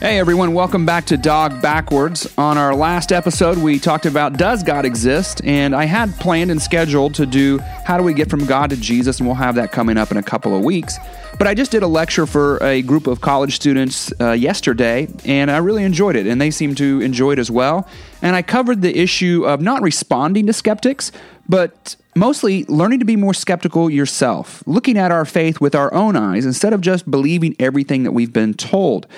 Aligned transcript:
Hey 0.00 0.20
everyone, 0.20 0.54
welcome 0.54 0.86
back 0.86 1.06
to 1.06 1.16
Dog 1.16 1.60
Backwards. 1.60 2.32
On 2.38 2.56
our 2.56 2.72
last 2.72 3.10
episode, 3.10 3.58
we 3.58 3.80
talked 3.80 4.06
about 4.06 4.34
Does 4.34 4.62
God 4.62 4.84
Exist? 4.84 5.44
And 5.44 5.74
I 5.74 5.86
had 5.86 6.14
planned 6.20 6.52
and 6.52 6.62
scheduled 6.62 7.16
to 7.16 7.26
do 7.26 7.58
How 7.58 7.98
Do 7.98 8.04
We 8.04 8.14
Get 8.14 8.30
From 8.30 8.46
God 8.46 8.70
to 8.70 8.76
Jesus? 8.76 9.18
And 9.18 9.26
we'll 9.26 9.34
have 9.34 9.56
that 9.56 9.72
coming 9.72 9.96
up 9.96 10.12
in 10.12 10.16
a 10.16 10.22
couple 10.22 10.56
of 10.56 10.62
weeks. 10.62 10.96
But 11.36 11.48
I 11.48 11.54
just 11.54 11.72
did 11.72 11.82
a 11.82 11.88
lecture 11.88 12.26
for 12.26 12.62
a 12.62 12.82
group 12.82 13.08
of 13.08 13.20
college 13.20 13.56
students 13.56 14.12
uh, 14.20 14.32
yesterday, 14.32 15.08
and 15.24 15.50
I 15.50 15.58
really 15.58 15.82
enjoyed 15.82 16.14
it, 16.14 16.28
and 16.28 16.40
they 16.40 16.52
seemed 16.52 16.76
to 16.76 17.00
enjoy 17.00 17.32
it 17.32 17.40
as 17.40 17.50
well. 17.50 17.88
And 18.22 18.36
I 18.36 18.42
covered 18.42 18.82
the 18.82 18.96
issue 18.96 19.46
of 19.46 19.60
not 19.60 19.82
responding 19.82 20.46
to 20.46 20.52
skeptics, 20.52 21.10
but 21.48 21.96
mostly 22.14 22.64
learning 22.66 23.00
to 23.00 23.04
be 23.04 23.16
more 23.16 23.34
skeptical 23.34 23.90
yourself, 23.90 24.62
looking 24.64 24.96
at 24.96 25.10
our 25.10 25.24
faith 25.24 25.60
with 25.60 25.74
our 25.74 25.92
own 25.92 26.14
eyes 26.14 26.46
instead 26.46 26.72
of 26.72 26.82
just 26.82 27.10
believing 27.10 27.56
everything 27.58 28.04
that 28.04 28.12
we've 28.12 28.32
been 28.32 28.54
told. 28.54 29.08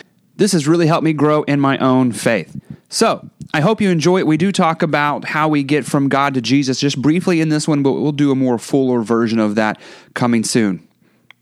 This 0.40 0.52
has 0.52 0.66
really 0.66 0.86
helped 0.86 1.04
me 1.04 1.12
grow 1.12 1.42
in 1.42 1.60
my 1.60 1.76
own 1.76 2.12
faith. 2.12 2.58
So, 2.88 3.28
I 3.52 3.60
hope 3.60 3.78
you 3.78 3.90
enjoy 3.90 4.20
it. 4.20 4.26
We 4.26 4.38
do 4.38 4.52
talk 4.52 4.80
about 4.80 5.26
how 5.26 5.48
we 5.48 5.62
get 5.62 5.84
from 5.84 6.08
God 6.08 6.32
to 6.32 6.40
Jesus 6.40 6.80
just 6.80 7.00
briefly 7.02 7.42
in 7.42 7.50
this 7.50 7.68
one, 7.68 7.82
but 7.82 7.92
we'll 7.92 8.10
do 8.10 8.32
a 8.32 8.34
more 8.34 8.58
fuller 8.58 9.02
version 9.02 9.38
of 9.38 9.54
that 9.56 9.78
coming 10.14 10.42
soon. 10.42 10.88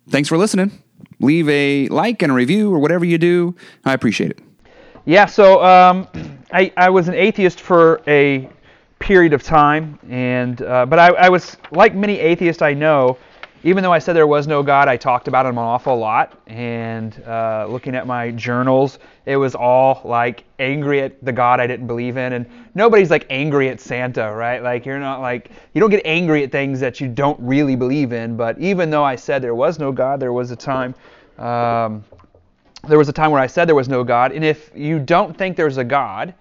Thanks 0.08 0.28
for 0.28 0.36
listening. 0.36 0.82
Leave 1.20 1.48
a 1.48 1.86
like 1.90 2.22
and 2.22 2.32
a 2.32 2.34
review 2.34 2.74
or 2.74 2.80
whatever 2.80 3.04
you 3.04 3.18
do. 3.18 3.54
I 3.84 3.92
appreciate 3.92 4.32
it. 4.32 4.40
Yeah, 5.04 5.26
so 5.26 5.62
um, 5.62 6.08
I, 6.50 6.72
I 6.76 6.90
was 6.90 7.06
an 7.06 7.14
atheist 7.14 7.60
for 7.60 8.02
a 8.08 8.50
period 8.98 9.32
of 9.32 9.44
time, 9.44 9.96
and 10.10 10.60
uh, 10.60 10.86
but 10.86 10.98
I, 10.98 11.10
I 11.10 11.28
was 11.28 11.56
like 11.70 11.94
many 11.94 12.18
atheists 12.18 12.62
I 12.62 12.74
know 12.74 13.16
even 13.64 13.82
though 13.82 13.92
I 13.92 13.98
said 13.98 14.14
there 14.14 14.26
was 14.26 14.46
no 14.46 14.62
God, 14.62 14.88
I 14.88 14.96
talked 14.96 15.26
about 15.26 15.46
him 15.46 15.58
an 15.58 15.64
awful 15.64 15.96
lot. 15.96 16.38
And 16.46 17.20
uh, 17.24 17.66
looking 17.68 17.94
at 17.94 18.06
my 18.06 18.30
journals, 18.30 18.98
it 19.26 19.36
was 19.36 19.54
all 19.54 20.00
like 20.04 20.44
angry 20.58 21.00
at 21.00 21.24
the 21.24 21.32
God 21.32 21.60
I 21.60 21.66
didn't 21.66 21.86
believe 21.86 22.16
in. 22.16 22.34
And 22.34 22.46
nobody's 22.74 23.10
like 23.10 23.26
angry 23.30 23.68
at 23.68 23.80
Santa, 23.80 24.32
right? 24.32 24.62
Like 24.62 24.86
you're 24.86 25.00
not 25.00 25.20
like, 25.20 25.50
you 25.74 25.80
don't 25.80 25.90
get 25.90 26.02
angry 26.04 26.44
at 26.44 26.52
things 26.52 26.78
that 26.80 27.00
you 27.00 27.08
don't 27.08 27.38
really 27.40 27.74
believe 27.74 28.12
in. 28.12 28.36
But 28.36 28.58
even 28.58 28.90
though 28.90 29.04
I 29.04 29.16
said 29.16 29.42
there 29.42 29.54
was 29.54 29.78
no 29.78 29.90
God, 29.90 30.20
there 30.20 30.32
was 30.32 30.50
a 30.50 30.56
time. 30.56 30.94
Um, 31.38 32.04
there 32.86 32.98
was 32.98 33.08
a 33.08 33.12
time 33.12 33.32
where 33.32 33.42
I 33.42 33.48
said 33.48 33.66
there 33.66 33.74
was 33.74 33.88
no 33.88 34.04
God. 34.04 34.32
And 34.32 34.44
if 34.44 34.70
you 34.74 34.98
don't 34.98 35.36
think 35.36 35.56
there's 35.56 35.78
a 35.78 35.84
God, 35.84 36.32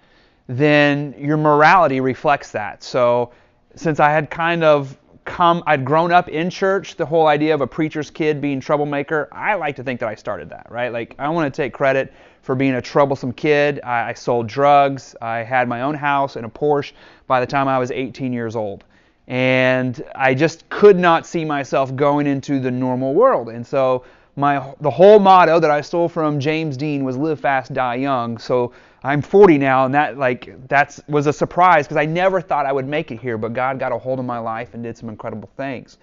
then 0.46 1.14
your 1.18 1.36
morality 1.36 2.00
reflects 2.00 2.52
that. 2.52 2.82
So 2.82 3.32
since 3.74 4.00
I 4.00 4.10
had 4.10 4.30
kind 4.30 4.64
of 4.64 4.96
come 5.28 5.62
I'd 5.66 5.84
grown 5.84 6.10
up 6.10 6.28
in 6.28 6.50
church, 6.50 6.96
the 6.96 7.06
whole 7.06 7.26
idea 7.26 7.54
of 7.54 7.60
a 7.60 7.66
preacher's 7.66 8.10
kid 8.10 8.40
being 8.40 8.60
troublemaker, 8.60 9.28
I 9.30 9.54
like 9.54 9.76
to 9.76 9.84
think 9.84 10.00
that 10.00 10.08
I 10.08 10.14
started 10.14 10.48
that, 10.50 10.66
right? 10.70 10.92
Like 10.92 11.14
I 11.18 11.28
want 11.28 11.52
to 11.52 11.62
take 11.62 11.72
credit 11.72 12.12
for 12.42 12.54
being 12.54 12.74
a 12.74 12.82
troublesome 12.82 13.32
kid. 13.32 13.80
I, 13.84 14.10
I 14.10 14.12
sold 14.14 14.46
drugs. 14.46 15.14
I 15.20 15.38
had 15.38 15.68
my 15.68 15.82
own 15.82 15.94
house 15.94 16.36
and 16.36 16.46
a 16.46 16.48
Porsche 16.48 16.92
by 17.26 17.40
the 17.40 17.46
time 17.46 17.68
I 17.68 17.78
was 17.78 17.90
18 17.90 18.32
years 18.32 18.56
old. 18.56 18.84
And 19.26 20.02
I 20.14 20.32
just 20.34 20.66
could 20.70 20.98
not 20.98 21.26
see 21.26 21.44
myself 21.44 21.94
going 21.94 22.26
into 22.26 22.58
the 22.58 22.70
normal 22.70 23.12
world. 23.12 23.50
And 23.50 23.66
so 23.66 24.04
my 24.36 24.74
the 24.80 24.90
whole 24.90 25.18
motto 25.18 25.60
that 25.60 25.70
I 25.70 25.82
stole 25.82 26.08
from 26.08 26.40
James 26.40 26.76
Dean 26.78 27.04
was 27.04 27.16
live 27.18 27.38
fast, 27.38 27.74
die 27.74 27.96
young. 27.96 28.38
So 28.38 28.72
I'm 29.02 29.22
40 29.22 29.58
now, 29.58 29.84
and 29.84 29.94
that 29.94 30.18
like 30.18 30.68
that's 30.68 31.00
was 31.08 31.28
a 31.28 31.32
surprise 31.32 31.86
because 31.86 31.96
I 31.96 32.04
never 32.04 32.40
thought 32.40 32.66
I 32.66 32.72
would 32.72 32.88
make 32.88 33.12
it 33.12 33.20
here, 33.20 33.38
but 33.38 33.52
God 33.52 33.78
got 33.78 33.92
a 33.92 33.98
hold 33.98 34.18
of 34.18 34.24
my 34.24 34.38
life 34.38 34.74
and 34.74 34.82
did 34.82 34.96
some 34.98 35.08
incredible 35.08 35.48
things. 35.56 35.98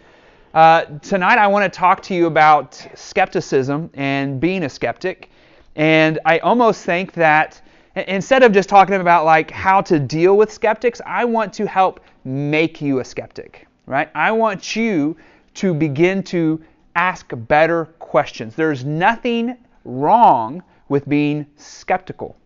Uh, 0.53 0.85
tonight 1.01 1.37
I 1.37 1.47
want 1.47 1.71
to 1.71 1.77
talk 1.77 2.01
to 2.03 2.15
you 2.15 2.27
about 2.27 2.87
skepticism 2.95 3.89
and 3.95 4.39
being 4.39 4.63
a 4.63 4.69
skeptic, 4.69 5.29
and 5.75 6.19
I 6.23 6.39
almost 6.39 6.85
think 6.85 7.11
that 7.13 7.61
instead 7.95 8.43
of 8.43 8.53
just 8.53 8.69
talking 8.69 8.95
about 8.95 9.25
like 9.25 9.51
how 9.51 9.81
to 9.81 9.99
deal 9.99 10.37
with 10.37 10.51
skeptics, 10.51 11.01
I 11.05 11.25
want 11.25 11.51
to 11.55 11.67
help 11.67 11.99
make 12.23 12.81
you 12.81 12.99
a 12.99 13.03
skeptic, 13.03 13.67
right? 13.87 14.09
I 14.15 14.31
want 14.31 14.77
you 14.77 15.17
to 15.55 15.73
begin 15.73 16.23
to 16.23 16.61
ask 16.95 17.29
better 17.35 17.85
questions. 17.99 18.55
There's 18.55 18.85
nothing 18.85 19.57
wrong 19.83 20.63
with 20.87 21.09
being 21.09 21.45
skeptical. 21.57 22.37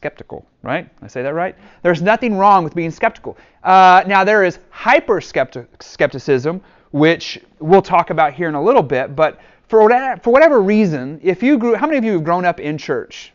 Skeptical, 0.00 0.46
right? 0.62 0.88
I 1.02 1.08
say 1.08 1.20
that 1.20 1.34
right? 1.34 1.54
There's 1.82 2.00
nothing 2.00 2.38
wrong 2.38 2.64
with 2.64 2.74
being 2.74 2.90
skeptical. 2.90 3.36
Uh, 3.62 4.02
now, 4.06 4.24
there 4.24 4.44
is 4.44 4.58
hyper 4.70 5.20
skepticism, 5.20 6.62
which 6.90 7.38
we'll 7.58 7.82
talk 7.82 8.08
about 8.08 8.32
here 8.32 8.48
in 8.48 8.54
a 8.54 8.62
little 8.62 8.82
bit, 8.82 9.14
but 9.14 9.42
for 9.68 9.82
whatever, 9.82 10.18
for 10.22 10.32
whatever 10.32 10.62
reason, 10.62 11.20
if 11.22 11.42
you 11.42 11.58
grew, 11.58 11.74
how 11.74 11.86
many 11.86 11.98
of 11.98 12.04
you 12.04 12.12
have 12.12 12.24
grown 12.24 12.46
up 12.46 12.60
in 12.60 12.78
church? 12.78 13.34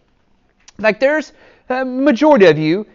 Like, 0.80 1.00
there's 1.00 1.34
a 1.70 1.86
majority 1.86 2.48
of 2.48 2.58
you, 2.58 2.88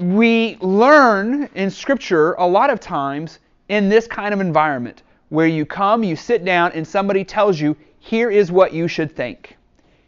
we 0.00 0.58
learn 0.60 1.48
in 1.54 1.70
Scripture 1.70 2.32
a 2.32 2.46
lot 2.48 2.70
of 2.70 2.80
times 2.80 3.38
in 3.68 3.88
this 3.88 4.08
kind 4.08 4.34
of 4.34 4.40
environment 4.40 5.04
where 5.28 5.46
you 5.46 5.64
come, 5.64 6.02
you 6.02 6.16
sit 6.16 6.44
down, 6.44 6.72
and 6.72 6.84
somebody 6.84 7.22
tells 7.22 7.60
you, 7.60 7.76
here 8.00 8.32
is 8.32 8.50
what 8.50 8.72
you 8.72 8.88
should 8.88 9.14
think. 9.14 9.56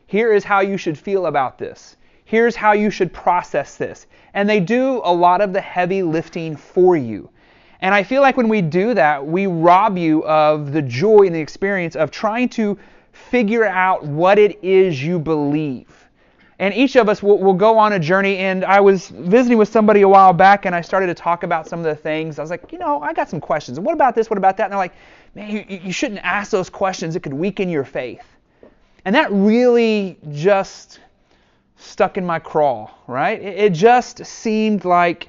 Here 0.09 0.33
is 0.33 0.43
how 0.43 0.63
you 0.63 0.77
should 0.77 0.99
feel 0.99 1.27
about 1.27 1.59
this. 1.59 1.97
Here's 2.29 2.55
how 2.55 2.73
you 2.73 2.91
should 2.91 3.11
process 3.11 3.77
this. 3.77 4.07
And 4.35 4.47
they 4.47 4.61
do 4.61 5.01
a 5.03 5.11
lot 5.11 5.41
of 5.41 5.55
the 5.55 5.63
heavy 5.63 6.03
lifting 6.03 6.57
for 6.57 6.95
you. 6.95 7.31
And 7.81 7.95
I 7.95 8.03
feel 8.03 8.21
like 8.21 8.37
when 8.37 8.51
we 8.51 8.61
do 8.61 8.93
that, 8.93 9.27
we 9.27 9.47
rob 9.47 9.97
you 9.97 10.27
of 10.27 10.73
the 10.73 10.83
joy 10.83 11.23
and 11.23 11.35
the 11.35 11.41
experience 11.41 11.97
of 11.97 12.11
trying 12.11 12.51
to 12.51 12.77
figure 13.13 13.65
out 13.65 14.05
what 14.05 14.39
it 14.39 14.63
is 14.63 15.03
you 15.03 15.19
believe. 15.19 15.87
And 16.59 16.75
each 16.75 16.97
of 16.97 17.09
us 17.09 17.23
will, 17.23 17.39
will, 17.39 17.55
go 17.55 17.79
on 17.79 17.95
a 17.95 17.99
journey. 17.99 18.37
And 18.37 18.63
I 18.63 18.81
was 18.81 19.09
visiting 19.09 19.57
with 19.57 19.71
somebody 19.71 20.03
a 20.03 20.09
while 20.09 20.35
back, 20.35 20.67
and 20.67 20.75
I 20.75 20.83
started 20.83 21.07
to 21.07 21.15
talk 21.15 21.45
about 21.45 21.67
some 21.67 21.79
of 21.79 21.87
the 21.87 21.97
things. 21.97 22.39
I 22.39 22.43
was 22.43 22.51
like, 22.51 22.71
you 22.71 22.79
know, 22.79 23.01
I 23.01 23.15
got 23.15 23.31
some 23.31 23.41
questions. 23.41 23.81
What 23.81 23.95
about 23.95 24.15
this? 24.15 24.29
What 24.29 24.37
about 24.37 24.59
that? 24.59 24.65
And 24.65 24.73
they're 24.73 24.79
like, 24.79 24.95
man, 25.35 25.51
you, 25.51 25.81
you 25.83 25.93
shouldn't 25.93 26.21
ask 26.23 26.51
those 26.51 26.69
questions. 26.69 27.17
It 27.17 27.21
could 27.21 27.33
weaken 27.33 27.71
your 27.71 27.85
faith. 27.85 28.27
And 29.07 29.15
that 29.15 29.33
really 29.33 30.19
just 30.31 31.01
stuck 31.79 32.19
in 32.19 32.27
my 32.27 32.39
craw, 32.39 32.91
right? 33.07 33.41
It, 33.41 33.73
just 33.73 34.25
seemed 34.27 34.85
like, 34.85 35.29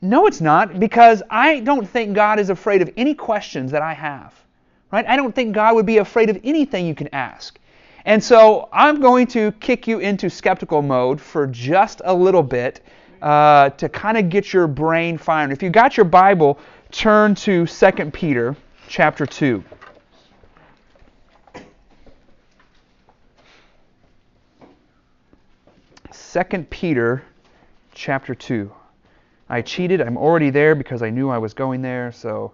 no, 0.00 0.26
it's 0.26 0.40
not, 0.40 0.80
because 0.80 1.22
I 1.30 1.60
don't 1.60 1.86
think 1.86 2.14
God 2.14 2.40
is 2.40 2.50
afraid 2.50 2.82
of 2.82 2.90
any 2.96 3.14
questions 3.14 3.70
that 3.72 3.82
I 3.82 3.92
have, 3.92 4.34
right? 4.90 5.06
I 5.06 5.16
don't 5.16 5.34
think 5.34 5.54
God 5.54 5.74
would 5.74 5.86
be 5.86 5.98
afraid 5.98 6.30
of 6.30 6.40
anything 6.42 6.86
you 6.86 6.94
can 6.94 7.08
ask. 7.12 7.58
And 8.04 8.22
so 8.22 8.68
I'm 8.72 9.00
going 9.00 9.26
to 9.28 9.52
kick 9.52 9.86
you 9.86 9.98
into 9.98 10.30
skeptical 10.30 10.80
mode 10.80 11.20
for 11.20 11.46
just 11.46 12.00
a 12.04 12.14
little 12.14 12.42
bit 12.42 12.80
uh, 13.20 13.70
to 13.70 13.88
kind 13.88 14.16
of 14.16 14.30
get 14.30 14.52
your 14.52 14.66
brain 14.66 15.18
firing. 15.18 15.50
If 15.50 15.62
you've 15.62 15.72
got 15.72 15.96
your 15.96 16.04
Bible, 16.04 16.58
turn 16.90 17.34
to 17.34 17.66
2 17.66 17.92
Peter 18.12 18.56
chapter 18.88 19.26
2. 19.26 19.62
Second 26.38 26.70
Peter 26.70 27.24
chapter 27.92 28.32
2. 28.32 28.70
I 29.48 29.60
cheated. 29.60 30.00
I'm 30.00 30.16
already 30.16 30.50
there 30.50 30.76
because 30.76 31.02
I 31.02 31.10
knew 31.10 31.30
I 31.30 31.38
was 31.38 31.52
going 31.52 31.82
there, 31.82 32.12
so 32.12 32.52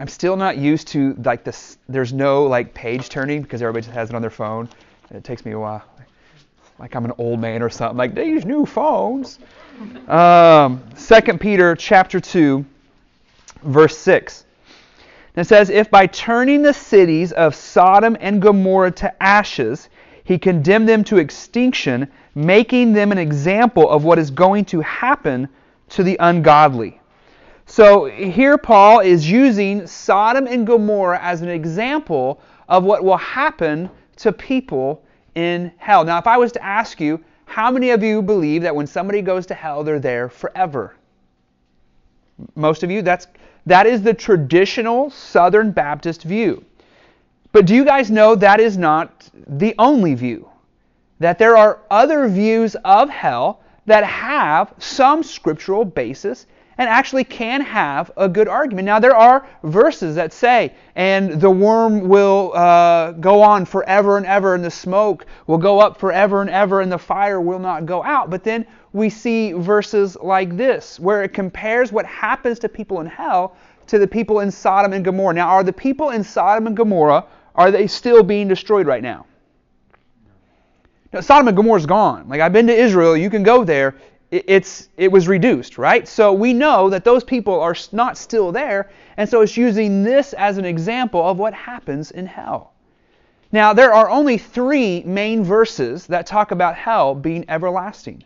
I'm 0.00 0.08
still 0.08 0.34
not 0.34 0.56
used 0.56 0.88
to 0.88 1.14
like 1.24 1.44
this. 1.44 1.78
There's 1.88 2.12
no 2.12 2.46
like 2.46 2.74
page 2.74 3.08
turning 3.08 3.42
because 3.42 3.62
everybody 3.62 3.84
just 3.84 3.94
has 3.94 4.10
it 4.10 4.16
on 4.16 4.22
their 4.22 4.28
phone. 4.28 4.68
And 5.08 5.16
it 5.16 5.22
takes 5.22 5.44
me 5.44 5.52
a 5.52 5.58
while. 5.60 5.84
Like 6.80 6.96
I'm 6.96 7.04
an 7.04 7.12
old 7.16 7.38
man 7.38 7.62
or 7.62 7.70
something. 7.70 7.96
Like 7.96 8.16
these 8.16 8.44
new 8.44 8.66
phones. 8.66 9.38
Um, 10.08 10.82
2 10.96 11.38
Peter 11.38 11.76
chapter 11.76 12.18
2, 12.18 12.64
verse 13.62 13.96
6. 13.98 14.46
It 15.38 15.46
says, 15.46 15.70
If 15.70 15.88
by 15.88 16.08
turning 16.08 16.62
the 16.62 16.74
cities 16.74 17.30
of 17.30 17.54
Sodom 17.54 18.16
and 18.20 18.42
Gomorrah 18.42 18.90
to 18.92 19.22
ashes, 19.22 19.88
he 20.24 20.36
condemned 20.36 20.88
them 20.88 21.04
to 21.04 21.18
extinction, 21.18 22.08
making 22.34 22.92
them 22.92 23.12
an 23.12 23.18
example 23.18 23.88
of 23.88 24.02
what 24.04 24.18
is 24.18 24.32
going 24.32 24.64
to 24.66 24.80
happen 24.80 25.48
to 25.90 26.02
the 26.02 26.16
ungodly. 26.18 27.00
So 27.66 28.06
here 28.06 28.58
Paul 28.58 28.98
is 28.98 29.30
using 29.30 29.86
Sodom 29.86 30.48
and 30.48 30.66
Gomorrah 30.66 31.20
as 31.22 31.40
an 31.40 31.48
example 31.48 32.40
of 32.68 32.82
what 32.82 33.04
will 33.04 33.16
happen 33.16 33.88
to 34.16 34.32
people 34.32 35.04
in 35.36 35.70
hell. 35.76 36.04
Now, 36.04 36.18
if 36.18 36.26
I 36.26 36.36
was 36.36 36.50
to 36.52 36.64
ask 36.64 37.00
you, 37.00 37.22
how 37.44 37.70
many 37.70 37.90
of 37.90 38.02
you 38.02 38.22
believe 38.22 38.62
that 38.62 38.74
when 38.74 38.88
somebody 38.88 39.22
goes 39.22 39.46
to 39.46 39.54
hell, 39.54 39.84
they're 39.84 40.00
there 40.00 40.28
forever? 40.28 40.96
Most 42.56 42.82
of 42.82 42.90
you, 42.90 43.02
that's 43.02 43.28
that 43.68 43.86
is 43.86 44.02
the 44.02 44.14
traditional 44.14 45.10
Southern 45.10 45.70
Baptist 45.70 46.22
view. 46.22 46.64
But 47.52 47.66
do 47.66 47.74
you 47.74 47.84
guys 47.84 48.10
know 48.10 48.34
that 48.34 48.60
is 48.60 48.76
not 48.76 49.28
the 49.34 49.74
only 49.78 50.14
view? 50.14 50.48
That 51.18 51.38
there 51.38 51.56
are 51.56 51.80
other 51.90 52.28
views 52.28 52.76
of 52.84 53.10
hell 53.10 53.60
that 53.86 54.04
have 54.04 54.72
some 54.78 55.22
scriptural 55.22 55.84
basis 55.84 56.46
and 56.78 56.88
actually 56.88 57.24
can 57.24 57.60
have 57.60 58.10
a 58.16 58.28
good 58.28 58.46
argument. 58.46 58.86
Now, 58.86 59.00
there 59.00 59.16
are 59.16 59.46
verses 59.64 60.14
that 60.14 60.32
say, 60.32 60.72
and 60.94 61.40
the 61.40 61.50
worm 61.50 62.08
will 62.08 62.52
uh, 62.54 63.12
go 63.12 63.42
on 63.42 63.64
forever 63.64 64.16
and 64.16 64.24
ever, 64.24 64.54
and 64.54 64.64
the 64.64 64.70
smoke 64.70 65.26
will 65.48 65.58
go 65.58 65.80
up 65.80 65.98
forever 65.98 66.40
and 66.40 66.48
ever, 66.48 66.80
and 66.80 66.92
the 66.92 66.98
fire 66.98 67.40
will 67.40 67.58
not 67.58 67.84
go 67.84 68.04
out. 68.04 68.30
But 68.30 68.44
then 68.44 68.64
we 68.92 69.10
see 69.10 69.52
verses 69.52 70.16
like 70.22 70.56
this, 70.56 70.98
where 70.98 71.22
it 71.22 71.34
compares 71.34 71.92
what 71.92 72.06
happens 72.06 72.58
to 72.60 72.68
people 72.68 73.00
in 73.00 73.06
hell 73.06 73.56
to 73.86 73.98
the 73.98 74.06
people 74.06 74.40
in 74.40 74.50
Sodom 74.50 74.92
and 74.92 75.04
Gomorrah. 75.04 75.34
Now, 75.34 75.48
are 75.48 75.64
the 75.64 75.72
people 75.72 76.10
in 76.10 76.22
Sodom 76.22 76.66
and 76.66 76.76
Gomorrah, 76.76 77.24
are 77.54 77.70
they 77.70 77.86
still 77.86 78.22
being 78.22 78.48
destroyed 78.48 78.86
right 78.86 79.02
now? 79.02 79.26
Sodom 81.20 81.48
and 81.48 81.56
Gomorrah 81.56 81.80
is 81.80 81.86
gone. 81.86 82.28
Like 82.28 82.40
I've 82.40 82.52
been 82.52 82.66
to 82.66 82.74
Israel, 82.74 83.16
you 83.16 83.30
can 83.30 83.42
go 83.42 83.64
there. 83.64 83.96
It's 84.30 84.90
it 84.98 85.10
was 85.10 85.26
reduced, 85.26 85.78
right? 85.78 86.06
So 86.06 86.34
we 86.34 86.52
know 86.52 86.90
that 86.90 87.02
those 87.02 87.24
people 87.24 87.58
are 87.58 87.74
not 87.92 88.18
still 88.18 88.52
there, 88.52 88.90
and 89.16 89.26
so 89.26 89.40
it's 89.40 89.56
using 89.56 90.04
this 90.04 90.34
as 90.34 90.58
an 90.58 90.66
example 90.66 91.26
of 91.26 91.38
what 91.38 91.54
happens 91.54 92.10
in 92.10 92.26
hell. 92.26 92.74
Now, 93.52 93.72
there 93.72 93.94
are 93.94 94.10
only 94.10 94.36
three 94.36 95.02
main 95.04 95.42
verses 95.42 96.06
that 96.08 96.26
talk 96.26 96.50
about 96.50 96.74
hell 96.74 97.14
being 97.14 97.46
everlasting. 97.48 98.22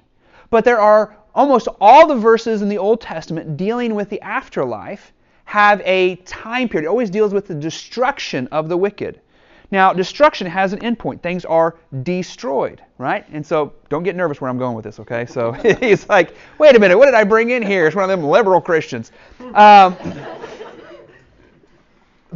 But 0.53 0.67
there 0.67 0.79
are 0.79 1.17
almost 1.35 1.67
all 1.81 2.07
the 2.07 2.15
verses 2.15 2.61
in 2.61 2.69
the 2.69 2.77
Old 2.77 3.01
Testament 3.01 3.57
dealing 3.57 3.95
with 3.95 4.11
the 4.11 4.21
afterlife 4.21 5.15
have 5.47 5.81
a 5.87 6.17
time 6.27 6.69
period. 6.69 6.87
It 6.87 6.91
always 6.91 7.09
deals 7.09 7.33
with 7.33 7.47
the 7.47 7.55
destruction 7.55 8.49
of 8.49 8.69
the 8.69 8.77
wicked. 8.77 9.23
Now, 9.71 9.95
destruction 9.95 10.47
has 10.47 10.75
an 10.75 10.81
endpoint. 10.81 11.23
Things 11.23 11.47
are 11.47 11.77
destroyed, 12.03 12.83
right? 12.99 13.27
And 13.33 13.45
so 13.45 13.73
don't 13.89 14.03
get 14.03 14.15
nervous 14.15 14.43
where 14.43 14.51
I'm 14.51 14.59
going 14.59 14.77
with 14.77 14.85
this, 14.85 15.01
okay? 15.01 15.25
So 15.25 15.53
he's 15.81 16.07
like, 16.11 16.35
wait 16.59 16.77
a 16.77 16.79
minute, 16.79 16.99
what 16.99 17.07
did 17.07 17.15
I 17.15 17.25
bring 17.25 17.49
in 17.49 17.63
here? 17.63 17.87
It's 17.87 17.97
one 17.97 18.05
of 18.05 18.11
them 18.11 18.29
liberal 18.29 18.61
Christians. 18.61 19.11
Um, 19.55 19.97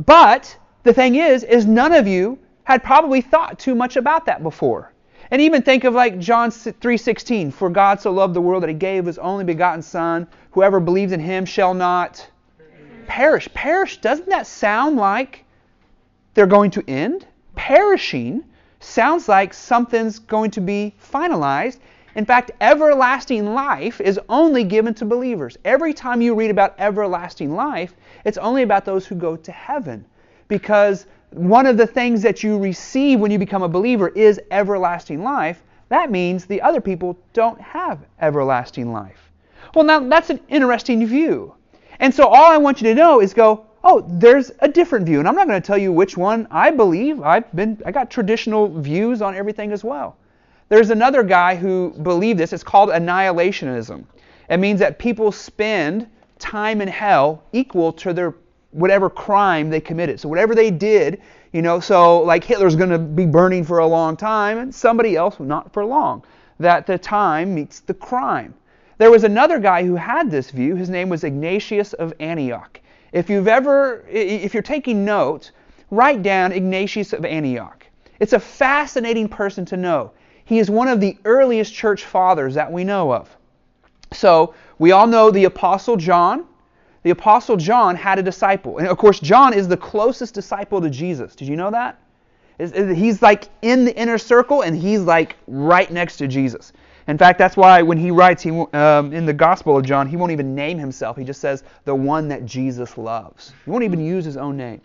but 0.07 0.57
the 0.85 0.95
thing 0.95 1.17
is, 1.17 1.45
is 1.45 1.67
none 1.67 1.93
of 1.93 2.09
you 2.09 2.39
had 2.65 2.83
probably 2.83 3.21
thought 3.21 3.59
too 3.59 3.75
much 3.75 3.97
about 3.97 4.25
that 4.25 4.43
before. 4.43 4.91
And 5.31 5.43
even 5.43 5.63
think 5.63 5.85
of 5.85 5.95
like 5.95 6.19
John 6.19 6.51
3:16, 6.51 7.53
for 7.53 7.69
God 7.69 8.01
so 8.01 8.13
loved 8.13 8.35
the 8.35 8.41
world 8.41 8.63
that 8.63 8.69
he 8.69 8.75
gave 8.75 9.07
his 9.07 9.19
only 9.19 9.45
begotten 9.45 9.83
son, 9.83 10.27
whoever 10.53 10.79
believes 10.81 11.13
in 11.13 11.21
him 11.21 11.45
shall 11.45 11.75
not 11.75 12.29
perish. 13.07 13.49
Perish, 13.55 14.01
doesn't 14.01 14.29
that 14.29 14.47
sound 14.47 14.97
like 14.97 15.45
they're 16.35 16.47
going 16.47 16.71
to 16.73 16.85
end. 16.87 17.27
Perishing 17.55 18.45
sounds 18.81 19.29
like 19.29 19.55
something's 19.55 20.19
going 20.19 20.51
to 20.53 20.61
be 20.61 20.95
finalized. 21.13 21.79
In 22.15 22.25
fact, 22.25 22.51
everlasting 22.61 23.53
life 23.53 24.01
is 24.01 24.19
only 24.29 24.65
given 24.65 24.95
to 24.95 25.05
believers. 25.05 25.59
Every 25.65 25.93
time 25.93 26.23
you 26.23 26.35
read 26.35 26.51
about 26.51 26.75
everlasting 26.79 27.55
life, 27.55 27.95
it's 28.25 28.39
only 28.39 28.63
about 28.63 28.85
those 28.85 29.07
who 29.07 29.15
go 29.15 29.37
to 29.37 29.53
heaven. 29.53 30.05
Because 30.49 31.07
one 31.31 31.67
of 31.67 31.77
the 31.77 31.87
things 31.87 32.23
that 32.23 32.43
you 32.43 32.59
receive 32.59 33.21
when 33.21 33.31
you 33.31 33.39
become 33.39 33.63
a 33.63 33.69
believer 33.69 34.09
is 34.09 34.41
everlasting 34.51 35.23
life. 35.23 35.63
That 35.89 36.11
means 36.11 36.47
the 36.47 36.63
other 36.63 36.81
people 36.81 37.19
don't 37.33 37.61
have 37.61 38.01
everlasting 38.21 38.93
life. 38.93 39.31
Well, 39.75 39.85
now 39.85 40.01
that's 40.01 40.31
an 40.31 40.41
interesting 40.49 41.07
view. 41.07 41.55
And 42.01 42.15
so 42.15 42.27
all 42.27 42.53
I 42.53 42.57
want 42.57 42.81
you 42.81 42.89
to 42.89 42.95
know 42.95 43.21
is 43.21 43.35
go, 43.35 43.67
oh, 43.85 44.05
there's 44.09 44.51
a 44.61 44.69
different 44.69 45.07
view. 45.07 45.19
And 45.19 45.29
I'm 45.29 45.35
not 45.35 45.47
going 45.47 45.61
to 45.61 45.67
tell 45.67 45.79
you 45.79 45.93
which 45.93 46.17
one 46.17 46.47
I 46.51 46.71
believe. 46.71 47.23
I've 47.23 47.51
been 47.55 47.81
I 47.87 47.93
got 47.93 48.11
traditional 48.11 48.69
views 48.69 49.23
on 49.23 49.35
everything 49.35 49.73
as 49.73 49.85
well. 49.85 50.17
There's 50.69 50.91
another 50.91 51.23
guy 51.23 51.55
who 51.55 51.91
believed 52.03 52.41
this. 52.41 52.53
It's 52.53 52.65
called 52.65 52.89
annihilationism. 52.89 54.05
It 54.51 54.57
means 54.57 54.81
that 54.81 54.99
people 54.99 55.31
spend 55.31 56.09
time 56.39 56.81
in 56.81 56.89
hell 56.89 57.43
equal 57.53 57.93
to 57.95 58.13
their 58.13 58.35
whatever 58.77 59.09
crime 59.09 59.71
they 59.71 59.81
committed. 59.81 60.21
So 60.21 60.29
whatever 60.29 60.55
they 60.55 60.71
did, 60.71 61.23
you 61.53 61.63
know, 61.63 61.81
so 61.81 62.21
like 62.21 62.45
Hitler's 62.45 62.77
going 62.77 62.91
to 62.91 62.99
be 62.99 63.25
burning 63.25 63.65
for 63.65 63.79
a 63.79 63.87
long 63.87 64.17
time 64.17 64.59
and 64.59 64.75
somebody 64.75 65.17
else 65.17 65.41
not 65.41 65.73
for 65.73 65.85
long. 65.85 66.23
That 66.59 66.87
the 66.87 66.99
time 66.99 67.55
meets 67.55 67.81
the 67.81 67.95
crime. 67.95 68.55
There 68.99 69.11
was 69.11 69.25
another 69.25 69.59
guy 69.59 69.85
who 69.85 69.97
had 69.97 70.31
this 70.31 70.51
view. 70.51 70.77
His 70.77 70.91
name 70.91 71.09
was 71.09 71.25
Ignatius 71.25 71.95
of 71.95 72.13
Antioch. 72.21 72.81
If 73.13 73.31
you've 73.31 73.49
ever, 73.49 74.05
if 74.11 74.53
you're 74.53 74.63
taking 74.63 75.05
notes, 75.05 75.53
write 75.91 76.23
down 76.23 76.53
Ignatius 76.53 77.15
of 77.15 77.25
Antioch. 77.25 77.87
It's 78.21 78.35
a 78.35 78.41
fascinating 78.41 79.29
person 79.29 79.65
to 79.67 79.77
know. 79.77 80.13
He 80.45 80.59
is 80.59 80.71
one 80.71 80.89
of 80.89 81.01
the 81.01 81.17
earliest 81.25 81.73
church 81.73 82.05
fathers 82.05 82.55
that 82.55 82.71
we 82.71 82.85
know 82.85 83.13
of. 83.13 83.35
So, 84.13 84.55
we 84.79 84.93
all 84.93 85.07
know 85.07 85.31
the 85.31 85.45
Apostle 85.45 85.97
John. 85.97 86.47
The 87.07 87.13
Apostle 87.13 87.57
John 87.57 87.95
had 87.95 88.19
a 88.19 88.23
disciple. 88.25 88.79
And 88.79 88.89
of 88.89 88.99
course, 88.99 89.21
John 89.21 89.55
is 89.55 89.69
the 89.69 89.77
closest 89.77 90.35
disciple 90.35 90.81
to 90.81 90.91
Jesus. 90.91 91.37
Did 91.37 91.47
you 91.47 91.55
know 91.55 91.71
that? 91.71 92.01
He's 92.59 93.23
like 93.23 93.49
in 93.63 93.85
the 93.85 93.97
inner 93.97 94.19
circle 94.19 94.63
and 94.63 94.77
he's 94.77 95.03
like 95.03 95.37
right 95.47 95.89
next 95.89 96.17
to 96.17 96.27
Jesus. 96.27 96.73
In 97.07 97.17
fact, 97.17 97.39
that's 97.39 97.57
why 97.57 97.81
when 97.81 97.97
he 97.97 98.11
writes 98.11 98.43
he, 98.43 98.51
um, 98.51 99.13
in 99.13 99.25
the 99.25 99.33
Gospel 99.33 99.77
of 99.77 99.85
John, 99.85 100.09
he 100.09 100.17
won't 100.17 100.33
even 100.33 100.57
name 100.57 100.79
himself. 100.79 101.17
He 101.17 101.23
just 101.23 101.41
says, 101.41 101.63
the 101.85 101.95
one 101.95 102.27
that 102.27 102.45
Jesus 102.45 102.99
loves. 102.99 103.53
He 103.65 103.71
won't 103.71 103.85
even 103.85 104.05
use 104.05 104.25
his 104.25 104.37
own 104.37 104.57
name. 104.57 104.81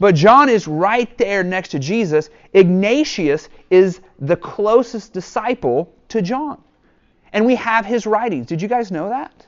But 0.00 0.16
John 0.16 0.48
is 0.48 0.66
right 0.66 1.16
there 1.18 1.44
next 1.44 1.68
to 1.68 1.78
Jesus. 1.78 2.30
Ignatius 2.52 3.48
is 3.70 4.00
the 4.18 4.36
closest 4.36 5.12
disciple 5.12 5.94
to 6.08 6.20
John. 6.20 6.60
And 7.32 7.46
we 7.46 7.54
have 7.54 7.86
his 7.86 8.06
writings. 8.08 8.48
Did 8.48 8.60
you 8.60 8.66
guys 8.66 8.90
know 8.90 9.08
that? 9.10 9.46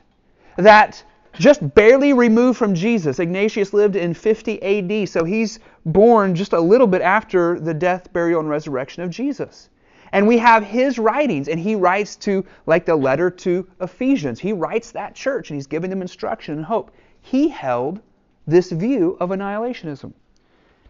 That 0.55 1.03
just 1.33 1.73
barely 1.73 2.13
removed 2.13 2.57
from 2.57 2.75
Jesus, 2.75 3.19
Ignatius 3.19 3.73
lived 3.73 3.95
in 3.95 4.13
50 4.13 4.61
AD, 4.61 5.09
so 5.09 5.23
he's 5.23 5.59
born 5.85 6.35
just 6.35 6.53
a 6.53 6.59
little 6.59 6.87
bit 6.87 7.01
after 7.01 7.59
the 7.59 7.73
death, 7.73 8.11
burial, 8.13 8.39
and 8.39 8.49
resurrection 8.49 9.03
of 9.03 9.09
Jesus. 9.09 9.69
And 10.11 10.27
we 10.27 10.37
have 10.37 10.63
his 10.63 10.99
writings, 10.99 11.47
and 11.47 11.59
he 11.59 11.75
writes 11.75 12.15
to, 12.17 12.45
like 12.67 12.85
the 12.85 12.95
letter 12.95 13.31
to 13.31 13.67
Ephesians, 13.81 14.39
he 14.39 14.53
writes 14.53 14.91
that 14.91 15.15
church, 15.15 15.49
and 15.49 15.57
he's 15.57 15.67
giving 15.67 15.89
them 15.89 16.03
instruction 16.03 16.55
and 16.55 16.65
hope. 16.65 16.91
He 17.21 17.47
held 17.47 17.99
this 18.45 18.71
view 18.71 19.17
of 19.19 19.29
annihilationism. 19.29 20.13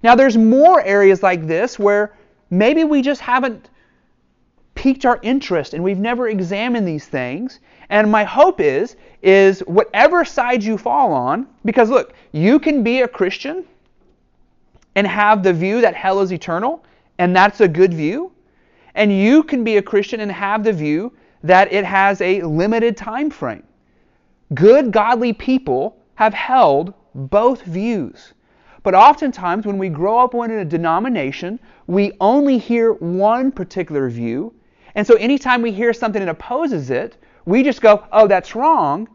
Now, 0.01 0.15
there's 0.15 0.37
more 0.37 0.83
areas 0.83 1.23
like 1.23 1.47
this 1.47 1.79
where 1.79 2.13
maybe 2.49 2.83
we 2.83 3.01
just 3.01 3.21
haven't 3.21 3.69
piqued 4.75 5.05
our 5.05 5.19
interest 5.21 5.73
and 5.73 5.83
we've 5.83 5.99
never 5.99 6.27
examined 6.27 6.87
these 6.87 7.05
things. 7.05 7.59
And 7.89 8.11
my 8.11 8.23
hope 8.23 8.59
is, 8.59 8.95
is 9.23 9.61
whatever 9.61 10.25
side 10.25 10.61
you 10.61 10.77
fall 10.77 11.13
on, 11.13 11.47
because 11.63 11.89
look, 11.89 12.13
you 12.33 12.59
can 12.59 12.83
be 12.83 13.01
a 13.01 13.07
Christian 13.07 13.65
and 14.95 15.07
have 15.07 15.41
the 15.41 15.53
view 15.53 15.81
that 15.81 15.95
hell 15.95 16.19
is 16.19 16.31
eternal, 16.31 16.83
and 17.17 17.35
that's 17.35 17.61
a 17.61 17.67
good 17.67 17.93
view. 17.93 18.31
And 18.95 19.11
you 19.11 19.41
can 19.41 19.63
be 19.63 19.77
a 19.77 19.81
Christian 19.81 20.19
and 20.19 20.31
have 20.31 20.63
the 20.63 20.73
view 20.73 21.13
that 21.41 21.71
it 21.71 21.85
has 21.85 22.21
a 22.21 22.41
limited 22.41 22.95
time 22.95 23.29
frame. 23.29 23.63
Good, 24.53 24.91
godly 24.91 25.33
people 25.33 25.97
have 26.15 26.33
held 26.33 26.93
both 27.15 27.63
views. 27.63 28.33
But 28.83 28.93
oftentimes, 28.93 29.65
when 29.65 29.77
we 29.77 29.87
grow 29.87 30.19
up 30.19 30.35
in 30.35 30.51
a 30.51 30.65
denomination, 30.65 31.59
we 31.87 32.11
only 32.19 32.57
hear 32.57 32.93
one 32.93 33.51
particular 33.51 34.09
view. 34.09 34.53
And 34.95 35.07
so, 35.07 35.15
anytime 35.15 35.61
we 35.61 35.71
hear 35.71 35.93
something 35.93 36.19
that 36.19 36.29
opposes 36.29 36.89
it, 36.89 37.17
we 37.45 37.63
just 37.63 37.81
go, 37.81 38.05
oh, 38.11 38.27
that's 38.27 38.55
wrong. 38.55 39.07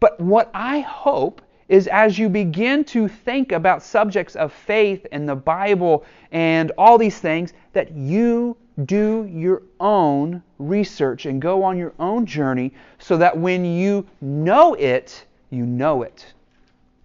But 0.00 0.20
what 0.20 0.50
I 0.54 0.80
hope 0.80 1.42
is 1.68 1.86
as 1.86 2.18
you 2.18 2.28
begin 2.28 2.84
to 2.84 3.06
think 3.06 3.52
about 3.52 3.82
subjects 3.82 4.34
of 4.34 4.52
faith 4.52 5.06
and 5.12 5.28
the 5.28 5.36
Bible 5.36 6.04
and 6.32 6.72
all 6.76 6.98
these 6.98 7.18
things, 7.20 7.52
that 7.72 7.92
you 7.92 8.56
do 8.84 9.28
your 9.30 9.62
own 9.78 10.42
research 10.58 11.26
and 11.26 11.40
go 11.40 11.62
on 11.62 11.78
your 11.78 11.92
own 12.00 12.26
journey 12.26 12.72
so 12.98 13.16
that 13.16 13.36
when 13.36 13.64
you 13.64 14.06
know 14.20 14.74
it, 14.74 15.26
you 15.50 15.64
know 15.64 16.02
it. 16.02 16.32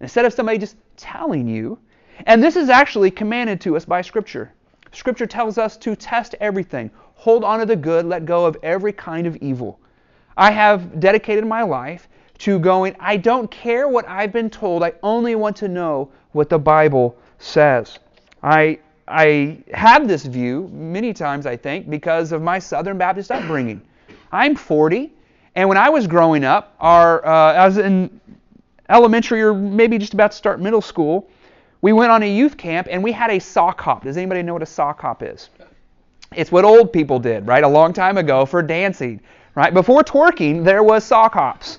Instead 0.00 0.24
of 0.24 0.32
somebody 0.32 0.58
just 0.58 0.76
telling 0.96 1.46
you. 1.46 1.78
And 2.26 2.42
this 2.42 2.56
is 2.56 2.70
actually 2.70 3.10
commanded 3.10 3.60
to 3.62 3.76
us 3.76 3.84
by 3.84 4.00
Scripture. 4.00 4.52
Scripture 4.92 5.26
tells 5.26 5.58
us 5.58 5.76
to 5.78 5.94
test 5.94 6.34
everything, 6.40 6.90
hold 7.14 7.44
on 7.44 7.58
to 7.58 7.66
the 7.66 7.76
good, 7.76 8.06
let 8.06 8.24
go 8.24 8.46
of 8.46 8.56
every 8.62 8.92
kind 8.92 9.26
of 9.26 9.36
evil. 9.36 9.78
I 10.36 10.50
have 10.50 11.00
dedicated 11.00 11.46
my 11.46 11.62
life 11.62 12.08
to 12.38 12.58
going, 12.58 12.94
I 13.00 13.16
don't 13.16 13.50
care 13.50 13.88
what 13.88 14.06
I've 14.08 14.32
been 14.32 14.50
told, 14.50 14.82
I 14.82 14.92
only 15.02 15.34
want 15.34 15.56
to 15.56 15.68
know 15.68 16.10
what 16.32 16.48
the 16.50 16.58
Bible 16.58 17.16
says. 17.38 17.98
I 18.42 18.78
I 19.08 19.58
have 19.72 20.08
this 20.08 20.24
view 20.24 20.68
many 20.72 21.12
times, 21.12 21.46
I 21.46 21.56
think, 21.56 21.88
because 21.88 22.32
of 22.32 22.42
my 22.42 22.58
Southern 22.58 22.98
Baptist 22.98 23.30
upbringing. 23.30 23.80
I'm 24.32 24.56
40, 24.56 25.12
and 25.54 25.68
when 25.68 25.78
I 25.78 25.88
was 25.88 26.08
growing 26.08 26.44
up, 26.44 26.74
our, 26.80 27.24
uh, 27.24 27.70
in 27.70 28.20
elementary 28.88 29.42
or 29.42 29.54
maybe 29.54 29.96
just 29.98 30.14
about 30.14 30.32
to 30.32 30.36
start 30.36 30.60
middle 30.60 30.80
school, 30.80 31.30
we 31.82 31.92
went 31.92 32.10
on 32.10 32.22
a 32.24 32.28
youth 32.28 32.56
camp 32.56 32.88
and 32.90 33.02
we 33.02 33.12
had 33.12 33.30
a 33.30 33.38
sock 33.38 33.80
hop. 33.80 34.04
Does 34.04 34.16
anybody 34.16 34.42
know 34.42 34.54
what 34.54 34.62
a 34.62 34.66
sock 34.66 35.00
hop 35.00 35.22
is? 35.22 35.50
It's 36.34 36.50
what 36.50 36.64
old 36.64 36.92
people 36.92 37.20
did, 37.20 37.46
right? 37.46 37.62
A 37.62 37.68
long 37.68 37.92
time 37.92 38.18
ago 38.18 38.44
for 38.44 38.60
dancing, 38.60 39.20
right? 39.56 39.74
Before 39.74 40.04
twerking, 40.04 40.62
there 40.62 40.84
was 40.84 41.02
sock 41.02 41.34
hops. 41.34 41.78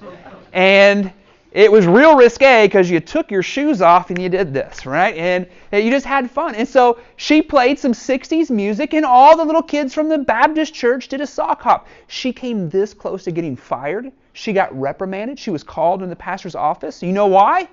And 0.51 1.13
it 1.53 1.71
was 1.71 1.87
real 1.87 2.17
risque 2.17 2.65
because 2.65 2.89
you 2.89 2.99
took 2.99 3.31
your 3.31 3.43
shoes 3.43 3.81
off 3.81 4.09
and 4.09 4.21
you 4.21 4.27
did 4.27 4.53
this, 4.53 4.85
right? 4.85 5.15
And, 5.15 5.47
you 5.71 5.89
just 5.89 6.05
had 6.05 6.29
fun. 6.29 6.55
And 6.55 6.67
so 6.67 6.99
she 7.15 7.41
played 7.41 7.79
some 7.79 7.93
60s 7.93 8.49
music, 8.49 8.93
and 8.93 9.05
all 9.05 9.37
the 9.37 9.45
little 9.45 9.61
kids 9.61 9.93
from 9.93 10.09
the 10.09 10.17
Baptist 10.17 10.73
church 10.73 11.07
did 11.07 11.21
a 11.21 11.27
sock 11.27 11.61
hop. 11.61 11.87
She 12.07 12.33
came 12.33 12.69
this 12.69 12.93
close 12.93 13.23
to 13.25 13.31
getting 13.31 13.55
fired. 13.55 14.11
She 14.33 14.53
got 14.53 14.77
reprimanded. 14.77 15.39
She 15.39 15.51
was 15.51 15.63
called 15.63 16.03
in 16.03 16.09
the 16.09 16.15
pastor's 16.15 16.55
office. 16.55 17.01
You 17.01 17.11
know 17.11 17.27
why? 17.27 17.69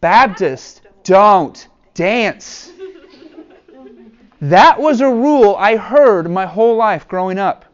Baptists 0.00 0.82
don't 1.02 1.66
dance. 1.94 2.72
That 4.40 4.78
was 4.78 5.00
a 5.00 5.08
rule 5.08 5.56
I 5.56 5.76
heard 5.76 6.30
my 6.30 6.44
whole 6.44 6.76
life 6.76 7.08
growing 7.08 7.38
up. 7.38 7.64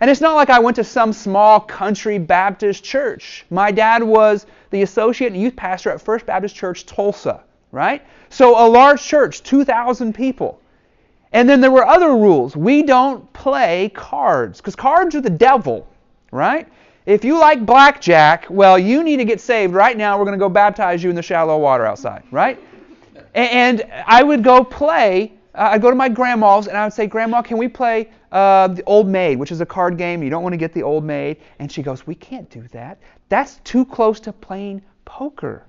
And 0.00 0.10
it's 0.10 0.20
not 0.20 0.34
like 0.34 0.50
I 0.50 0.58
went 0.58 0.76
to 0.76 0.84
some 0.84 1.12
small 1.12 1.60
country 1.60 2.18
Baptist 2.18 2.84
church. 2.84 3.46
My 3.50 3.70
dad 3.70 4.02
was 4.02 4.46
the 4.70 4.82
associate 4.82 5.32
and 5.32 5.40
youth 5.40 5.56
pastor 5.56 5.90
at 5.90 6.00
First 6.00 6.26
Baptist 6.26 6.54
Church 6.54 6.84
Tulsa, 6.84 7.42
right? 7.72 8.02
So 8.28 8.66
a 8.66 8.66
large 8.68 9.02
church, 9.02 9.42
2,000 9.42 10.14
people. 10.14 10.60
And 11.32 11.48
then 11.48 11.60
there 11.60 11.70
were 11.70 11.86
other 11.86 12.10
rules. 12.10 12.56
We 12.56 12.82
don't 12.82 13.30
play 13.32 13.90
cards 13.94 14.60
because 14.60 14.76
cards 14.76 15.14
are 15.14 15.20
the 15.20 15.30
devil, 15.30 15.86
right? 16.30 16.68
If 17.06 17.24
you 17.24 17.38
like 17.38 17.64
blackjack, 17.64 18.46
well, 18.50 18.78
you 18.78 19.02
need 19.02 19.18
to 19.18 19.24
get 19.24 19.40
saved 19.40 19.72
right 19.72 19.96
now. 19.96 20.18
We're 20.18 20.24
going 20.24 20.38
to 20.38 20.42
go 20.42 20.48
baptize 20.48 21.02
you 21.02 21.10
in 21.10 21.16
the 21.16 21.22
shallow 21.22 21.58
water 21.58 21.86
outside, 21.86 22.24
right? 22.30 22.58
And 23.34 23.82
I 24.06 24.22
would 24.22 24.42
go 24.42 24.64
play. 24.64 25.32
Uh, 25.54 25.70
I'd 25.72 25.82
go 25.82 25.90
to 25.90 25.96
my 25.96 26.08
grandma's 26.08 26.66
and 26.66 26.76
I 26.76 26.84
would 26.84 26.92
say, 26.92 27.06
Grandma, 27.06 27.42
can 27.42 27.58
we 27.58 27.68
play 27.68 28.10
uh, 28.36 28.68
the 28.68 28.84
Old 28.84 29.08
Maid, 29.08 29.38
which 29.38 29.50
is 29.50 29.62
a 29.62 29.66
card 29.66 29.96
game. 29.96 30.22
You 30.22 30.28
don't 30.28 30.42
want 30.42 30.52
to 30.52 30.58
get 30.58 30.74
the 30.74 30.82
Old 30.82 31.04
Maid. 31.04 31.38
And 31.58 31.72
she 31.72 31.82
goes, 31.82 32.06
We 32.06 32.14
can't 32.14 32.50
do 32.50 32.62
that. 32.72 32.98
That's 33.30 33.56
too 33.64 33.86
close 33.86 34.20
to 34.20 34.32
playing 34.32 34.82
poker. 35.06 35.64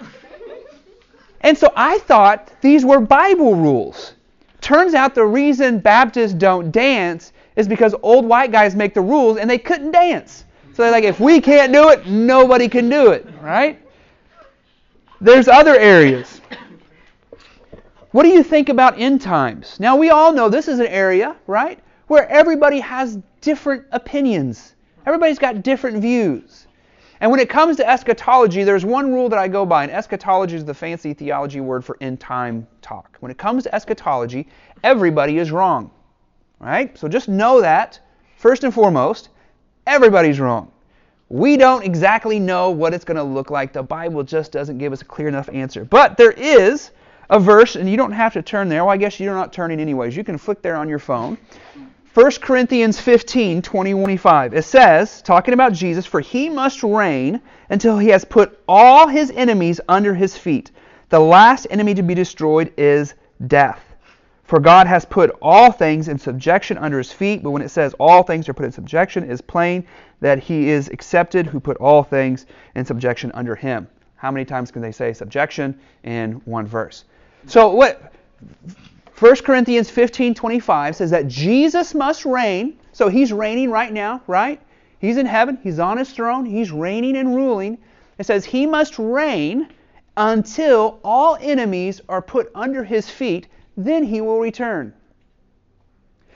and 1.42 1.56
so 1.56 1.72
I 1.76 1.98
thought 1.98 2.50
these 2.60 2.84
were 2.84 2.98
Bible 2.98 3.54
rules. 3.54 4.14
Turns 4.60 4.94
out 4.94 5.14
the 5.14 5.24
reason 5.24 5.78
Baptists 5.78 6.34
don't 6.34 6.72
dance 6.72 7.32
is 7.54 7.68
because 7.68 7.94
old 8.02 8.24
white 8.26 8.50
guys 8.50 8.74
make 8.74 8.92
the 8.92 9.00
rules 9.00 9.36
and 9.36 9.48
they 9.48 9.58
couldn't 9.58 9.92
dance. 9.92 10.46
So 10.72 10.82
they're 10.82 10.90
like, 10.90 11.04
if 11.04 11.20
we 11.20 11.40
can't 11.40 11.72
do 11.72 11.90
it, 11.90 12.08
nobody 12.08 12.68
can 12.68 12.88
do 12.88 13.12
it, 13.12 13.24
right? 13.40 13.80
There's 15.20 15.46
other 15.46 15.78
areas. 15.78 16.40
What 18.10 18.24
do 18.24 18.30
you 18.30 18.42
think 18.42 18.68
about 18.68 18.98
end 18.98 19.20
times? 19.20 19.78
Now, 19.78 19.96
we 19.96 20.10
all 20.10 20.32
know 20.32 20.48
this 20.48 20.66
is 20.66 20.80
an 20.80 20.86
area, 20.86 21.36
right, 21.46 21.78
where 22.06 22.28
everybody 22.28 22.80
has 22.80 23.18
different 23.40 23.84
opinions. 23.92 24.74
Everybody's 25.06 25.38
got 25.38 25.62
different 25.62 25.98
views. 25.98 26.66
And 27.20 27.30
when 27.30 27.40
it 27.40 27.48
comes 27.48 27.76
to 27.76 27.88
eschatology, 27.88 28.64
there's 28.64 28.84
one 28.84 29.12
rule 29.12 29.28
that 29.28 29.38
I 29.38 29.48
go 29.48 29.64
by, 29.64 29.84
and 29.84 29.92
eschatology 29.92 30.56
is 30.56 30.64
the 30.64 30.74
fancy 30.74 31.14
theology 31.14 31.60
word 31.60 31.84
for 31.84 31.96
end 32.00 32.20
time 32.20 32.66
talk. 32.82 33.16
When 33.20 33.30
it 33.30 33.38
comes 33.38 33.62
to 33.64 33.74
eschatology, 33.74 34.48
everybody 34.82 35.38
is 35.38 35.50
wrong. 35.50 35.90
Right? 36.58 36.96
So 36.98 37.08
just 37.08 37.28
know 37.28 37.60
that, 37.60 38.00
first 38.36 38.64
and 38.64 38.72
foremost, 38.72 39.30
everybody's 39.86 40.40
wrong. 40.40 40.70
We 41.28 41.56
don't 41.56 41.84
exactly 41.84 42.38
know 42.38 42.70
what 42.70 42.94
it's 42.94 43.04
going 43.04 43.16
to 43.16 43.22
look 43.22 43.50
like. 43.50 43.72
The 43.72 43.82
Bible 43.82 44.22
just 44.22 44.52
doesn't 44.52 44.78
give 44.78 44.92
us 44.92 45.02
a 45.02 45.04
clear 45.04 45.28
enough 45.28 45.48
answer. 45.48 45.84
But 45.84 46.16
there 46.16 46.32
is 46.32 46.90
a 47.30 47.40
verse, 47.40 47.76
and 47.76 47.88
you 47.88 47.96
don't 47.96 48.12
have 48.12 48.32
to 48.34 48.42
turn 48.42 48.68
there. 48.68 48.84
Well, 48.84 48.92
I 48.92 48.96
guess 48.96 49.18
you're 49.18 49.34
not 49.34 49.52
turning 49.52 49.80
anyways. 49.80 50.16
You 50.16 50.24
can 50.24 50.36
flick 50.36 50.62
there 50.62 50.76
on 50.76 50.88
your 50.88 50.98
phone. 50.98 51.38
1 52.14 52.30
Corinthians 52.40 53.00
15, 53.00 53.60
25. 53.60 54.54
It 54.54 54.62
says, 54.62 55.20
talking 55.20 55.52
about 55.52 55.72
Jesus, 55.72 56.06
For 56.06 56.20
he 56.20 56.48
must 56.48 56.84
reign 56.84 57.40
until 57.70 57.98
he 57.98 58.08
has 58.10 58.24
put 58.24 58.60
all 58.68 59.08
his 59.08 59.32
enemies 59.32 59.80
under 59.88 60.14
his 60.14 60.36
feet. 60.36 60.70
The 61.08 61.18
last 61.18 61.66
enemy 61.70 61.92
to 61.94 62.04
be 62.04 62.14
destroyed 62.14 62.72
is 62.76 63.14
death. 63.48 63.80
For 64.44 64.60
God 64.60 64.86
has 64.86 65.04
put 65.04 65.36
all 65.42 65.72
things 65.72 66.06
in 66.06 66.16
subjection 66.16 66.78
under 66.78 66.98
his 66.98 67.10
feet. 67.10 67.42
But 67.42 67.50
when 67.50 67.62
it 67.62 67.70
says 67.70 67.96
all 67.98 68.22
things 68.22 68.48
are 68.48 68.54
put 68.54 68.66
in 68.66 68.70
subjection, 68.70 69.24
it 69.24 69.30
is 69.30 69.40
plain 69.40 69.84
that 70.20 70.38
he 70.38 70.68
is 70.68 70.88
accepted 70.90 71.46
who 71.46 71.58
put 71.58 71.78
all 71.78 72.04
things 72.04 72.46
in 72.76 72.84
subjection 72.84 73.32
under 73.34 73.56
him. 73.56 73.88
How 74.14 74.30
many 74.30 74.44
times 74.44 74.70
can 74.70 74.82
they 74.82 74.92
say 74.92 75.14
subjection 75.14 75.80
in 76.04 76.34
one 76.44 76.66
verse? 76.68 77.06
So 77.46 77.70
what 77.70 78.12
1 79.24 79.36
Corinthians 79.36 79.90
15:25 79.90 80.96
says 80.96 81.10
that 81.10 81.28
Jesus 81.28 81.94
must 81.94 82.26
reign. 82.26 82.76
So 82.92 83.08
he's 83.08 83.32
reigning 83.32 83.70
right 83.70 83.90
now, 83.90 84.20
right? 84.26 84.60
He's 84.98 85.16
in 85.16 85.24
heaven, 85.24 85.58
he's 85.62 85.78
on 85.78 85.96
his 85.96 86.10
throne, 86.10 86.44
he's 86.44 86.70
reigning 86.70 87.16
and 87.16 87.34
ruling. 87.34 87.78
It 88.18 88.26
says 88.26 88.44
he 88.44 88.66
must 88.66 88.98
reign 88.98 89.68
until 90.18 91.00
all 91.02 91.38
enemies 91.40 92.02
are 92.06 92.20
put 92.20 92.50
under 92.54 92.84
his 92.84 93.08
feet, 93.08 93.48
then 93.78 94.04
he 94.04 94.20
will 94.20 94.40
return. 94.40 94.92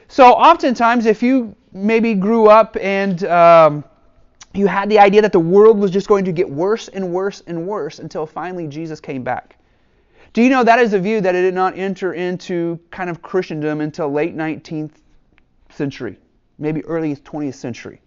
So 0.09 0.33
oftentimes, 0.33 1.05
if 1.05 1.23
you 1.23 1.55
maybe 1.75 2.15
grew 2.15 2.47
up 2.47 2.75
and 2.81 3.23
um, 3.25 3.85
you 4.55 4.67
had 4.67 4.89
the 4.89 4.99
idea 4.99 5.21
that 5.21 5.33
the 5.33 5.39
world 5.39 5.79
was 5.79 5.91
just 5.91 6.09
going 6.09 6.25
to 6.25 6.33
get 6.33 6.49
worse 6.49 6.89
and 6.89 7.13
worse 7.13 7.43
and 7.47 7.67
worse 7.67 7.99
until 7.99 8.25
finally 8.25 8.67
Jesus 8.67 8.99
came 8.99 9.23
back. 9.23 9.58
Do 10.33 10.43
you 10.43 10.51
know 10.51 10.63
that 10.63 10.79
is 10.79 10.93
a 10.93 10.99
view 10.99 11.21
that 11.21 11.35
it 11.35 11.43
did 11.43 11.55
not 11.55 11.77
enter 11.79 12.13
into 12.13 12.79
kind 12.91 13.09
of 13.09 13.23
Christendom 13.23 13.81
until 13.81 14.11
late 14.13 14.37
19th 14.37 14.93
century, 15.71 16.19
maybe 16.59 16.85
early 16.85 17.17
20th 17.17 17.55
century. 17.55 18.01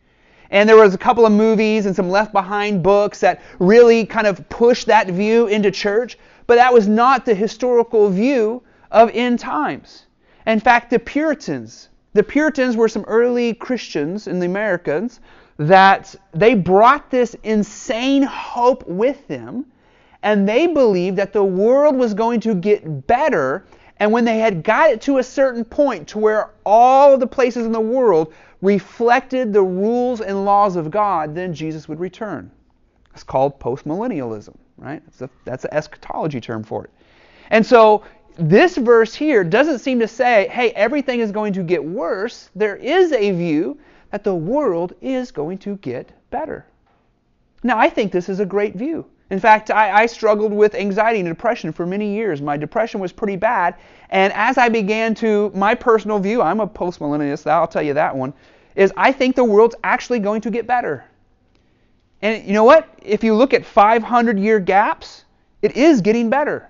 And 0.51 0.67
there 0.67 0.75
was 0.75 0.93
a 0.93 0.97
couple 0.97 1.25
of 1.25 1.31
movies 1.31 1.85
and 1.85 1.95
some 1.95 2.09
left 2.09 2.33
behind 2.33 2.83
books 2.83 3.21
that 3.21 3.41
really 3.59 4.05
kind 4.05 4.27
of 4.27 4.47
pushed 4.49 4.87
that 4.87 5.07
view 5.07 5.47
into 5.47 5.71
church, 5.71 6.17
but 6.45 6.55
that 6.55 6.73
was 6.73 6.87
not 6.87 7.25
the 7.25 7.33
historical 7.33 8.09
view 8.09 8.61
of 8.91 9.09
end 9.13 9.39
times. 9.39 10.05
In 10.45 10.59
fact, 10.59 10.89
the 10.89 10.99
Puritans, 10.99 11.89
the 12.13 12.23
Puritans 12.23 12.75
were 12.75 12.89
some 12.89 13.05
early 13.07 13.53
Christians 13.53 14.27
in 14.27 14.39
the 14.39 14.45
Americans 14.45 15.21
that 15.57 16.13
they 16.33 16.53
brought 16.53 17.09
this 17.09 17.35
insane 17.43 18.23
hope 18.23 18.85
with 18.87 19.27
them 19.27 19.65
and 20.23 20.47
they 20.47 20.67
believed 20.67 21.17
that 21.17 21.33
the 21.33 21.43
world 21.43 21.95
was 21.95 22.13
going 22.13 22.39
to 22.41 22.53
get 22.53 23.07
better. 23.07 23.65
And 23.97 24.11
when 24.11 24.25
they 24.25 24.39
had 24.39 24.63
got 24.63 24.89
it 24.91 25.01
to 25.01 25.17
a 25.17 25.23
certain 25.23 25.63
point 25.63 26.07
to 26.09 26.19
where 26.19 26.51
all 26.65 27.13
of 27.13 27.19
the 27.19 27.27
places 27.27 27.65
in 27.65 27.71
the 27.71 27.79
world 27.79 28.33
reflected 28.61 29.53
the 29.53 29.61
rules 29.61 30.21
and 30.21 30.45
laws 30.45 30.75
of 30.75 30.91
God, 30.91 31.35
then 31.35 31.53
Jesus 31.53 31.87
would 31.87 31.99
return. 31.99 32.51
It's 33.13 33.23
called 33.23 33.59
postmillennialism, 33.59 34.55
right? 34.77 35.03
That's, 35.05 35.21
a, 35.21 35.29
that's 35.45 35.65
an 35.65 35.73
eschatology 35.73 36.39
term 36.39 36.63
for 36.63 36.85
it. 36.85 36.91
And 37.49 37.65
so 37.65 38.03
this 38.37 38.77
verse 38.77 39.13
here 39.13 39.43
doesn't 39.43 39.79
seem 39.79 39.99
to 39.99 40.07
say, 40.07 40.47
hey, 40.49 40.71
everything 40.71 41.19
is 41.19 41.31
going 41.31 41.53
to 41.53 41.63
get 41.63 41.83
worse. 41.83 42.49
There 42.55 42.75
is 42.75 43.11
a 43.11 43.31
view 43.31 43.79
that 44.11 44.23
the 44.23 44.35
world 44.35 44.93
is 45.01 45.31
going 45.31 45.57
to 45.59 45.77
get 45.77 46.11
better. 46.29 46.65
Now, 47.63 47.77
I 47.77 47.89
think 47.89 48.11
this 48.11 48.29
is 48.29 48.39
a 48.39 48.45
great 48.45 48.75
view. 48.75 49.05
In 49.31 49.39
fact, 49.39 49.71
I, 49.71 50.01
I, 50.01 50.05
struggled 50.07 50.51
with 50.51 50.75
anxiety 50.75 51.21
and 51.21 51.29
depression 51.29 51.71
for 51.71 51.85
many 51.85 52.13
years. 52.13 52.41
My 52.41 52.57
depression 52.57 52.99
was 52.99 53.13
pretty 53.13 53.37
bad. 53.37 53.75
And 54.09 54.33
as 54.33 54.57
I 54.57 54.67
began 54.67 55.15
to, 55.15 55.49
my 55.55 55.73
personal 55.73 56.19
view, 56.19 56.41
I'm 56.41 56.59
a 56.59 56.67
postmillennialist, 56.67 57.49
I'll 57.49 57.65
tell 57.65 57.81
you 57.81 57.93
that 57.93 58.13
one, 58.13 58.33
is 58.75 58.91
I 58.97 59.13
think 59.13 59.37
the 59.37 59.45
world's 59.45 59.75
actually 59.85 60.19
going 60.19 60.41
to 60.41 60.51
get 60.51 60.67
better. 60.67 61.05
And 62.21 62.45
you 62.45 62.51
know 62.51 62.65
what? 62.65 62.89
If 63.01 63.23
you 63.23 63.33
look 63.33 63.53
at 63.53 63.65
500 63.65 64.37
year 64.37 64.59
gaps, 64.59 65.23
it 65.61 65.77
is 65.77 66.01
getting 66.01 66.29
better. 66.29 66.69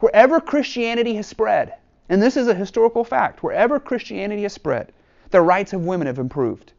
Wherever 0.00 0.40
Christianity 0.40 1.14
has 1.16 1.26
spread, 1.26 1.74
and 2.08 2.22
this 2.22 2.38
is 2.38 2.48
a 2.48 2.54
historical 2.54 3.04
fact, 3.04 3.42
wherever 3.42 3.78
Christianity 3.78 4.44
has 4.44 4.54
spread, 4.54 4.94
the 5.28 5.42
rights 5.42 5.74
of 5.74 5.84
women 5.84 6.06
have 6.06 6.18
improved. 6.18 6.72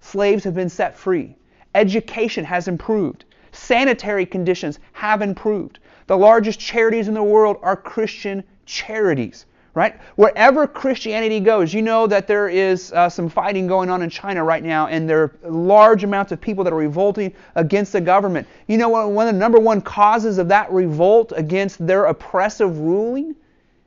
Slaves 0.00 0.42
have 0.42 0.54
been 0.54 0.68
set 0.68 0.96
free. 0.96 1.36
Education 1.72 2.44
has 2.44 2.66
improved. 2.66 3.25
Sanitary 3.56 4.26
conditions 4.26 4.78
have 4.92 5.22
improved. 5.22 5.78
The 6.06 6.16
largest 6.16 6.60
charities 6.60 7.08
in 7.08 7.14
the 7.14 7.22
world 7.22 7.56
are 7.62 7.76
Christian 7.76 8.44
charities, 8.64 9.46
right? 9.74 9.98
Wherever 10.14 10.66
Christianity 10.66 11.40
goes, 11.40 11.74
you 11.74 11.82
know 11.82 12.06
that 12.06 12.28
there 12.28 12.48
is 12.48 12.92
uh, 12.92 13.08
some 13.08 13.28
fighting 13.28 13.66
going 13.66 13.90
on 13.90 14.02
in 14.02 14.10
China 14.10 14.44
right 14.44 14.62
now, 14.62 14.86
and 14.86 15.08
there 15.08 15.22
are 15.22 15.32
large 15.42 16.04
amounts 16.04 16.30
of 16.30 16.40
people 16.40 16.62
that 16.64 16.72
are 16.72 16.76
revolting 16.76 17.32
against 17.56 17.92
the 17.92 18.00
government. 18.00 18.46
You 18.68 18.78
know 18.78 18.88
what? 18.88 19.10
One 19.10 19.26
of 19.26 19.34
the 19.34 19.40
number 19.40 19.58
one 19.58 19.80
causes 19.80 20.38
of 20.38 20.48
that 20.48 20.70
revolt 20.70 21.32
against 21.34 21.84
their 21.84 22.04
oppressive 22.04 22.78
ruling 22.78 23.34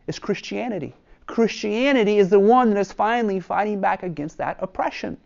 is 0.08 0.20
Christianity. 0.20 0.94
Christianity 1.26 2.18
is 2.18 2.30
the 2.30 2.40
one 2.40 2.72
that 2.72 2.80
is 2.80 2.92
finally 2.92 3.40
fighting 3.40 3.80
back 3.80 4.04
against 4.04 4.38
that 4.40 4.58
oppression 4.60 5.18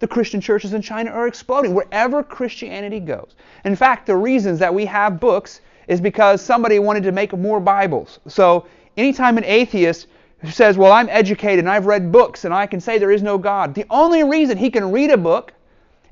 the 0.00 0.08
Christian 0.08 0.40
churches 0.40 0.72
in 0.72 0.82
China 0.82 1.10
are 1.10 1.26
exploding 1.26 1.74
wherever 1.74 2.22
Christianity 2.22 3.00
goes. 3.00 3.36
In 3.64 3.76
fact, 3.76 4.06
the 4.06 4.16
reasons 4.16 4.58
that 4.58 4.74
we 4.74 4.86
have 4.86 5.20
books 5.20 5.60
is 5.86 6.00
because 6.00 6.42
somebody 6.42 6.78
wanted 6.78 7.02
to 7.04 7.12
make 7.12 7.36
more 7.36 7.60
Bibles. 7.60 8.18
So 8.26 8.66
anytime 8.96 9.38
an 9.38 9.44
atheist 9.44 10.06
says, 10.50 10.78
Well, 10.78 10.92
I'm 10.92 11.08
educated 11.10 11.60
and 11.60 11.68
I've 11.68 11.86
read 11.86 12.10
books 12.10 12.44
and 12.44 12.54
I 12.54 12.66
can 12.66 12.80
say 12.80 12.98
there 12.98 13.10
is 13.10 13.22
no 13.22 13.38
God, 13.38 13.74
the 13.74 13.84
only 13.90 14.24
reason 14.24 14.56
he 14.56 14.70
can 14.70 14.90
read 14.90 15.10
a 15.10 15.16
book 15.16 15.52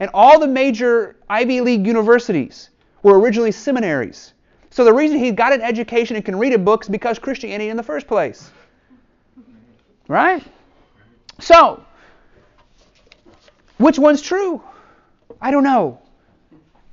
and 0.00 0.10
all 0.14 0.38
the 0.38 0.46
major 0.46 1.16
Ivy 1.28 1.60
League 1.60 1.86
universities 1.86 2.70
were 3.02 3.18
originally 3.18 3.52
seminaries. 3.52 4.34
So 4.70 4.84
the 4.84 4.92
reason 4.92 5.18
he 5.18 5.30
got 5.30 5.52
an 5.52 5.62
education 5.62 6.16
and 6.16 6.24
can 6.24 6.36
read 6.36 6.52
a 6.52 6.58
book 6.58 6.84
is 6.84 6.88
because 6.88 7.18
Christianity 7.18 7.70
in 7.70 7.76
the 7.76 7.82
first 7.82 8.06
place. 8.06 8.50
Right? 10.08 10.42
So, 11.40 11.82
which 13.78 13.98
one's 13.98 14.22
true? 14.22 14.62
I 15.40 15.50
don't 15.50 15.64
know. 15.64 16.00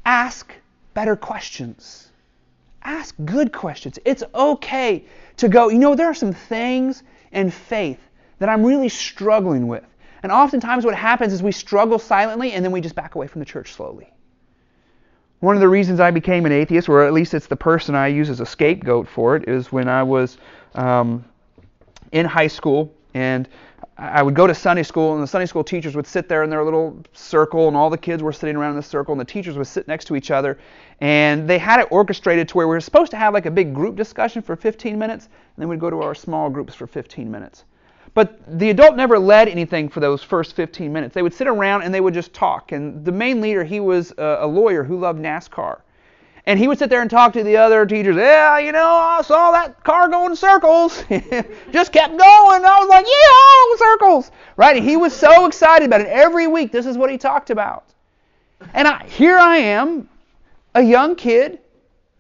Ask 0.06 0.54
better 0.94 1.16
questions. 1.16 2.10
Ask 2.84 3.16
good 3.26 3.52
questions. 3.52 3.98
It's 4.06 4.24
okay 4.34 5.06
to 5.38 5.50
go, 5.50 5.70
you 5.70 5.80
know, 5.80 5.96
there 5.96 6.08
are 6.08 6.14
some 6.14 6.34
things 6.34 7.04
in 7.32 7.50
faith 7.50 8.00
that 8.40 8.50
I'm 8.50 8.64
really 8.64 8.90
struggling 8.90 9.68
with. 9.68 9.84
And 10.24 10.32
oftentimes 10.32 10.86
what 10.86 10.96
happens 10.96 11.34
is 11.34 11.44
we 11.44 11.52
struggle 11.52 12.00
silently 12.00 12.54
and 12.54 12.64
then 12.64 12.72
we 12.72 12.82
just 12.82 12.96
back 12.96 13.16
away 13.16 13.28
from 13.28 13.40
the 13.40 13.46
church 13.46 13.74
slowly. 13.74 14.12
One 15.40 15.56
of 15.56 15.62
the 15.62 15.70
reasons 15.70 16.00
I 16.00 16.12
became 16.12 16.46
an 16.46 16.52
atheist, 16.52 16.90
or 16.90 17.06
at 17.06 17.14
least 17.14 17.34
it's 17.34 17.48
the 17.48 17.56
person 17.56 17.94
I 17.94 18.08
use 18.08 18.30
as 18.30 18.40
a 18.40 18.46
scapegoat 18.46 19.08
for 19.08 19.36
it, 19.36 19.48
is 19.48 19.72
when 19.72 19.88
I 19.88 20.02
was 20.02 20.38
um, 20.74 21.26
in 22.12 22.26
high 22.26 22.48
school 22.48 22.95
and 23.16 23.48
I 23.98 24.22
would 24.22 24.34
go 24.34 24.46
to 24.46 24.54
Sunday 24.54 24.84
school, 24.84 25.14
and 25.14 25.24
the 25.24 25.28
Sunday 25.28 25.46
school 25.46 25.64
teachers 25.64 25.96
would 25.96 26.06
sit 26.06 26.28
there 26.28 26.44
in 26.44 26.50
their 26.50 26.66
little 26.66 27.02
circle, 27.14 27.70
and 27.70 27.78
all 27.78 27.90
the 27.90 27.98
kids 27.98 28.22
were 28.22 28.34
sitting 28.34 28.58
around 28.58 28.72
in 28.72 28.76
the 28.76 28.84
circle, 28.84 29.14
and 29.14 29.22
the 29.22 29.26
teachers 29.26 29.58
would 29.58 29.68
sit 29.68 29.88
next 29.88 30.06
to 30.06 30.18
each 30.18 30.32
other. 30.32 30.60
And 31.00 31.50
they 31.50 31.58
had 31.58 31.80
it 31.80 31.88
orchestrated 31.92 32.50
to 32.50 32.58
where 32.58 32.68
we 32.68 32.76
were 32.76 32.82
supposed 32.82 33.12
to 33.12 33.18
have 33.18 33.34
like 33.34 33.46
a 33.46 33.52
big 33.52 33.74
group 33.74 33.96
discussion 33.96 34.42
for 34.42 34.58
15 34.58 35.00
minutes, 35.00 35.26
and 35.28 35.62
then 35.62 35.70
we'd 35.70 35.80
go 35.80 35.90
to 35.90 36.02
our 36.02 36.14
small 36.14 36.50
groups 36.50 36.76
for 36.76 36.88
15 36.88 37.32
minutes. 37.32 37.64
But 38.14 38.60
the 38.60 38.70
adult 38.70 38.98
never 38.98 39.18
led 39.18 39.48
anything 39.48 39.88
for 39.88 40.02
those 40.02 40.22
first 40.22 40.54
15 40.54 40.92
minutes. 40.92 41.14
They 41.14 41.22
would 41.22 41.34
sit 41.34 41.48
around 41.48 41.84
and 41.84 41.94
they 41.94 42.02
would 42.02 42.14
just 42.14 42.34
talk. 42.34 42.74
And 42.74 43.04
the 43.06 43.12
main 43.14 43.40
leader, 43.40 43.64
he 43.64 43.80
was 43.80 44.14
a, 44.18 44.46
lawyer 44.46 44.84
who 44.84 45.00
loved 45.00 45.20
NASCAR. 45.22 45.80
And 46.48 46.60
he 46.60 46.68
would 46.68 46.78
sit 46.78 46.92
there 46.92 47.02
and 47.02 47.10
talk 47.10 47.34
to 47.34 47.44
the 47.44 47.58
other 47.58 47.86
teachers. 47.86 48.18
Yeah, 48.18 48.60
you 48.60 48.72
know, 48.72 48.88
I 48.88 49.22
saw 49.24 49.52
that 49.52 49.84
car 49.84 50.08
going 50.10 50.32
in 50.32 50.36
circles. 50.36 51.04
Just 51.72 51.92
kept 51.92 52.12
going. 52.12 52.66
I 52.66 52.78
was 52.80 52.88
like, 52.88 53.06
yeah, 53.08 53.88
circles. 53.88 54.32
Right? 54.56 54.78
And 54.78 54.88
he 54.88 54.96
was 54.96 55.14
so 55.14 55.48
excited 55.48 55.88
about 55.88 56.02
it. 56.02 56.08
Every 56.08 56.46
week, 56.46 56.72
this 56.72 56.86
is 56.86 56.98
what 56.98 57.10
he 57.10 57.18
talked 57.18 57.50
about. 57.50 57.86
And 58.74 58.88
I, 58.88 59.06
here 59.06 59.38
I 59.38 59.58
am, 59.58 60.08
a 60.76 60.82
young 60.82 61.16
kid 61.16 61.60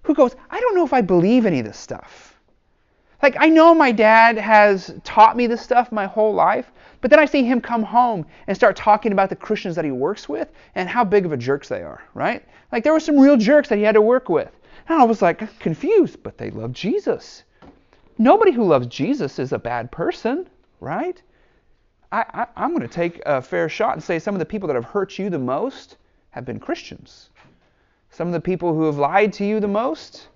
who 0.04 0.16
goes, 0.16 0.36
I 0.50 0.60
don't 0.60 0.76
know 0.76 0.86
if 0.86 0.94
I 0.94 1.02
believe 1.02 1.46
any 1.46 1.60
of 1.60 1.66
this 1.66 1.78
stuff. 1.78 2.36
Like, 3.22 3.36
I 3.40 3.48
know 3.50 3.74
my 3.74 3.92
dad 3.92 4.38
has 4.38 4.94
taught 5.04 5.36
me 5.38 5.48
this 5.48 5.62
stuff 5.62 5.92
my 5.92 6.06
whole 6.06 6.34
life, 6.34 6.72
but 7.02 7.10
then 7.10 7.20
I 7.20 7.26
see 7.26 7.44
him 7.44 7.62
come 7.62 7.84
home 7.84 8.26
and 8.48 8.56
start 8.56 8.76
talking 8.76 9.12
about 9.12 9.30
the 9.30 9.36
Christians 9.36 9.76
that 9.76 9.86
he 9.86 9.92
works 9.92 10.28
with 10.28 10.52
and 10.76 10.90
how 10.90 11.04
big 11.04 11.26
of 11.26 11.32
a 11.32 11.38
jerks 11.38 11.70
they 11.70 11.82
are, 11.82 12.04
right? 12.14 12.44
Like 12.76 12.84
there 12.84 12.92
were 12.92 13.00
some 13.00 13.18
real 13.18 13.38
jerks 13.38 13.70
that 13.70 13.78
he 13.78 13.84
had 13.84 13.96
to 13.96 14.02
work 14.02 14.28
with. 14.28 14.52
And 14.90 15.02
I 15.02 15.06
was 15.06 15.22
like 15.22 15.60
confused, 15.62 16.22
but 16.22 16.38
they 16.38 16.52
love 16.52 16.74
Jesus. 16.74 17.46
Nobody 18.18 18.52
who 18.52 18.66
loves 18.66 18.88
Jesus 18.88 19.40
is 19.40 19.54
a 19.54 19.58
bad 19.58 19.94
person, 19.94 20.50
right? 20.82 21.22
I, 22.12 22.48
am 22.58 22.72
going 22.72 22.82
to 22.82 22.90
take 22.90 23.22
a 23.26 23.42
fair 23.42 23.70
shot 23.70 23.94
and 23.94 24.04
say 24.04 24.20
some 24.20 24.36
of 24.36 24.40
the 24.40 24.46
people 24.46 24.68
that 24.68 24.74
have 24.74 24.84
hurt 24.84 25.18
you 25.18 25.30
the 25.30 25.40
most 25.40 25.96
have 26.32 26.44
been 26.44 26.60
Christians. 26.60 27.30
Some 28.12 28.28
of 28.28 28.34
the 28.34 28.42
people 28.42 28.74
who 28.74 28.84
have 28.84 28.98
lied 28.98 29.32
to 29.34 29.46
you 29.46 29.62
the 29.62 29.70
most, 29.70 30.28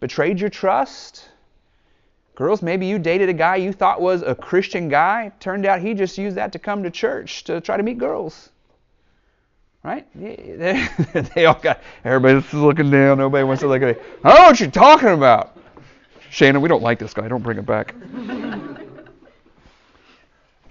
betrayed 0.00 0.40
your 0.40 0.50
trust, 0.50 1.28
Girls, 2.34 2.62
maybe 2.62 2.86
you 2.86 2.98
dated 2.98 3.28
a 3.28 3.34
guy 3.34 3.56
you 3.56 3.72
thought 3.72 4.00
was 4.00 4.22
a 4.22 4.34
Christian 4.34 4.88
guy. 4.88 5.30
Turned 5.38 5.66
out 5.66 5.82
he 5.82 5.94
just 5.94 6.18
used 6.18 6.36
that 6.36 6.50
to 6.52 6.58
come 6.58 6.82
to 6.82 6.90
church 6.90 7.44
to 7.44 7.60
try 7.60 7.76
to 7.76 7.82
meet 7.84 7.98
girls. 7.98 8.50
Right? 9.82 10.06
They 11.34 11.46
all 11.46 11.54
got, 11.54 11.80
everybody's 12.04 12.52
looking 12.52 12.90
down. 12.90 13.18
Nobody 13.18 13.44
wants 13.44 13.60
to 13.62 13.68
look 13.68 13.82
at 13.82 13.96
me. 13.96 14.02
I 14.24 14.28
don't 14.28 14.38
know 14.38 14.44
what 14.46 14.60
you're 14.60 14.70
talking 14.70 15.08
about. 15.08 15.56
Shannon, 16.30 16.60
we 16.60 16.68
don't 16.68 16.82
like 16.82 16.98
this 16.98 17.14
guy. 17.14 17.26
Don't 17.28 17.42
bring 17.42 17.58
him 17.58 17.64
back. 17.64 17.94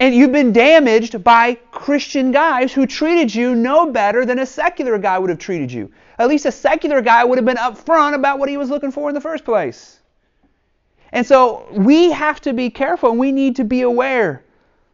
and 0.00 0.14
you've 0.14 0.32
been 0.32 0.52
damaged 0.52 1.22
by 1.24 1.54
Christian 1.70 2.30
guys 2.30 2.72
who 2.72 2.86
treated 2.86 3.34
you 3.34 3.54
no 3.54 3.90
better 3.90 4.24
than 4.24 4.38
a 4.38 4.46
secular 4.46 4.96
guy 4.96 5.18
would 5.18 5.28
have 5.28 5.38
treated 5.38 5.72
you. 5.72 5.90
At 6.18 6.28
least 6.28 6.46
a 6.46 6.52
secular 6.52 7.02
guy 7.02 7.24
would 7.24 7.36
have 7.36 7.44
been 7.44 7.56
upfront 7.56 8.14
about 8.14 8.38
what 8.38 8.48
he 8.48 8.56
was 8.56 8.70
looking 8.70 8.92
for 8.92 9.08
in 9.10 9.14
the 9.14 9.20
first 9.20 9.44
place. 9.44 9.98
And 11.12 11.26
so 11.26 11.66
we 11.72 12.12
have 12.12 12.40
to 12.42 12.52
be 12.52 12.70
careful 12.70 13.10
and 13.10 13.18
we 13.18 13.32
need 13.32 13.56
to 13.56 13.64
be 13.64 13.82
aware. 13.82 14.44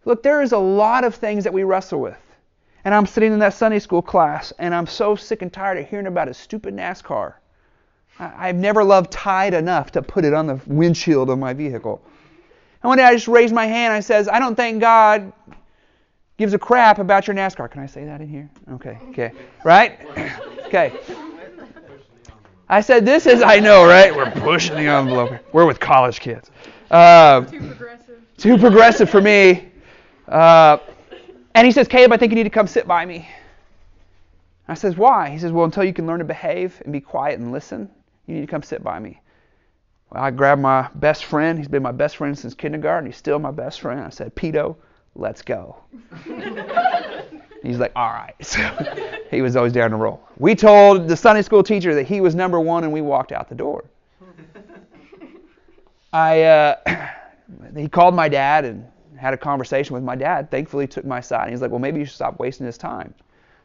Look, 0.04 0.22
there 0.22 0.40
is 0.40 0.52
a 0.52 0.58
lot 0.58 1.04
of 1.04 1.14
things 1.14 1.44
that 1.44 1.52
we 1.52 1.64
wrestle 1.64 2.00
with. 2.00 2.16
And 2.86 2.94
I'm 2.94 3.04
sitting 3.04 3.32
in 3.32 3.40
that 3.40 3.52
Sunday 3.52 3.80
school 3.80 4.00
class 4.00 4.52
and 4.60 4.72
I'm 4.72 4.86
so 4.86 5.16
sick 5.16 5.42
and 5.42 5.52
tired 5.52 5.76
of 5.76 5.88
hearing 5.88 6.06
about 6.06 6.28
a 6.28 6.34
stupid 6.34 6.72
NASCAR. 6.72 7.34
I've 8.20 8.54
never 8.54 8.84
loved 8.84 9.10
Tide 9.10 9.54
enough 9.54 9.90
to 9.90 10.02
put 10.02 10.24
it 10.24 10.32
on 10.32 10.46
the 10.46 10.60
windshield 10.68 11.28
of 11.28 11.36
my 11.36 11.52
vehicle. 11.52 12.00
And 12.84 12.88
one 12.88 12.98
day 12.98 13.02
I 13.02 13.12
just 13.12 13.26
raised 13.26 13.52
my 13.52 13.66
hand 13.66 13.92
I 13.92 13.98
says, 13.98 14.28
I 14.28 14.38
don't 14.38 14.54
think 14.54 14.80
God 14.80 15.32
gives 16.36 16.54
a 16.54 16.60
crap 16.60 17.00
about 17.00 17.26
your 17.26 17.34
NASCAR. 17.34 17.68
Can 17.68 17.82
I 17.82 17.86
say 17.86 18.04
that 18.04 18.20
in 18.20 18.28
here? 18.28 18.48
Okay, 18.74 19.00
okay. 19.08 19.32
Right? 19.64 19.98
okay. 20.66 20.92
I 22.68 22.80
said, 22.82 23.04
This 23.04 23.26
is, 23.26 23.42
I 23.42 23.58
know, 23.58 23.84
right? 23.84 24.14
We're 24.14 24.30
pushing 24.30 24.76
the 24.76 24.86
envelope. 24.86 25.32
We're 25.52 25.66
with 25.66 25.80
college 25.80 26.20
kids. 26.20 26.52
Uh, 26.88 27.40
too 27.40 27.58
progressive. 27.58 28.22
Too 28.36 28.58
progressive 28.58 29.10
for 29.10 29.20
me. 29.20 29.72
Uh, 30.28 30.78
and 31.56 31.64
he 31.64 31.72
says, 31.72 31.88
Caleb, 31.88 32.12
I 32.12 32.18
think 32.18 32.32
you 32.32 32.36
need 32.36 32.44
to 32.44 32.50
come 32.50 32.66
sit 32.66 32.86
by 32.86 33.06
me. 33.06 33.26
I 34.68 34.74
says, 34.74 34.94
Why? 34.94 35.30
He 35.30 35.38
says, 35.38 35.52
Well, 35.52 35.64
until 35.64 35.84
you 35.84 35.94
can 35.94 36.06
learn 36.06 36.18
to 36.18 36.24
behave 36.24 36.82
and 36.84 36.92
be 36.92 37.00
quiet 37.00 37.40
and 37.40 37.50
listen, 37.50 37.88
you 38.26 38.34
need 38.34 38.42
to 38.42 38.46
come 38.46 38.62
sit 38.62 38.84
by 38.84 38.98
me. 38.98 39.22
Well, 40.10 40.22
I 40.22 40.30
grabbed 40.32 40.60
my 40.60 40.90
best 40.96 41.24
friend. 41.24 41.58
He's 41.58 41.66
been 41.66 41.82
my 41.82 41.92
best 41.92 42.18
friend 42.18 42.38
since 42.38 42.52
kindergarten. 42.52 43.06
He's 43.06 43.16
still 43.16 43.38
my 43.38 43.52
best 43.52 43.80
friend. 43.80 44.00
I 44.00 44.10
said, 44.10 44.34
Pito, 44.34 44.76
let's 45.14 45.40
go. 45.40 45.78
He's 47.62 47.78
like, 47.78 47.92
all 47.96 48.10
right. 48.10 48.34
So 48.42 48.60
he 49.30 49.40
was 49.40 49.56
always 49.56 49.72
down 49.72 49.90
to 49.90 49.96
roll. 49.96 50.22
We 50.38 50.54
told 50.54 51.08
the 51.08 51.16
Sunday 51.16 51.40
school 51.40 51.62
teacher 51.62 51.94
that 51.94 52.06
he 52.06 52.20
was 52.20 52.34
number 52.34 52.60
one, 52.60 52.84
and 52.84 52.92
we 52.92 53.00
walked 53.00 53.32
out 53.32 53.48
the 53.48 53.54
door. 53.54 53.86
I 56.12 56.42
uh, 56.42 57.08
he 57.76 57.88
called 57.88 58.14
my 58.14 58.28
dad 58.28 58.66
and 58.66 58.86
had 59.16 59.34
a 59.34 59.36
conversation 59.36 59.94
with 59.94 60.02
my 60.02 60.14
dad. 60.14 60.50
Thankfully, 60.50 60.86
took 60.86 61.04
my 61.04 61.20
side. 61.20 61.44
And 61.44 61.50
he's 61.50 61.62
like, 61.62 61.70
well, 61.70 61.80
maybe 61.80 61.98
you 61.98 62.04
should 62.04 62.14
stop 62.14 62.38
wasting 62.38 62.66
his 62.66 62.78
time. 62.78 63.14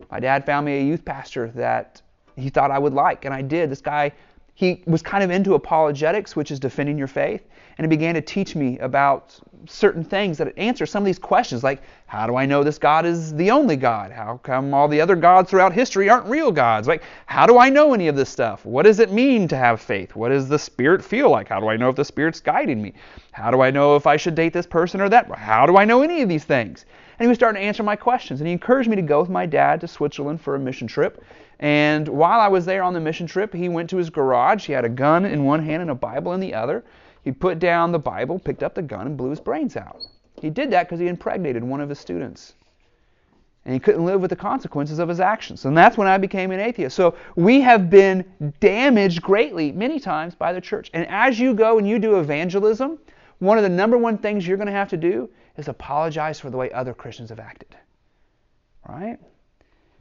My 0.10 0.20
dad 0.20 0.46
found 0.46 0.66
me 0.66 0.80
a 0.80 0.84
youth 0.84 1.06
pastor 1.06 1.48
that 1.56 2.02
he 2.36 2.50
thought 2.50 2.72
I 2.72 2.80
would 2.80 2.94
like, 2.94 3.26
and 3.26 3.34
I 3.34 3.42
did. 3.42 3.70
This 3.70 3.82
guy, 3.82 4.12
he 4.56 4.84
was 4.88 5.02
kind 5.02 5.24
of 5.24 5.32
into 5.32 5.54
apologetics, 5.54 6.36
which 6.36 6.52
is 6.52 6.60
defending 6.60 6.98
your 6.98 7.08
faith, 7.08 7.48
and 7.78 7.86
he 7.86 7.90
began 7.90 8.16
to 8.16 8.22
teach 8.22 8.56
me 8.56 8.80
about 8.80 9.40
certain 9.68 10.04
things 10.04 10.38
that 10.38 10.54
answer 10.58 10.86
some 10.86 11.04
of 11.04 11.06
these 11.06 11.20
questions, 11.20 11.64
like 11.64 11.82
how 12.12 12.28
do 12.28 12.36
I 12.36 12.46
know 12.46 12.62
this 12.62 12.78
God 12.78 13.06
is 13.06 13.34
the 13.36 13.52
only 13.52 13.78
God? 13.78 14.12
How 14.12 14.36
come 14.44 14.74
all 14.74 14.90
the 14.90 15.00
other 15.00 15.16
gods 15.16 15.50
throughout 15.50 15.72
history 15.72 16.10
aren't 16.10 16.26
real 16.26 16.52
gods? 16.52 16.86
Like, 16.86 17.04
how 17.26 17.48
do 17.48 17.58
I 17.58 17.70
know 17.70 17.94
any 17.94 18.10
of 18.10 18.18
this 18.18 18.30
stuff? 18.30 18.66
What 18.66 18.84
does 18.84 19.00
it 19.00 19.14
mean 19.14 19.48
to 19.48 19.56
have 19.56 19.80
faith? 19.80 20.14
What 20.14 20.28
does 20.28 20.50
the 20.50 20.60
Spirit 20.60 21.06
feel 21.06 21.30
like? 21.30 21.48
How 21.48 21.62
do 21.62 21.70
I 21.70 21.78
know 21.78 21.88
if 21.88 21.96
the 21.96 22.04
Spirit's 22.04 22.42
guiding 22.42 22.82
me? 22.82 22.96
How 23.32 23.50
do 23.50 23.62
I 23.62 23.72
know 23.72 23.96
if 23.96 24.08
I 24.08 24.18
should 24.18 24.36
date 24.36 24.52
this 24.52 24.66
person 24.66 25.00
or 25.00 25.08
that? 25.08 25.32
How 25.32 25.66
do 25.66 25.78
I 25.78 25.86
know 25.86 26.02
any 26.02 26.22
of 26.22 26.28
these 26.28 26.44
things? 26.44 26.84
And 27.18 27.24
he 27.24 27.30
was 27.30 27.38
starting 27.38 27.62
to 27.62 27.66
answer 27.66 27.82
my 27.82 27.96
questions, 27.96 28.42
and 28.42 28.48
he 28.48 28.52
encouraged 28.52 28.90
me 28.90 28.98
to 28.98 29.02
go 29.02 29.22
with 29.22 29.30
my 29.30 29.46
dad 29.46 29.80
to 29.80 29.88
Switzerland 29.88 30.42
for 30.42 30.56
a 30.56 30.60
mission 30.60 30.88
trip. 30.88 31.24
And 31.62 32.06
while 32.10 32.42
I 32.42 32.50
was 32.50 32.66
there 32.66 32.84
on 32.84 32.94
the 32.94 33.00
mission 33.00 33.26
trip, 33.26 33.54
he 33.54 33.70
went 33.70 33.90
to 33.90 33.96
his 33.96 34.10
garage. 34.10 34.66
He 34.66 34.74
had 34.74 34.84
a 34.84 34.90
gun 34.90 35.24
in 35.24 35.46
one 35.46 35.64
hand 35.64 35.82
and 35.82 35.92
a 35.92 35.96
Bible 35.96 36.34
in 36.34 36.42
the 36.42 36.56
other. 36.56 36.84
He 37.24 37.32
put 37.32 37.60
down 37.60 37.94
the 37.94 38.00
Bible, 38.00 38.38
picked 38.38 38.64
up 38.64 38.76
the 38.76 38.82
gun, 38.82 39.08
and 39.08 39.16
blew 39.16 39.30
his 39.30 39.40
brains 39.40 39.78
out. 39.78 40.02
He 40.42 40.50
did 40.50 40.72
that 40.72 40.88
because 40.88 41.00
he 41.00 41.08
impregnated 41.08 41.64
one 41.64 41.82
of 41.82 41.90
his 41.90 42.00
students. 42.00 42.54
And 43.64 43.76
he 43.76 43.80
couldn't 43.80 44.06
live 44.06 44.22
with 44.22 44.32
the 44.32 44.36
consequences 44.36 44.98
of 44.98 45.08
his 45.08 45.20
actions. 45.20 45.66
And 45.66 45.78
that's 45.78 45.96
when 45.96 46.08
I 46.08 46.18
became 46.18 46.50
an 46.50 46.60
atheist. 46.60 46.96
So 46.96 47.16
we 47.36 47.62
have 47.62 47.92
been 47.92 48.26
damaged 48.60 49.22
greatly, 49.22 49.72
many 49.72 50.00
times, 50.00 50.34
by 50.34 50.52
the 50.52 50.60
church. 50.60 50.90
And 50.96 51.08
as 51.08 51.40
you 51.40 51.54
go 51.54 51.78
and 51.78 51.88
you 51.88 52.00
do 52.00 52.20
evangelism, 52.20 52.98
one 53.38 53.60
of 53.60 53.64
the 53.64 53.70
number 53.70 54.00
one 54.00 54.18
things 54.18 54.48
you're 54.48 54.58
going 54.58 54.66
to 54.66 54.74
have 54.74 54.90
to 54.90 54.98
do 54.98 55.30
is 55.58 55.68
apologize 55.68 56.40
for 56.40 56.50
the 56.50 56.58
way 56.58 56.72
other 56.72 56.96
Christians 56.96 57.30
have 57.30 57.40
acted. 57.40 57.76
Right? 58.90 59.20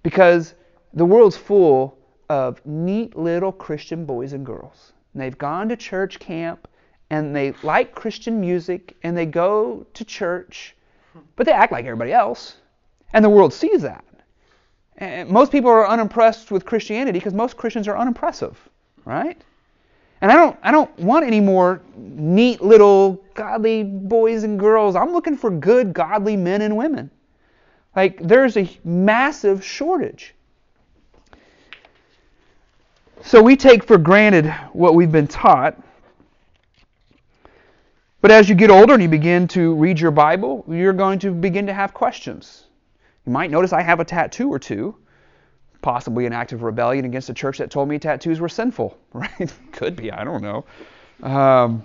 Because 0.03 0.55
the 0.94 1.05
world's 1.05 1.37
full 1.37 1.98
of 2.31 2.64
neat 2.64 3.14
little 3.14 3.53
Christian 3.53 4.07
boys 4.07 4.33
and 4.33 4.46
girls. 4.46 4.94
And 5.12 5.20
they've 5.20 5.37
gone 5.37 5.68
to 5.68 5.76
church 5.76 6.18
camp 6.18 6.66
and 7.11 7.35
they 7.35 7.53
like 7.62 7.94
Christian 7.94 8.40
music 8.40 8.96
and 9.03 9.16
they 9.16 9.27
go 9.27 9.85
to 9.94 10.05
church, 10.05 10.77
but 11.37 11.44
they 11.44 11.53
act 11.53 11.73
like 11.73 11.85
everybody 11.85 12.12
else. 12.12 12.57
And 13.12 13.25
the 13.25 13.29
world 13.29 13.53
sees 13.53 13.83
that. 13.83 14.05
And 14.96 15.29
most 15.29 15.51
people 15.51 15.70
are 15.70 15.88
unimpressed 15.88 16.51
with 16.51 16.64
Christianity 16.64 17.18
because 17.18 17.35
most 17.35 17.57
Christians 17.57 17.88
are 17.88 17.96
unimpressive, 17.96 18.57
right? 19.05 19.37
And 20.20 20.31
I 20.31 20.37
don't 20.37 20.59
I 20.62 20.70
don't 20.70 20.96
want 20.99 21.27
any 21.27 21.40
more 21.40 21.81
neat 21.96 22.61
little 22.61 23.25
godly 23.35 23.83
boys 23.83 24.42
and 24.42 24.59
girls. 24.59 24.94
I'm 24.94 25.12
looking 25.12 25.37
for 25.37 25.51
good 25.51 25.92
godly 25.94 26.37
men 26.37 26.62
and 26.62 26.77
women. 26.77 27.11
Like 27.96 28.20
there's 28.20 28.57
a 28.57 28.68
massive 28.85 29.64
shortage. 29.64 30.35
So 33.23 33.42
we 33.42 33.57
take 33.57 33.85
for 33.85 33.99
granted 33.99 34.51
what 34.73 34.94
we've 34.94 35.12
been 35.12 35.27
taught. 35.27 35.77
But 38.20 38.30
as 38.30 38.48
you 38.48 38.54
get 38.54 38.70
older 38.70 38.92
and 38.92 39.02
you 39.02 39.09
begin 39.09 39.48
to 39.48 39.74
read 39.74 39.98
your 39.98 40.11
Bible, 40.11 40.64
you're 40.68 40.92
going 40.92 41.18
to 41.20 41.30
begin 41.30 41.66
to 41.66 41.72
have 41.72 41.94
questions. 41.94 42.64
You 43.26 43.33
might 43.33 43.50
notice 43.50 43.72
I 43.72 43.83
have 43.83 44.00
a 44.00 44.04
tattoo 44.04 44.52
or 44.52 44.59
two, 44.59 44.94
possibly 45.80 46.26
an 46.26 46.33
act 46.33 46.52
of 46.52 46.62
rebellion 46.62 47.06
against 47.06 47.30
a 47.30 47.35
church 47.35 47.59
that 47.59 47.70
told 47.70 47.88
me 47.88 47.98
tattoos 47.98 48.40
were 48.40 48.48
sinful, 48.48 48.96
right? 49.12 49.52
Could 49.72 49.96
be, 49.96 50.12
I 50.12 50.24
don't 50.24 50.42
know. 50.42 50.64
Um, 51.22 51.85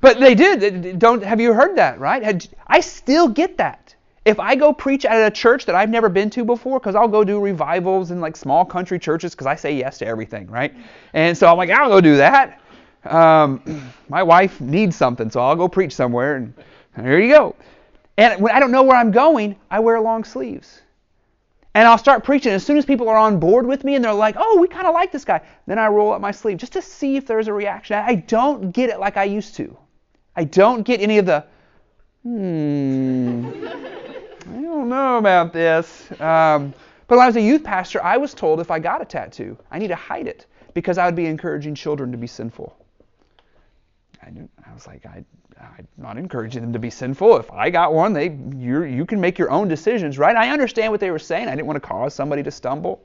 but 0.00 0.18
they 0.20 0.34
did. 0.34 0.98
Don't 0.98 1.22
have 1.22 1.40
you 1.40 1.52
heard 1.52 1.76
that, 1.76 2.00
right? 2.00 2.48
I 2.66 2.80
still 2.80 3.28
get 3.28 3.58
that. 3.58 3.94
If 4.24 4.38
I 4.38 4.54
go 4.54 4.72
preach 4.72 5.04
at 5.04 5.26
a 5.26 5.30
church 5.30 5.66
that 5.66 5.74
I've 5.74 5.90
never 5.90 6.08
been 6.08 6.30
to 6.30 6.44
before, 6.44 6.78
because 6.78 6.94
I'll 6.94 7.08
go 7.08 7.24
do 7.24 7.40
revivals 7.40 8.10
in 8.10 8.20
like 8.20 8.36
small 8.36 8.64
country 8.64 8.98
churches, 8.98 9.32
because 9.32 9.46
I 9.46 9.56
say 9.56 9.74
yes 9.74 9.98
to 9.98 10.06
everything, 10.06 10.46
right? 10.46 10.74
And 11.12 11.36
so 11.36 11.48
I'm 11.48 11.56
like, 11.56 11.70
I'll 11.70 11.88
go 11.88 12.00
do 12.00 12.16
that. 12.16 12.60
Um, 13.04 13.92
my 14.08 14.22
wife 14.22 14.60
needs 14.60 14.96
something, 14.96 15.30
so 15.30 15.40
I'll 15.40 15.56
go 15.56 15.68
preach 15.68 15.94
somewhere, 15.94 16.36
and 16.36 16.54
there 16.96 17.20
you 17.20 17.32
go. 17.32 17.56
And 18.16 18.40
when 18.40 18.54
I 18.54 18.60
don't 18.60 18.70
know 18.70 18.82
where 18.82 18.96
I'm 18.96 19.10
going, 19.10 19.56
I 19.70 19.80
wear 19.80 20.00
long 20.00 20.24
sleeves. 20.24 20.82
And 21.74 21.88
I'll 21.88 21.98
start 21.98 22.22
preaching. 22.22 22.52
As 22.52 22.64
soon 22.64 22.76
as 22.76 22.84
people 22.84 23.08
are 23.08 23.16
on 23.16 23.40
board 23.40 23.66
with 23.66 23.82
me 23.82 23.94
and 23.94 24.04
they're 24.04 24.12
like, 24.12 24.34
oh, 24.38 24.58
we 24.60 24.68
kind 24.68 24.86
of 24.86 24.92
like 24.92 25.10
this 25.10 25.24
guy, 25.24 25.40
then 25.66 25.78
I 25.78 25.86
roll 25.86 26.12
up 26.12 26.20
my 26.20 26.30
sleeve 26.30 26.58
just 26.58 26.74
to 26.74 26.82
see 26.82 27.16
if 27.16 27.26
there's 27.26 27.48
a 27.48 27.52
reaction. 27.52 27.96
I 27.96 28.16
don't 28.16 28.72
get 28.72 28.90
it 28.90 29.00
like 29.00 29.16
I 29.16 29.24
used 29.24 29.54
to. 29.56 29.76
I 30.36 30.44
don't 30.44 30.82
get 30.82 31.00
any 31.00 31.16
of 31.16 31.24
the, 31.24 31.44
hmm, 32.22 33.50
I 34.50 34.60
don't 34.60 34.90
know 34.90 35.16
about 35.16 35.54
this. 35.54 36.10
Um, 36.20 36.74
but 37.08 37.16
when 37.16 37.24
I 37.24 37.26
was 37.26 37.36
a 37.36 37.40
youth 37.40 37.64
pastor, 37.64 38.02
I 38.04 38.18
was 38.18 38.34
told 38.34 38.60
if 38.60 38.70
I 38.70 38.78
got 38.78 39.00
a 39.00 39.06
tattoo, 39.06 39.56
I 39.70 39.78
need 39.78 39.88
to 39.88 39.94
hide 39.94 40.26
it 40.26 40.46
because 40.74 40.98
I 40.98 41.06
would 41.06 41.16
be 41.16 41.26
encouraging 41.26 41.74
children 41.74 42.12
to 42.12 42.18
be 42.18 42.26
sinful. 42.26 42.76
I, 44.22 44.32
I 44.68 44.74
was 44.74 44.86
like, 44.86 45.04
I, 45.06 45.24
I'm 45.60 45.88
not 45.96 46.16
encouraging 46.16 46.62
them 46.62 46.72
to 46.72 46.78
be 46.78 46.90
sinful. 46.90 47.36
If 47.36 47.50
I 47.50 47.70
got 47.70 47.92
one, 47.92 48.12
they 48.12 48.36
you 48.56 48.84
you 48.84 49.04
can 49.04 49.20
make 49.20 49.38
your 49.38 49.50
own 49.50 49.68
decisions, 49.68 50.18
right? 50.18 50.36
I 50.36 50.50
understand 50.50 50.92
what 50.92 51.00
they 51.00 51.10
were 51.10 51.18
saying. 51.18 51.48
I 51.48 51.52
didn't 51.52 51.66
want 51.66 51.76
to 51.76 51.88
cause 51.88 52.14
somebody 52.14 52.42
to 52.42 52.50
stumble. 52.50 53.04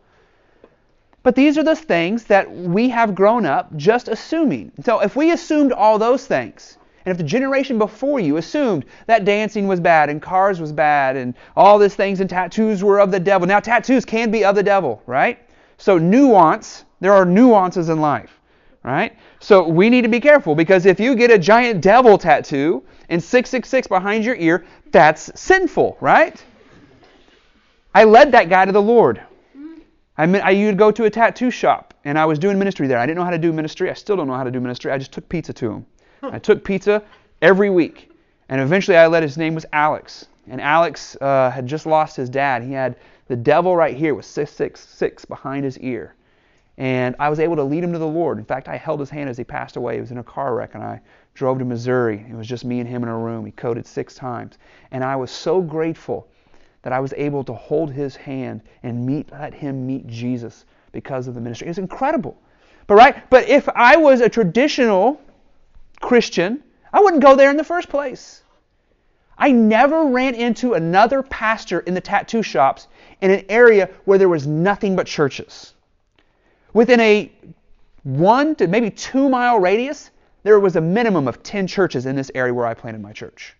But 1.23 1.36
these 1.36 1.58
are 1.58 1.63
the 1.63 1.75
things 1.75 2.23
that 2.25 2.49
we 2.49 2.89
have 2.89 3.13
grown 3.13 3.45
up 3.45 3.75
just 3.75 4.08
assuming. 4.08 4.71
So 4.84 5.01
if 5.01 5.15
we 5.15 5.32
assumed 5.32 5.73
all 5.73 5.97
those 5.97 6.25
things, 6.25 6.77
and 7.06 7.12
if 7.12 7.17
the 7.17 7.23
generation 7.23 7.77
before 7.77 8.19
you 8.19 8.38
assumed 8.38 8.86
that 9.08 9.25
dancing 9.25 9.67
was 9.67 9.80
bad 9.80 10.10
and 10.10 10.21
cars 10.21 10.62
was 10.62 10.71
bad 10.71 11.15
and 11.15 11.34
all 11.56 11.80
these 11.80 11.95
things 11.95 12.21
and 12.21 12.30
tattoos 12.30 12.84
were 12.84 12.99
of 12.99 13.12
the 13.12 13.19
devil, 13.19 13.47
now 13.47 13.60
tattoos 13.60 14.06
can 14.06 14.32
be 14.32 14.45
of 14.45 14.56
the 14.56 14.63
devil, 14.63 15.01
right? 15.06 15.39
So 15.77 15.97
nuance, 15.97 16.86
there 17.01 17.13
are 17.13 17.25
nuances 17.25 17.89
in 17.89 17.99
life 17.99 18.37
right? 18.88 19.17
So 19.41 19.67
we 19.67 19.89
need 19.89 20.04
to 20.04 20.08
be 20.08 20.21
careful 20.21 20.56
because 20.56 20.86
if 20.86 20.97
you 20.97 21.13
get 21.13 21.30
a 21.30 21.38
giant 21.38 21.82
devil 21.82 22.17
tattoo 22.17 22.84
and 23.10 23.21
666 23.21 23.88
behind 23.88 24.23
your 24.23 24.36
ear, 24.36 24.65
that's 24.91 25.30
sinful, 25.39 25.97
right? 26.00 26.41
I 27.93 28.06
led 28.06 28.32
that 28.32 28.47
guy 28.47 28.63
to 28.63 28.71
the 28.71 28.82
Lord. 28.82 29.21
I 30.17 30.26
mean, 30.26 30.41
I 30.41 30.54
would 30.65 30.78
go 30.78 30.89
to 30.89 31.04
a 31.04 31.10
tattoo 31.10 31.52
shop 31.52 31.93
and 32.06 32.17
I 32.17 32.26
was 32.26 32.39
doing 32.39 32.58
ministry 32.58 32.88
there. 32.88 32.97
I 32.97 33.06
didn't 33.06 33.17
know 33.17 33.26
how 33.26 33.32
to 33.32 33.38
do 33.38 33.52
ministry. 33.52 33.89
I 33.89 33.93
still 33.93 34.15
don't 34.15 34.28
know 34.28 34.36
how 34.36 34.45
to 34.45 34.52
do 34.52 34.62
ministry. 34.62 34.89
I 34.91 34.97
just 34.97 35.12
took 35.12 35.28
pizza 35.28 35.52
to 35.52 35.71
him. 35.71 35.86
I 36.23 36.39
took 36.39 36.63
pizza 36.63 37.04
every 37.41 37.69
week. 37.69 38.10
And 38.47 38.62
eventually 38.62 38.95
I 38.95 39.08
led 39.08 39.21
his 39.21 39.38
name 39.38 39.54
was 39.54 39.65
Alex. 39.73 40.28
And 40.47 40.62
Alex 40.62 41.17
uh, 41.19 41.52
had 41.52 41.67
just 41.67 41.86
lost 41.86 42.15
his 42.15 42.30
dad. 42.30 42.63
He 42.63 42.71
had 42.71 42.95
the 43.28 43.36
devil 43.36 43.76
right 43.76 43.97
here 43.97 44.15
with 44.15 44.26
666 44.26 45.26
behind 45.26 45.65
his 45.65 45.78
ear. 45.80 46.15
And 46.77 47.15
I 47.17 47.29
was 47.29 47.39
able 47.39 47.55
to 47.55 47.63
lead 47.63 47.83
him 47.83 47.93
to 47.93 47.99
the 47.99 48.07
Lord. 48.07 48.37
In 48.37 48.45
fact, 48.45 48.67
I 48.67 48.77
held 48.77 48.99
his 48.99 49.09
hand 49.09 49.29
as 49.29 49.37
he 49.37 49.43
passed 49.43 49.77
away. 49.77 49.95
He 49.95 50.01
was 50.01 50.11
in 50.11 50.19
a 50.19 50.23
car 50.23 50.53
wreck, 50.53 50.75
and 50.75 50.83
I 50.83 51.01
drove 51.33 51.57
to 51.59 51.65
Missouri. 51.65 52.23
It 52.29 52.35
was 52.35 52.47
just 52.47 52.65
me 52.65 52.79
and 52.79 52.87
him 52.87 53.01
in 53.01 53.09
a 53.09 53.17
room. 53.17 53.45
He 53.45 53.51
coded 53.51 53.87
six 53.87 54.13
times. 54.13 54.59
And 54.91 55.03
I 55.03 55.15
was 55.15 55.31
so 55.31 55.59
grateful 55.61 56.27
that 56.83 56.93
I 56.93 56.99
was 56.99 57.13
able 57.17 57.43
to 57.45 57.53
hold 57.53 57.91
his 57.91 58.15
hand 58.15 58.61
and 58.83 59.05
meet, 59.05 59.31
let 59.31 59.53
him 59.53 59.87
meet 59.87 60.07
Jesus 60.07 60.65
because 60.91 61.27
of 61.27 61.33
the 61.33 61.41
ministry. 61.41 61.67
It 61.67 61.71
was 61.71 61.79
incredible. 61.79 62.37
But 62.85 62.95
right, 62.95 63.29
but 63.29 63.49
if 63.49 63.67
I 63.69 63.97
was 63.97 64.21
a 64.21 64.29
traditional 64.29 65.19
Christian, 65.99 66.63
I 66.93 67.01
wouldn't 67.01 67.21
go 67.23 67.35
there 67.35 67.49
in 67.49 67.57
the 67.57 67.63
first 67.63 67.89
place. 67.89 68.43
I 69.37 69.51
never 69.51 70.05
ran 70.05 70.35
into 70.35 70.73
another 70.73 71.21
pastor 71.21 71.79
in 71.81 71.93
the 71.93 72.01
tattoo 72.01 72.41
shops 72.41 72.87
in 73.21 73.31
an 73.31 73.45
area 73.49 73.89
where 74.05 74.17
there 74.17 74.29
was 74.29 74.47
nothing 74.47 74.95
but 74.95 75.05
churches. 75.05 75.73
Within 76.73 76.99
a 76.99 77.32
one 78.03 78.56
to 78.56 78.67
maybe 78.67 78.89
two 78.89 79.30
mile 79.30 79.60
radius, 79.60 80.12
there 80.43 80.60
was 80.60 80.75
a 80.75 80.82
minimum 80.82 81.27
of 81.27 81.43
10 81.43 81.67
churches 81.67 82.06
in 82.06 82.15
this 82.15 82.32
area 82.34 82.53
where 82.53 82.65
I 82.65 82.73
planted 82.73 83.01
my 83.01 83.12
church. 83.12 83.56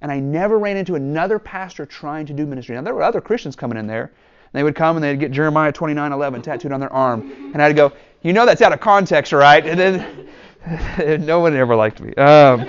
And 0.00 0.10
I 0.10 0.18
never 0.18 0.58
ran 0.58 0.76
into 0.76 0.94
another 0.94 1.38
pastor 1.38 1.86
trying 1.86 2.26
to 2.26 2.32
do 2.32 2.46
ministry. 2.46 2.74
Now, 2.74 2.82
there 2.82 2.94
were 2.94 3.02
other 3.02 3.20
Christians 3.20 3.56
coming 3.56 3.78
in 3.78 3.86
there. 3.86 4.12
They 4.52 4.62
would 4.62 4.74
come 4.74 4.96
and 4.96 5.02
they'd 5.04 5.18
get 5.18 5.32
Jeremiah 5.32 5.72
29:11 5.72 6.42
tattooed 6.42 6.72
on 6.72 6.80
their 6.80 6.92
arm. 6.92 7.50
And 7.54 7.62
I'd 7.62 7.74
go, 7.74 7.92
You 8.22 8.32
know 8.32 8.44
that's 8.44 8.60
out 8.62 8.72
of 8.72 8.80
context, 8.80 9.32
right? 9.32 9.64
And 9.66 9.80
then 9.80 11.24
no 11.24 11.40
one 11.40 11.56
ever 11.56 11.74
liked 11.74 12.00
me. 12.00 12.14
Um, 12.14 12.66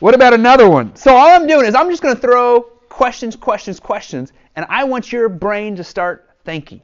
what 0.00 0.14
about 0.14 0.34
another 0.34 0.68
one? 0.68 0.94
So 0.96 1.14
all 1.14 1.28
I'm 1.28 1.46
doing 1.46 1.66
is 1.66 1.74
I'm 1.74 1.88
just 1.90 2.02
going 2.02 2.14
to 2.14 2.20
throw 2.20 2.62
questions, 2.88 3.36
questions, 3.36 3.80
questions, 3.80 4.32
and 4.56 4.66
I 4.68 4.84
want 4.84 5.12
your 5.12 5.28
brain 5.28 5.76
to 5.76 5.84
start 5.84 6.25
thinking. 6.46 6.80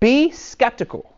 Be 0.00 0.30
skeptical. 0.30 1.16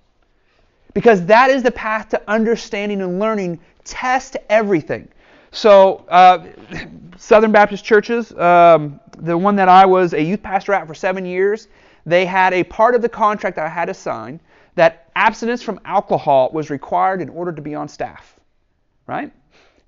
Because 0.92 1.24
that 1.26 1.48
is 1.48 1.62
the 1.62 1.70
path 1.70 2.10
to 2.10 2.20
understanding 2.28 3.00
and 3.00 3.18
learning. 3.18 3.60
Test 3.84 4.36
everything. 4.50 5.08
So, 5.52 6.04
uh, 6.08 6.46
Southern 7.16 7.52
Baptist 7.52 7.84
churches, 7.84 8.32
um, 8.32 9.00
the 9.16 9.38
one 9.38 9.56
that 9.56 9.68
I 9.68 9.86
was 9.86 10.12
a 10.12 10.22
youth 10.22 10.42
pastor 10.42 10.74
at 10.74 10.86
for 10.86 10.94
seven 10.94 11.24
years, 11.24 11.68
they 12.04 12.26
had 12.26 12.52
a 12.52 12.64
part 12.64 12.94
of 12.94 13.00
the 13.00 13.08
contract 13.08 13.56
that 13.56 13.64
I 13.64 13.68
had 13.68 13.86
to 13.86 13.94
sign 13.94 14.40
that 14.74 15.10
abstinence 15.14 15.62
from 15.62 15.78
alcohol 15.84 16.50
was 16.52 16.68
required 16.70 17.22
in 17.22 17.28
order 17.28 17.52
to 17.52 17.62
be 17.62 17.74
on 17.74 17.88
staff. 17.88 18.38
Right? 19.06 19.32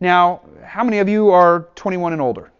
Now, 0.00 0.42
how 0.64 0.84
many 0.84 0.98
of 0.98 1.08
you 1.08 1.30
are 1.30 1.68
21 1.74 2.12
and 2.12 2.22
older? 2.22 2.50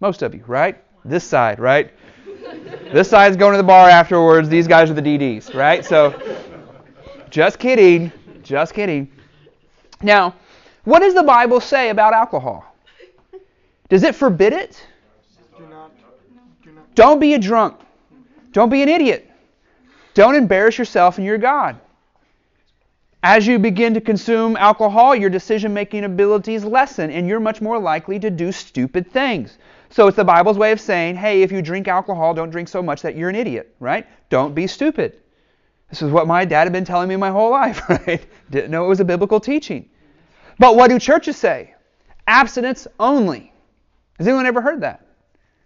Most 0.00 0.22
of 0.22 0.34
you, 0.34 0.44
right? 0.46 0.82
This 1.04 1.24
side, 1.24 1.58
right? 1.58 1.92
This 2.92 3.08
side's 3.08 3.36
going 3.36 3.52
to 3.52 3.56
the 3.56 3.62
bar 3.62 3.88
afterwards. 3.88 4.48
These 4.48 4.66
guys 4.66 4.90
are 4.90 4.94
the 4.94 5.02
DDs, 5.02 5.54
right? 5.54 5.84
So, 5.84 6.14
just 7.30 7.58
kidding. 7.58 8.10
Just 8.42 8.74
kidding. 8.74 9.10
Now, 10.02 10.34
what 10.84 11.00
does 11.00 11.14
the 11.14 11.22
Bible 11.22 11.60
say 11.60 11.90
about 11.90 12.14
alcohol? 12.14 12.64
Does 13.88 14.02
it 14.02 14.14
forbid 14.14 14.52
it? 14.52 14.86
Do 15.56 15.66
not. 15.66 15.92
Do 16.62 16.72
not. 16.72 16.94
Don't 16.94 17.20
be 17.20 17.34
a 17.34 17.38
drunk. 17.38 17.76
Don't 18.52 18.70
be 18.70 18.82
an 18.82 18.88
idiot. 18.88 19.30
Don't 20.14 20.34
embarrass 20.34 20.78
yourself 20.78 21.18
and 21.18 21.26
your 21.26 21.38
God. 21.38 21.78
As 23.22 23.46
you 23.46 23.58
begin 23.58 23.92
to 23.94 24.00
consume 24.00 24.56
alcohol, 24.56 25.14
your 25.14 25.28
decision 25.28 25.74
making 25.74 26.04
abilities 26.04 26.64
lessen, 26.64 27.10
and 27.10 27.28
you're 27.28 27.40
much 27.40 27.60
more 27.60 27.78
likely 27.78 28.18
to 28.18 28.30
do 28.30 28.50
stupid 28.50 29.12
things. 29.12 29.58
So 29.90 30.06
it's 30.06 30.16
the 30.16 30.24
Bible's 30.24 30.56
way 30.56 30.72
of 30.72 30.80
saying, 30.80 31.16
hey, 31.16 31.42
if 31.42 31.52
you 31.52 31.60
drink 31.60 31.86
alcohol, 31.86 32.32
don't 32.32 32.48
drink 32.48 32.68
so 32.68 32.82
much 32.82 33.02
that 33.02 33.16
you're 33.16 33.28
an 33.28 33.34
idiot, 33.34 33.74
right? 33.78 34.06
Don't 34.30 34.54
be 34.54 34.66
stupid. 34.66 35.18
This 35.90 36.00
is 36.00 36.10
what 36.10 36.26
my 36.26 36.46
dad 36.46 36.64
had 36.64 36.72
been 36.72 36.84
telling 36.84 37.08
me 37.08 37.16
my 37.16 37.30
whole 37.30 37.50
life, 37.62 37.86
right? 37.90 38.24
Didn't 38.50 38.70
know 38.70 38.86
it 38.86 38.88
was 38.88 39.00
a 39.00 39.04
biblical 39.04 39.40
teaching. 39.40 39.90
But 40.58 40.76
what 40.76 40.88
do 40.88 40.98
churches 40.98 41.36
say? 41.36 41.74
Abstinence 42.26 42.86
only. 42.98 43.52
Has 44.16 44.28
anyone 44.28 44.46
ever 44.46 44.62
heard 44.62 44.80
that? 44.80 45.04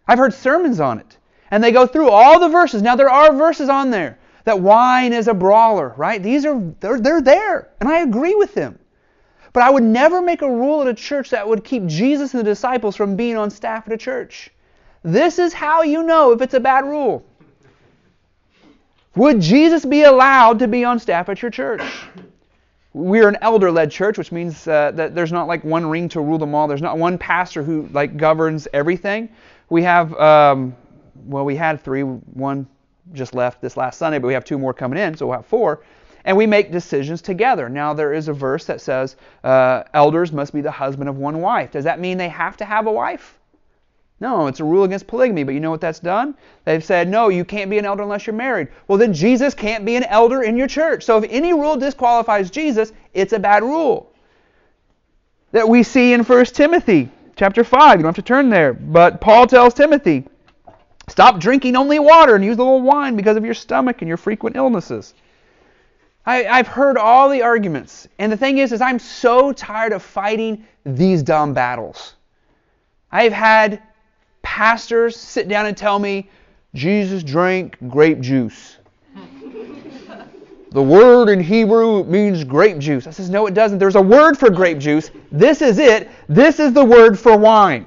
I've 0.08 0.18
heard 0.18 0.34
sermons 0.34 0.80
on 0.80 0.98
it. 0.98 1.18
And 1.50 1.62
they 1.62 1.70
go 1.70 1.86
through 1.86 2.10
all 2.10 2.40
the 2.40 2.48
verses. 2.48 2.82
Now 2.82 2.96
there 2.96 3.10
are 3.10 3.32
verses 3.32 3.68
on 3.68 3.90
there 3.90 4.18
that 4.44 4.61
wine 4.61 5.12
is 5.12 5.28
a 5.28 5.35
brawler, 5.35 5.94
right? 5.96 6.22
These 6.22 6.44
are 6.44 6.61
they're, 6.80 7.00
they're 7.00 7.22
there, 7.22 7.70
and 7.80 7.88
I 7.88 8.00
agree 8.00 8.35
with 8.35 8.54
them. 8.54 8.78
But 9.52 9.62
I 9.62 9.70
would 9.70 9.85
never 9.85 10.20
make 10.20 10.42
a 10.42 10.50
rule 10.50 10.83
at 10.83 10.88
a 10.88 10.94
church 10.94 11.30
that 11.30 11.48
would 11.48 11.64
keep 11.64 11.87
Jesus 11.87 12.35
and 12.35 12.40
the 12.40 12.44
disciples 12.44 12.96
from 12.96 13.16
being 13.16 13.37
on 13.37 13.50
staff 13.50 13.87
at 13.87 13.92
a 13.92 13.96
church. 13.96 14.50
This 15.02 15.38
is 15.38 15.52
how 15.52 15.83
you 15.83 16.02
know 16.02 16.33
if 16.33 16.42
it's 16.42 16.54
a 16.54 16.61
bad 16.61 16.85
rule. 16.85 17.24
Would 19.14 19.40
Jesus 19.40 19.85
be 19.85 20.02
allowed 20.02 20.59
to 20.59 20.66
be 20.66 20.85
on 20.85 20.98
staff 20.98 21.28
at 21.28 21.40
your 21.40 21.50
church? 21.50 21.83
We're 22.94 23.28
an 23.28 23.38
elder-led 23.40 23.90
church, 23.90 24.18
which 24.18 24.33
means 24.33 24.66
uh, 24.66 24.90
that 24.92 25.14
there's 25.14 25.33
not 25.33 25.46
like 25.46 25.62
one 25.62 25.87
ring 25.87 26.09
to 26.11 26.20
rule 26.20 26.38
them 26.38 26.54
all. 26.54 26.66
There's 26.66 26.83
not 26.83 26.98
one 26.98 27.16
pastor 27.16 27.62
who 27.62 27.88
like 27.92 28.16
governs 28.16 28.66
everything. 28.72 29.28
We 29.68 29.85
have, 29.85 30.12
um, 30.14 30.74
well, 31.26 31.44
we 31.44 31.54
had 31.54 31.80
three. 31.80 32.02
One 32.02 32.66
just 33.12 33.34
left 33.34 33.60
this 33.60 33.76
last 33.76 33.98
Sunday, 33.98 34.18
but 34.18 34.26
we 34.28 34.34
have 34.34 34.44
two 34.44 34.58
more 34.58 34.74
coming 34.74 34.98
in, 34.98 35.16
so 35.16 35.26
we'll 35.26 35.36
have 35.36 35.46
four 35.46 35.82
and 36.24 36.36
we 36.36 36.46
make 36.46 36.72
decisions 36.72 37.20
together. 37.20 37.68
Now, 37.68 37.92
there 37.92 38.12
is 38.12 38.28
a 38.28 38.32
verse 38.32 38.64
that 38.66 38.80
says 38.80 39.16
uh, 39.42 39.84
elders 39.92 40.32
must 40.32 40.54
be 40.54 40.62
the 40.62 40.70
husband 40.70 41.08
of 41.08 41.18
one 41.18 41.40
wife. 41.40 41.72
Does 41.72 41.84
that 41.84 42.00
mean 42.00 42.18
they 42.18 42.28
have 42.28 42.56
to 42.58 42.64
have 42.64 42.86
a 42.86 42.92
wife? 42.92 43.38
No, 44.20 44.46
it's 44.46 44.60
a 44.60 44.64
rule 44.64 44.84
against 44.84 45.06
polygamy, 45.06 45.44
but 45.44 45.52
you 45.52 45.60
know 45.60 45.70
what 45.70 45.80
that's 45.80 45.98
done? 45.98 46.34
They've 46.64 46.84
said, 46.84 47.08
no, 47.08 47.28
you 47.28 47.44
can't 47.44 47.68
be 47.68 47.78
an 47.78 47.84
elder 47.84 48.02
unless 48.02 48.26
you're 48.26 48.34
married. 48.34 48.68
Well, 48.88 48.96
then 48.96 49.12
Jesus 49.12 49.54
can't 49.54 49.84
be 49.84 49.96
an 49.96 50.04
elder 50.04 50.42
in 50.42 50.56
your 50.56 50.68
church. 50.68 51.04
So 51.04 51.18
if 51.18 51.30
any 51.30 51.52
rule 51.52 51.76
disqualifies 51.76 52.50
Jesus, 52.50 52.92
it's 53.12 53.32
a 53.32 53.38
bad 53.38 53.62
rule. 53.62 54.10
That 55.52 55.68
we 55.68 55.82
see 55.82 56.14
in 56.14 56.22
1 56.24 56.44
Timothy 56.46 57.10
chapter 57.36 57.64
5. 57.64 57.98
You 57.98 58.02
don't 58.02 58.08
have 58.08 58.14
to 58.14 58.22
turn 58.22 58.48
there. 58.48 58.72
But 58.72 59.20
Paul 59.20 59.46
tells 59.46 59.74
Timothy, 59.74 60.24
stop 61.08 61.38
drinking 61.38 61.76
only 61.76 61.98
water 61.98 62.34
and 62.34 62.44
use 62.44 62.56
a 62.56 62.62
little 62.62 62.82
wine 62.82 63.16
because 63.16 63.36
of 63.36 63.44
your 63.44 63.54
stomach 63.54 64.02
and 64.02 64.08
your 64.08 64.16
frequent 64.16 64.56
illnesses. 64.56 65.14
I, 66.26 66.46
I've 66.46 66.68
heard 66.68 66.96
all 66.96 67.28
the 67.28 67.42
arguments. 67.42 68.08
And 68.18 68.32
the 68.32 68.36
thing 68.36 68.58
is, 68.58 68.72
is 68.72 68.80
I'm 68.80 68.98
so 68.98 69.52
tired 69.52 69.92
of 69.92 70.02
fighting 70.02 70.64
these 70.84 71.22
dumb 71.22 71.52
battles. 71.52 72.14
I've 73.12 73.32
had 73.32 73.82
pastors 74.42 75.16
sit 75.16 75.48
down 75.48 75.66
and 75.66 75.76
tell 75.76 75.98
me 75.98 76.28
Jesus 76.74 77.22
drank 77.22 77.76
grape 77.88 78.20
juice. 78.20 78.78
the 80.70 80.82
word 80.82 81.28
in 81.28 81.40
Hebrew 81.40 82.04
means 82.04 82.42
grape 82.42 82.78
juice. 82.78 83.06
I 83.06 83.10
says, 83.10 83.30
no, 83.30 83.46
it 83.46 83.54
doesn't. 83.54 83.78
There's 83.78 83.94
a 83.94 84.02
word 84.02 84.38
for 84.38 84.50
grape 84.50 84.78
juice. 84.78 85.10
This 85.30 85.62
is 85.62 85.78
it. 85.78 86.10
This 86.28 86.58
is 86.58 86.72
the 86.72 86.84
word 86.84 87.18
for 87.18 87.36
wine. 87.36 87.86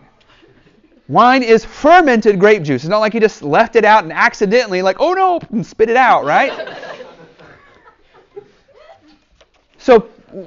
Wine 1.08 1.41
is 1.41 1.63
fermented 1.63 2.39
grape 2.39 2.63
juice. 2.63 2.84
It's 2.84 2.89
not 2.89 3.00
like 3.00 3.13
he 3.13 3.20
just 3.20 3.41
left 3.41 3.76
it 3.76 3.86
out 3.86 4.04
and 4.04 4.12
accidentally, 4.12 4.82
like, 4.82 4.98
oh 5.00 5.13
no, 5.13 5.39
and 5.52 5.65
spit 5.65 5.89
it 5.89 5.96
out, 5.96 6.26
right? 6.26 6.52
so 9.78 10.02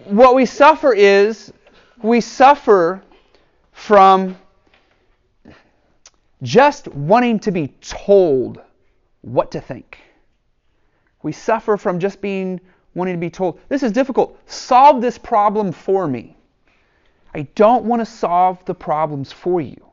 what 0.05 0.35
we 0.35 0.45
suffer 0.45 0.93
is 0.93 1.53
we 2.03 2.21
suffer 2.21 3.03
from 3.73 4.37
just 6.43 6.89
wanting 6.89 7.39
to 7.41 7.51
be 7.51 7.69
told 7.81 8.61
what 9.23 9.51
to 9.53 9.61
think. 9.61 9.99
We 11.23 11.33
suffer 11.33 11.77
from 11.77 11.99
just 11.99 12.21
being 12.21 12.61
wanting 12.95 13.15
to 13.15 13.21
be 13.21 13.31
told, 13.31 13.61
this 13.69 13.83
is 13.83 13.93
difficult. 13.93 14.39
Solve 14.47 15.01
this 15.01 15.17
problem 15.17 15.73
for 15.73 16.07
me. 16.07 16.37
I 17.35 17.43
don't 17.55 17.85
want 17.85 18.01
to 18.01 18.07
solve 18.07 18.63
the 18.65 18.75
problems 18.75 19.33
for 19.33 19.61
you. 19.61 19.90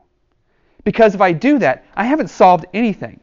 Because 0.88 1.14
if 1.14 1.20
I 1.20 1.32
do 1.32 1.58
that, 1.58 1.84
I 1.96 2.04
haven't 2.04 2.28
solved 2.28 2.64
anything. 2.72 3.20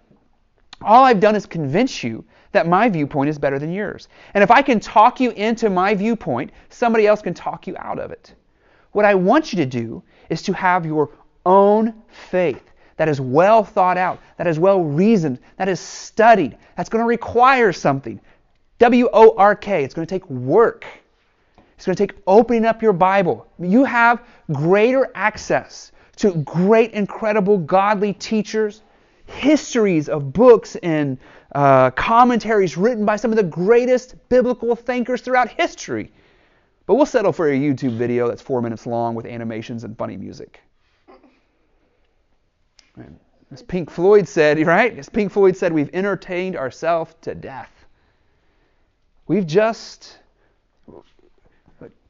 All 0.84 1.04
I've 1.04 1.19
done 1.19 1.36
is 1.36 1.47
convince 1.47 2.04
you 2.04 2.23
that 2.51 2.67
my 2.67 2.88
viewpoint 2.89 3.28
is 3.28 3.39
better 3.39 3.58
than 3.58 3.73
yours. 3.73 4.08
And 4.36 4.43
if 4.43 4.51
I 4.51 4.62
can 4.62 4.80
talk 4.80 5.19
you 5.19 5.32
into 5.32 5.71
my 5.71 5.95
viewpoint, 5.95 6.51
somebody 6.69 7.08
else 7.08 7.23
can 7.23 7.34
talk 7.34 7.65
you 7.65 7.75
out 7.80 7.97
of 7.97 8.12
it. 8.12 8.36
What 8.91 9.04
I 9.04 9.15
want 9.15 9.51
you 9.51 9.58
to 9.58 9.65
do 9.65 10.04
is 10.30 10.43
to 10.43 10.54
have 10.54 10.86
your 10.86 11.10
own 11.43 11.95
faith 12.30 12.71
that 12.97 13.10
is 13.10 13.19
well 13.19 13.63
thought 13.63 13.97
out, 13.97 14.19
that 14.38 14.45
is 14.45 14.60
well 14.60 14.84
reasoned, 14.84 15.39
that 15.58 15.67
is 15.67 15.80
studied, 15.80 16.60
that's 16.78 16.89
going 16.89 17.04
to 17.04 17.08
require 17.08 17.73
something. 17.73 18.21
W 18.78 19.10
O 19.12 19.34
R 19.39 19.56
K. 19.56 19.84
It's 19.84 19.95
going 19.95 20.06
to 20.06 20.13
take 20.15 20.30
work. 20.30 20.86
It's 21.78 21.88
going 21.88 21.95
to 21.95 22.08
take 22.08 22.15
opening 22.28 22.65
up 22.65 22.84
your 22.84 22.93
Bible. 22.93 23.47
You 23.58 23.86
have 23.86 24.21
greater 24.51 25.10
access 25.15 25.91
to 26.15 26.32
great, 26.43 26.91
incredible, 26.91 27.58
godly 27.58 28.13
teachers, 28.13 28.82
histories 29.25 30.10
of 30.10 30.32
books 30.34 30.75
and 30.78 31.17
uh, 31.54 31.91
commentaries 31.91 32.78
written 32.78 33.06
by 33.06 33.15
some 33.15 33.32
of 33.32 33.38
the 33.38 33.43
greatest 33.43 34.15
biblical 34.30 34.75
thinkers 34.75 35.21
throughout 35.21 35.49
history. 35.49 36.12
But 36.86 36.95
we'll 36.95 37.06
settle 37.06 37.34
for 37.34 37.49
a 37.49 37.56
YouTube 37.56 37.97
video 37.97 38.28
that's 38.28 38.41
four 38.41 38.62
minutes 38.62 38.86
long 38.86 39.15
with 39.15 39.25
animations 39.25 39.84
and 39.84 39.97
funny 39.97 40.17
music. 40.17 40.62
As 43.51 43.62
Pink 43.63 43.89
Floyd 43.89 44.28
said, 44.28 44.60
right? 44.65 44.97
As 44.97 45.10
Pink 45.10 45.32
Floyd 45.32 45.58
said, 45.58 45.73
we've 45.73 45.89
entertained 45.93 46.56
ourselves 46.56 47.15
to 47.21 47.36
death. 47.36 47.71
We've 49.28 49.45
just. 49.47 50.19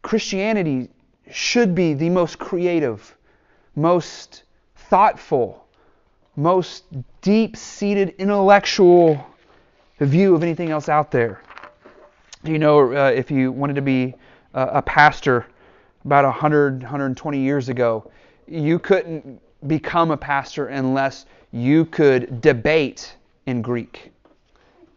Christianity 0.01 0.89
should 1.31 1.73
be 1.73 1.95
the 1.95 2.09
most 2.09 2.37
creative, 2.37 3.14
most 3.75 4.43
thoughtful, 4.75 5.65
most 6.35 6.85
deep 7.21 7.55
seated 7.57 8.15
intellectual 8.17 9.25
view 9.99 10.35
of 10.35 10.43
anything 10.43 10.69
else 10.69 10.89
out 10.89 11.11
there. 11.11 11.41
You 12.43 12.59
know, 12.59 12.93
uh, 12.93 13.09
if 13.09 13.31
you 13.31 13.51
wanted 13.51 13.75
to 13.75 13.81
be 13.81 14.13
uh, 14.53 14.67
a 14.73 14.81
pastor 14.81 15.45
about 16.05 16.25
100, 16.25 16.81
120 16.81 17.39
years 17.39 17.69
ago, 17.69 18.11
you 18.47 18.77
couldn't 18.79 19.41
become 19.67 20.11
a 20.11 20.17
pastor 20.17 20.67
unless 20.67 21.25
you 21.51 21.85
could 21.85 22.41
debate 22.41 23.15
in 23.47 23.61
Greek. 23.61 24.11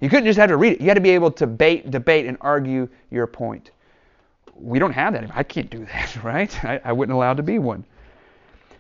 You 0.00 0.08
couldn't 0.08 0.26
just 0.26 0.38
have 0.38 0.50
to 0.50 0.56
read 0.56 0.74
it. 0.74 0.80
You 0.80 0.88
had 0.88 0.94
to 0.94 1.00
be 1.00 1.10
able 1.10 1.30
to 1.30 1.46
debate, 1.46 1.90
debate 1.90 2.26
and 2.26 2.36
argue 2.40 2.88
your 3.10 3.26
point. 3.26 3.70
We 4.54 4.78
don't 4.78 4.92
have 4.92 5.12
that. 5.14 5.30
I 5.34 5.42
can't 5.42 5.70
do 5.70 5.86
that, 5.86 6.16
right? 6.22 6.64
I, 6.64 6.80
I 6.84 6.92
wasn't 6.92 7.12
allowed 7.12 7.38
to 7.38 7.42
be 7.42 7.58
one. 7.58 7.84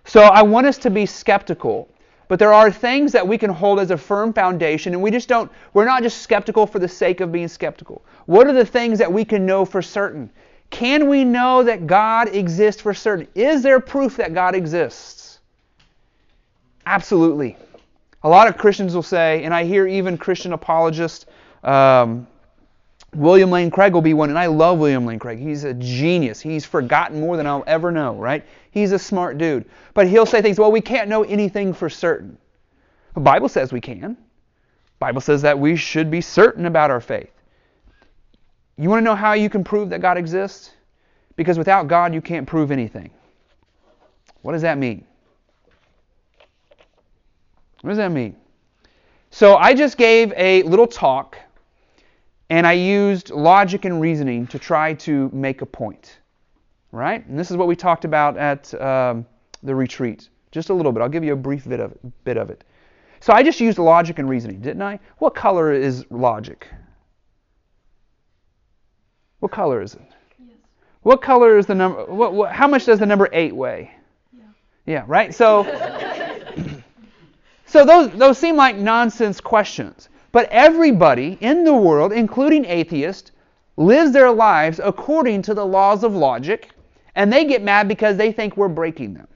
So 0.08 0.22
I 0.22 0.40
want 0.42 0.66
us 0.66 0.78
to 0.78 0.90
be 0.90 1.04
skeptical. 1.04 1.86
But 2.28 2.38
there 2.38 2.52
are 2.52 2.70
things 2.70 3.12
that 3.12 3.26
we 3.26 3.38
can 3.38 3.50
hold 3.50 3.78
as 3.78 3.90
a 3.90 3.96
firm 3.96 4.32
foundation, 4.32 4.94
and 4.94 5.02
we 5.02 5.10
just 5.10 5.28
don't, 5.28 5.50
we're 5.72 5.84
not 5.84 6.02
just 6.02 6.22
skeptical 6.22 6.66
for 6.66 6.78
the 6.78 6.88
sake 6.88 7.20
of 7.20 7.30
being 7.30 7.48
skeptical. 7.48 8.02
What 8.26 8.46
are 8.46 8.52
the 8.52 8.64
things 8.64 8.98
that 8.98 9.10
we 9.10 9.24
can 9.24 9.46
know 9.46 9.64
for 9.64 9.80
certain? 9.80 10.30
Can 10.70 11.08
we 11.08 11.24
know 11.24 11.62
that 11.62 11.86
God 11.86 12.34
exists 12.34 12.82
for 12.82 12.92
certain? 12.92 13.28
Is 13.34 13.62
there 13.62 13.80
proof 13.80 14.16
that 14.16 14.34
God 14.34 14.54
exists? 14.54 15.40
Absolutely. 16.84 17.56
A 18.22 18.28
lot 18.28 18.48
of 18.48 18.58
Christians 18.58 18.94
will 18.94 19.02
say, 19.02 19.44
and 19.44 19.54
I 19.54 19.64
hear 19.64 19.86
even 19.86 20.18
Christian 20.18 20.52
apologists, 20.52 21.26
um, 21.64 22.26
William 23.14 23.50
Lane 23.50 23.70
Craig 23.70 23.94
will 23.94 24.02
be 24.02 24.14
one, 24.14 24.28
and 24.28 24.38
I 24.38 24.46
love 24.46 24.78
William 24.78 25.06
Lane 25.06 25.18
Craig. 25.18 25.38
He's 25.38 25.64
a 25.64 25.74
genius. 25.74 26.40
He's 26.40 26.66
forgotten 26.66 27.20
more 27.20 27.36
than 27.36 27.46
I'll 27.46 27.64
ever 27.66 27.90
know, 27.90 28.14
right? 28.14 28.44
He's 28.70 28.92
a 28.92 28.98
smart 28.98 29.38
dude. 29.38 29.64
But 29.94 30.08
he'll 30.08 30.26
say 30.26 30.42
things, 30.42 30.58
well, 30.58 30.70
we 30.70 30.80
can't 30.80 31.08
know 31.08 31.22
anything 31.22 31.72
for 31.72 31.88
certain. 31.88 32.36
The 33.14 33.20
Bible 33.20 33.48
says 33.48 33.72
we 33.72 33.80
can. 33.80 34.14
The 34.14 34.98
Bible 34.98 35.20
says 35.20 35.42
that 35.42 35.58
we 35.58 35.74
should 35.74 36.10
be 36.10 36.20
certain 36.20 36.66
about 36.66 36.90
our 36.90 37.00
faith. 37.00 37.32
You 38.76 38.90
want 38.90 39.00
to 39.00 39.04
know 39.04 39.16
how 39.16 39.32
you 39.32 39.48
can 39.48 39.64
prove 39.64 39.90
that 39.90 40.00
God 40.00 40.18
exists? 40.18 40.70
Because 41.34 41.56
without 41.56 41.88
God, 41.88 42.12
you 42.12 42.20
can't 42.20 42.46
prove 42.46 42.70
anything. 42.70 43.10
What 44.42 44.52
does 44.52 44.62
that 44.62 44.78
mean? 44.78 45.04
What 47.80 47.90
does 47.90 47.98
that 47.98 48.12
mean? 48.12 48.36
So 49.30 49.56
I 49.56 49.74
just 49.74 49.96
gave 49.96 50.32
a 50.36 50.62
little 50.64 50.86
talk 50.86 51.38
and 52.50 52.66
I 52.66 52.72
used 52.72 53.30
logic 53.30 53.84
and 53.84 54.00
reasoning 54.00 54.46
to 54.48 54.58
try 54.58 54.94
to 54.94 55.30
make 55.32 55.62
a 55.62 55.66
point. 55.66 56.18
Right? 56.90 57.26
And 57.26 57.38
this 57.38 57.50
is 57.50 57.56
what 57.56 57.68
we 57.68 57.76
talked 57.76 58.04
about 58.04 58.36
at 58.38 58.72
um, 58.80 59.26
the 59.62 59.74
retreat. 59.74 60.28
Just 60.50 60.70
a 60.70 60.74
little 60.74 60.92
bit. 60.92 61.02
I'll 61.02 61.08
give 61.08 61.24
you 61.24 61.34
a 61.34 61.36
brief 61.36 61.68
bit 61.68 61.80
of, 61.80 61.92
it, 61.92 62.24
bit 62.24 62.36
of 62.38 62.48
it. 62.48 62.64
So 63.20 63.32
I 63.32 63.42
just 63.42 63.60
used 63.60 63.78
logic 63.78 64.18
and 64.18 64.28
reasoning, 64.28 64.60
didn't 64.60 64.82
I? 64.82 64.98
What 65.18 65.34
color 65.34 65.72
is 65.72 66.06
logic? 66.10 66.66
What 69.40 69.52
color 69.52 69.82
is 69.82 69.94
it? 69.94 70.00
Yes. 70.38 70.56
What 71.02 71.20
color 71.20 71.58
is 71.58 71.66
the 71.66 71.74
number? 71.74 72.06
What, 72.06 72.32
what, 72.32 72.52
how 72.52 72.66
much 72.66 72.86
does 72.86 72.98
the 72.98 73.06
number 73.06 73.28
eight 73.32 73.54
weigh? 73.54 73.92
Yeah. 74.32 74.44
Yeah, 74.86 75.04
right? 75.06 75.34
So 75.34 75.64
So 77.68 77.84
those, 77.84 78.10
those 78.12 78.38
seem 78.38 78.56
like 78.56 78.76
nonsense 78.76 79.42
questions. 79.42 80.08
But 80.32 80.48
everybody 80.50 81.38
in 81.40 81.64
the 81.64 81.74
world, 81.74 82.12
including 82.12 82.64
atheists, 82.64 83.32
lives 83.76 84.12
their 84.12 84.30
lives 84.30 84.80
according 84.82 85.42
to 85.42 85.54
the 85.54 85.64
laws 85.64 86.04
of 86.04 86.14
logic, 86.14 86.70
and 87.14 87.32
they 87.32 87.44
get 87.44 87.62
mad 87.62 87.88
because 87.88 88.16
they 88.16 88.32
think 88.32 88.56
we're 88.56 88.68
breaking 88.68 89.14
them. 89.14 89.28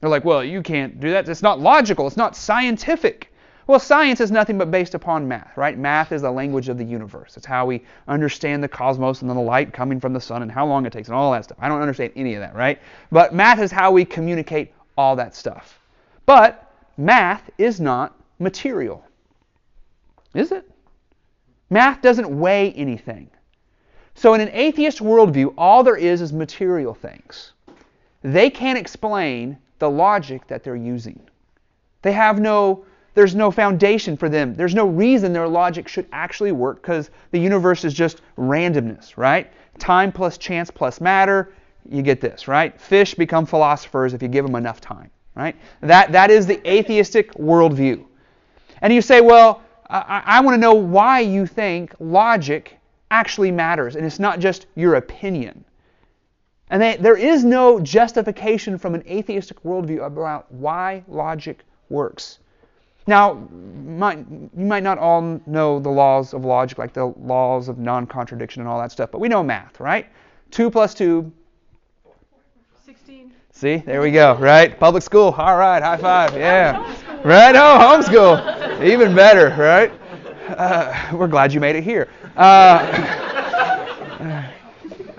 They're 0.00 0.10
like, 0.10 0.24
well, 0.24 0.44
you 0.44 0.62
can't 0.62 1.00
do 1.00 1.10
that. 1.10 1.28
It's 1.28 1.42
not 1.42 1.60
logical. 1.60 2.06
It's 2.06 2.16
not 2.16 2.36
scientific. 2.36 3.32
Well, 3.66 3.80
science 3.80 4.20
is 4.20 4.30
nothing 4.30 4.56
but 4.56 4.70
based 4.70 4.94
upon 4.94 5.28
math, 5.28 5.56
right? 5.56 5.76
Math 5.76 6.12
is 6.12 6.22
the 6.22 6.30
language 6.30 6.68
of 6.68 6.78
the 6.78 6.84
universe. 6.84 7.36
It's 7.36 7.44
how 7.44 7.66
we 7.66 7.82
understand 8.06 8.62
the 8.62 8.68
cosmos 8.68 9.20
and 9.20 9.30
the 9.30 9.34
light 9.34 9.72
coming 9.72 10.00
from 10.00 10.12
the 10.12 10.20
sun 10.20 10.42
and 10.42 10.50
how 10.50 10.66
long 10.66 10.86
it 10.86 10.92
takes 10.92 11.08
and 11.08 11.16
all 11.16 11.32
that 11.32 11.44
stuff. 11.44 11.58
I 11.60 11.68
don't 11.68 11.82
understand 11.82 12.12
any 12.16 12.34
of 12.34 12.40
that, 12.40 12.54
right? 12.54 12.80
But 13.10 13.34
math 13.34 13.60
is 13.60 13.70
how 13.70 13.90
we 13.90 14.04
communicate 14.04 14.72
all 14.96 15.16
that 15.16 15.34
stuff. 15.34 15.80
But 16.24 16.72
math 16.96 17.50
is 17.58 17.80
not 17.80 18.16
material. 18.38 19.04
Is 20.34 20.52
it? 20.52 20.68
Math 21.70 22.00
doesn't 22.02 22.28
weigh 22.28 22.72
anything. 22.72 23.30
So, 24.14 24.34
in 24.34 24.40
an 24.40 24.50
atheist 24.52 24.98
worldview, 24.98 25.54
all 25.56 25.84
there 25.84 25.96
is 25.96 26.20
is 26.20 26.32
material 26.32 26.94
things. 26.94 27.52
They 28.22 28.50
can't 28.50 28.78
explain 28.78 29.58
the 29.78 29.88
logic 29.88 30.46
that 30.48 30.64
they're 30.64 30.74
using. 30.74 31.20
They 32.02 32.12
have 32.12 32.40
no, 32.40 32.84
there's 33.14 33.34
no 33.34 33.50
foundation 33.50 34.16
for 34.16 34.28
them. 34.28 34.54
There's 34.54 34.74
no 34.74 34.86
reason 34.86 35.32
their 35.32 35.46
logic 35.46 35.86
should 35.86 36.06
actually 36.12 36.52
work 36.52 36.82
because 36.82 37.10
the 37.30 37.38
universe 37.38 37.84
is 37.84 37.94
just 37.94 38.22
randomness, 38.36 39.16
right? 39.16 39.52
Time 39.78 40.10
plus 40.10 40.36
chance 40.36 40.70
plus 40.70 41.00
matter, 41.00 41.52
you 41.88 42.02
get 42.02 42.20
this, 42.20 42.48
right? 42.48 42.78
Fish 42.80 43.14
become 43.14 43.46
philosophers 43.46 44.14
if 44.14 44.22
you 44.22 44.28
give 44.28 44.44
them 44.44 44.56
enough 44.56 44.80
time 44.80 45.10
Right? 45.38 45.54
That, 45.82 46.10
that 46.10 46.32
is 46.32 46.48
the 46.48 46.68
atheistic 46.68 47.32
worldview. 47.34 48.04
And 48.82 48.92
you 48.92 49.00
say, 49.00 49.20
well, 49.20 49.62
I, 49.90 50.22
I 50.24 50.40
want 50.40 50.54
to 50.54 50.60
know 50.60 50.74
why 50.74 51.20
you 51.20 51.46
think 51.46 51.94
logic 51.98 52.78
actually 53.10 53.50
matters, 53.50 53.96
and 53.96 54.04
it's 54.04 54.18
not 54.18 54.38
just 54.38 54.66
your 54.74 54.96
opinion. 54.96 55.64
And 56.70 56.82
they, 56.82 56.96
there 56.96 57.16
is 57.16 57.44
no 57.44 57.80
justification 57.80 58.76
from 58.76 58.94
an 58.94 59.02
atheistic 59.08 59.62
worldview 59.62 60.04
about 60.04 60.52
why 60.52 61.02
logic 61.08 61.64
works. 61.88 62.38
Now, 63.06 63.48
might, 63.86 64.18
you 64.18 64.66
might 64.66 64.82
not 64.82 64.98
all 64.98 65.40
know 65.46 65.80
the 65.80 65.88
laws 65.88 66.34
of 66.34 66.44
logic, 66.44 66.76
like 66.76 66.92
the 66.92 67.06
laws 67.06 67.68
of 67.68 67.78
non 67.78 68.06
contradiction 68.06 68.60
and 68.60 68.68
all 68.68 68.78
that 68.80 68.92
stuff, 68.92 69.10
but 69.10 69.18
we 69.18 69.28
know 69.28 69.42
math, 69.42 69.80
right? 69.80 70.06
2 70.50 70.70
plus 70.70 70.92
2. 70.92 71.32
16. 72.84 73.32
See, 73.52 73.76
there 73.78 74.02
we 74.02 74.10
go, 74.10 74.36
right? 74.36 74.78
Public 74.78 75.02
school, 75.02 75.34
all 75.38 75.56
right, 75.56 75.82
high 75.82 75.96
five, 75.96 76.36
yeah. 76.36 76.94
Right? 77.24 77.56
Oh, 77.56 77.78
homeschool, 77.80 78.84
even 78.84 79.14
better, 79.14 79.48
right? 79.60 79.92
Uh, 80.48 81.16
we're 81.16 81.26
glad 81.26 81.52
you 81.52 81.58
made 81.58 81.74
it 81.74 81.82
here. 81.82 82.08
Uh, 82.36 82.78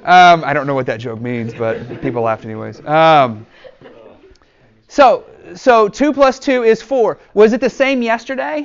um, 0.04 0.44
I 0.46 0.54
don't 0.54 0.66
know 0.66 0.76
what 0.76 0.86
that 0.86 1.02
joke 1.02 1.20
means, 1.20 1.54
but 1.54 2.02
people 2.02 2.22
laughed 2.22 2.46
anyways. 2.46 2.84
Um, 2.86 3.46
so, 4.88 5.26
so 5.56 5.90
2 5.90 6.14
plus 6.14 6.40
2 6.40 6.64
is 6.64 6.82
4. 6.82 7.20
Was 7.34 7.52
it 7.52 7.60
the 7.60 7.70
same 7.70 8.02
yesterday? 8.02 8.62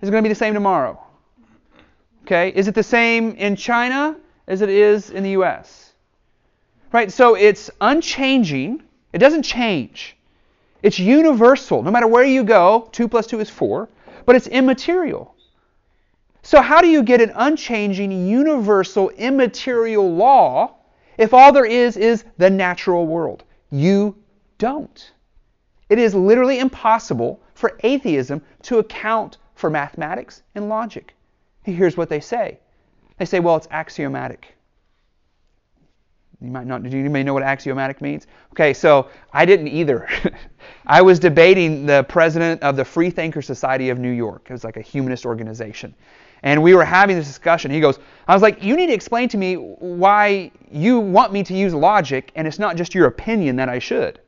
Is 0.00 0.08
it 0.08 0.10
going 0.10 0.22
to 0.24 0.28
be 0.28 0.32
the 0.32 0.34
same 0.34 0.52
tomorrow? 0.52 1.00
Okay. 2.24 2.48
Is 2.50 2.66
it 2.66 2.74
the 2.74 2.82
same 2.82 3.36
in 3.36 3.54
China 3.54 4.16
as 4.48 4.62
it 4.62 4.68
is 4.68 5.10
in 5.10 5.22
the 5.22 5.30
U.S.? 5.30 5.92
Right. 6.90 7.10
So 7.10 7.36
it's 7.36 7.70
unchanging. 7.80 8.82
It 9.12 9.18
doesn't 9.18 9.44
change. 9.44 10.16
It's 10.82 10.98
universal. 10.98 11.82
No 11.82 11.90
matter 11.90 12.06
where 12.06 12.24
you 12.24 12.44
go, 12.44 12.88
2 12.92 13.08
plus 13.08 13.26
2 13.26 13.40
is 13.40 13.50
4, 13.50 13.88
but 14.26 14.36
it's 14.36 14.48
immaterial. 14.48 15.34
So, 16.42 16.60
how 16.60 16.80
do 16.80 16.88
you 16.88 17.02
get 17.04 17.20
an 17.20 17.32
unchanging, 17.34 18.26
universal, 18.26 19.10
immaterial 19.10 20.12
law 20.12 20.74
if 21.16 21.32
all 21.32 21.52
there 21.52 21.64
is 21.64 21.96
is 21.96 22.24
the 22.36 22.50
natural 22.50 23.06
world? 23.06 23.44
You 23.70 24.16
don't. 24.58 25.12
It 25.88 25.98
is 25.98 26.14
literally 26.14 26.58
impossible 26.58 27.40
for 27.54 27.78
atheism 27.84 28.42
to 28.62 28.78
account 28.78 29.38
for 29.54 29.70
mathematics 29.70 30.42
and 30.54 30.68
logic. 30.68 31.14
Here's 31.62 31.96
what 31.96 32.08
they 32.08 32.20
say 32.20 32.58
they 33.18 33.24
say, 33.24 33.38
well, 33.38 33.56
it's 33.56 33.68
axiomatic. 33.70 34.56
You 36.42 36.50
might 36.50 36.66
not. 36.66 36.84
You 36.90 37.08
may 37.08 37.22
know 37.22 37.34
what 37.34 37.44
axiomatic 37.44 38.00
means? 38.00 38.26
Okay, 38.52 38.74
so 38.74 39.08
I 39.32 39.44
didn't 39.44 39.68
either. 39.68 40.08
I 40.86 41.00
was 41.00 41.20
debating 41.20 41.86
the 41.86 42.02
president 42.04 42.62
of 42.62 42.74
the 42.74 42.84
Freethinker 42.84 43.42
Society 43.42 43.90
of 43.90 43.98
New 43.98 44.10
York. 44.10 44.46
It 44.48 44.52
was 44.52 44.64
like 44.64 44.76
a 44.76 44.80
humanist 44.82 45.24
organization. 45.24 45.94
And 46.42 46.60
we 46.60 46.74
were 46.74 46.84
having 46.84 47.14
this 47.14 47.28
discussion. 47.28 47.70
He 47.70 47.78
goes, 47.78 48.00
I 48.26 48.34
was 48.34 48.42
like, 48.42 48.62
you 48.62 48.74
need 48.76 48.88
to 48.88 48.92
explain 48.92 49.28
to 49.28 49.36
me 49.36 49.54
why 49.54 50.50
you 50.72 50.98
want 50.98 51.32
me 51.32 51.44
to 51.44 51.54
use 51.54 51.72
logic 51.72 52.32
and 52.34 52.48
it's 52.48 52.58
not 52.58 52.76
just 52.76 52.94
your 52.94 53.06
opinion 53.06 53.54
that 53.56 53.68
I 53.68 53.78
should. 53.78 54.18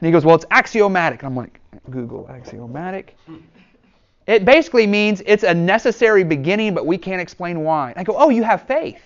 And 0.00 0.06
he 0.06 0.12
goes, 0.12 0.26
well, 0.26 0.34
it's 0.34 0.44
axiomatic. 0.50 1.22
And 1.22 1.28
I'm 1.28 1.36
like, 1.36 1.60
Google 1.88 2.28
axiomatic. 2.28 3.16
It 4.26 4.44
basically 4.44 4.86
means 4.86 5.22
it's 5.24 5.44
a 5.44 5.54
necessary 5.54 6.24
beginning, 6.24 6.74
but 6.74 6.84
we 6.84 6.98
can't 6.98 7.22
explain 7.22 7.60
why. 7.60 7.94
I 7.96 8.04
go, 8.04 8.14
oh, 8.16 8.28
you 8.28 8.42
have 8.42 8.66
faith. 8.66 9.00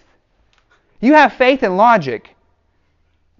You 1.00 1.14
have 1.14 1.32
faith 1.32 1.62
in 1.62 1.76
logic, 1.76 2.34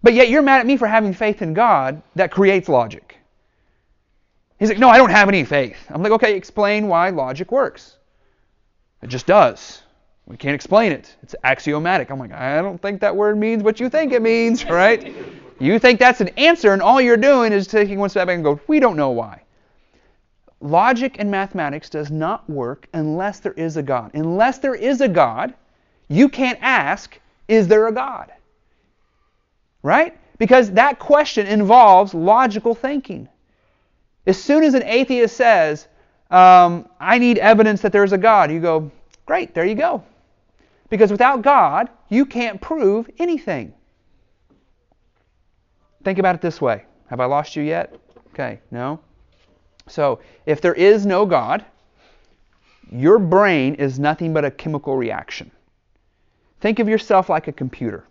but 0.03 0.14
yet 0.14 0.29
you're 0.29 0.42
mad 0.42 0.61
at 0.61 0.66
me 0.66 0.77
for 0.77 0.87
having 0.87 1.12
faith 1.12 1.42
in 1.42 1.55
God 1.55 2.03
that 2.14 2.31
creates 2.31 2.69
logic. 2.69 3.19
He's 4.59 4.69
like, 4.69 4.79
no, 4.79 4.88
I 4.88 4.97
don't 4.97 5.11
have 5.11 5.29
any 5.29 5.45
faith. 5.45 5.79
I'm 5.90 6.03
like, 6.03 6.12
okay, 6.12 6.35
explain 6.35 6.88
why 6.88 7.11
logic 7.11 7.53
works. 7.53 7.97
It 9.03 9.09
just 9.09 9.27
does. 9.27 9.83
We 10.27 10.37
can't 10.37 10.55
explain 10.55 10.92
it. 10.92 11.14
It's 11.23 11.35
axiomatic. 11.45 12.11
I'm 12.11 12.19
like, 12.19 12.33
I 12.33 12.61
don't 12.62 12.81
think 12.81 13.01
that 13.01 13.14
word 13.14 13.38
means 13.38 13.62
what 13.62 13.79
you 13.79 13.88
think 13.88 14.12
it 14.12 14.23
means, 14.23 14.64
right? 14.69 15.14
you 15.59 15.79
think 15.79 15.99
that's 15.99 16.21
an 16.21 16.29
answer, 16.37 16.73
and 16.73 16.83
all 16.83 17.01
you're 17.01 17.16
doing 17.16 17.53
is 17.53 17.66
taking 17.66 17.99
one 17.99 18.11
step 18.11 18.27
back 18.27 18.35
and 18.35 18.45
go, 18.45 18.61
we 18.66 18.81
don't 18.81 18.97
know 18.97 19.11
why. 19.11 19.42
Logic 20.61 21.16
and 21.19 21.31
mathematics 21.31 21.88
does 21.88 22.11
not 22.11 22.49
work 22.49 22.88
unless 22.92 23.40
there 23.40 23.53
is 23.53 23.77
a 23.77 23.83
God. 23.83 24.11
Unless 24.14 24.59
there 24.59 24.75
is 24.75 25.01
a 25.01 25.09
God, 25.09 25.55
you 26.09 26.29
can't 26.29 26.59
ask, 26.61 27.19
is 27.48 27.68
there 27.68 27.87
a 27.87 27.92
God? 27.92 28.32
Right? 29.82 30.18
Because 30.38 30.72
that 30.72 30.98
question 30.98 31.46
involves 31.46 32.12
logical 32.14 32.74
thinking. 32.74 33.28
As 34.26 34.42
soon 34.42 34.64
as 34.64 34.74
an 34.74 34.82
atheist 34.82 35.37
says, 35.37 35.87
um, 36.30 36.88
I 36.98 37.18
need 37.18 37.38
evidence 37.38 37.80
that 37.82 37.92
there's 37.92 38.12
a 38.12 38.18
God, 38.18 38.50
you 38.50 38.61
go, 38.61 38.90
great, 39.24 39.54
there 39.54 39.64
you 39.64 39.76
go. 39.76 40.02
Because 40.88 41.11
without 41.11 41.42
God, 41.42 41.88
you 42.09 42.26
can't 42.26 42.61
prove 42.61 43.09
anything. 43.18 43.72
Think 46.04 46.18
about 46.18 46.37
it 46.37 46.40
this 46.40 46.61
way 46.61 46.85
Have 47.09 47.20
I 47.20 47.24
lost 47.24 47.56
you 47.56 47.62
yet? 47.62 47.94
Okay, 48.28 48.61
no? 48.70 49.00
So, 49.88 50.20
if 50.46 50.61
there 50.61 50.74
is 50.74 51.06
no 51.06 51.26
God, 51.26 51.64
your 52.90 53.18
brain 53.18 53.74
is 53.76 53.98
nothing 53.98 54.32
but 54.32 54.44
a 54.44 54.50
chemical 54.50 54.96
reaction. 54.96 55.50
Think 56.61 56.79
of 56.79 56.88
yourself 56.88 57.29
like 57.29 57.49
a 57.49 57.53
computer, 57.53 58.05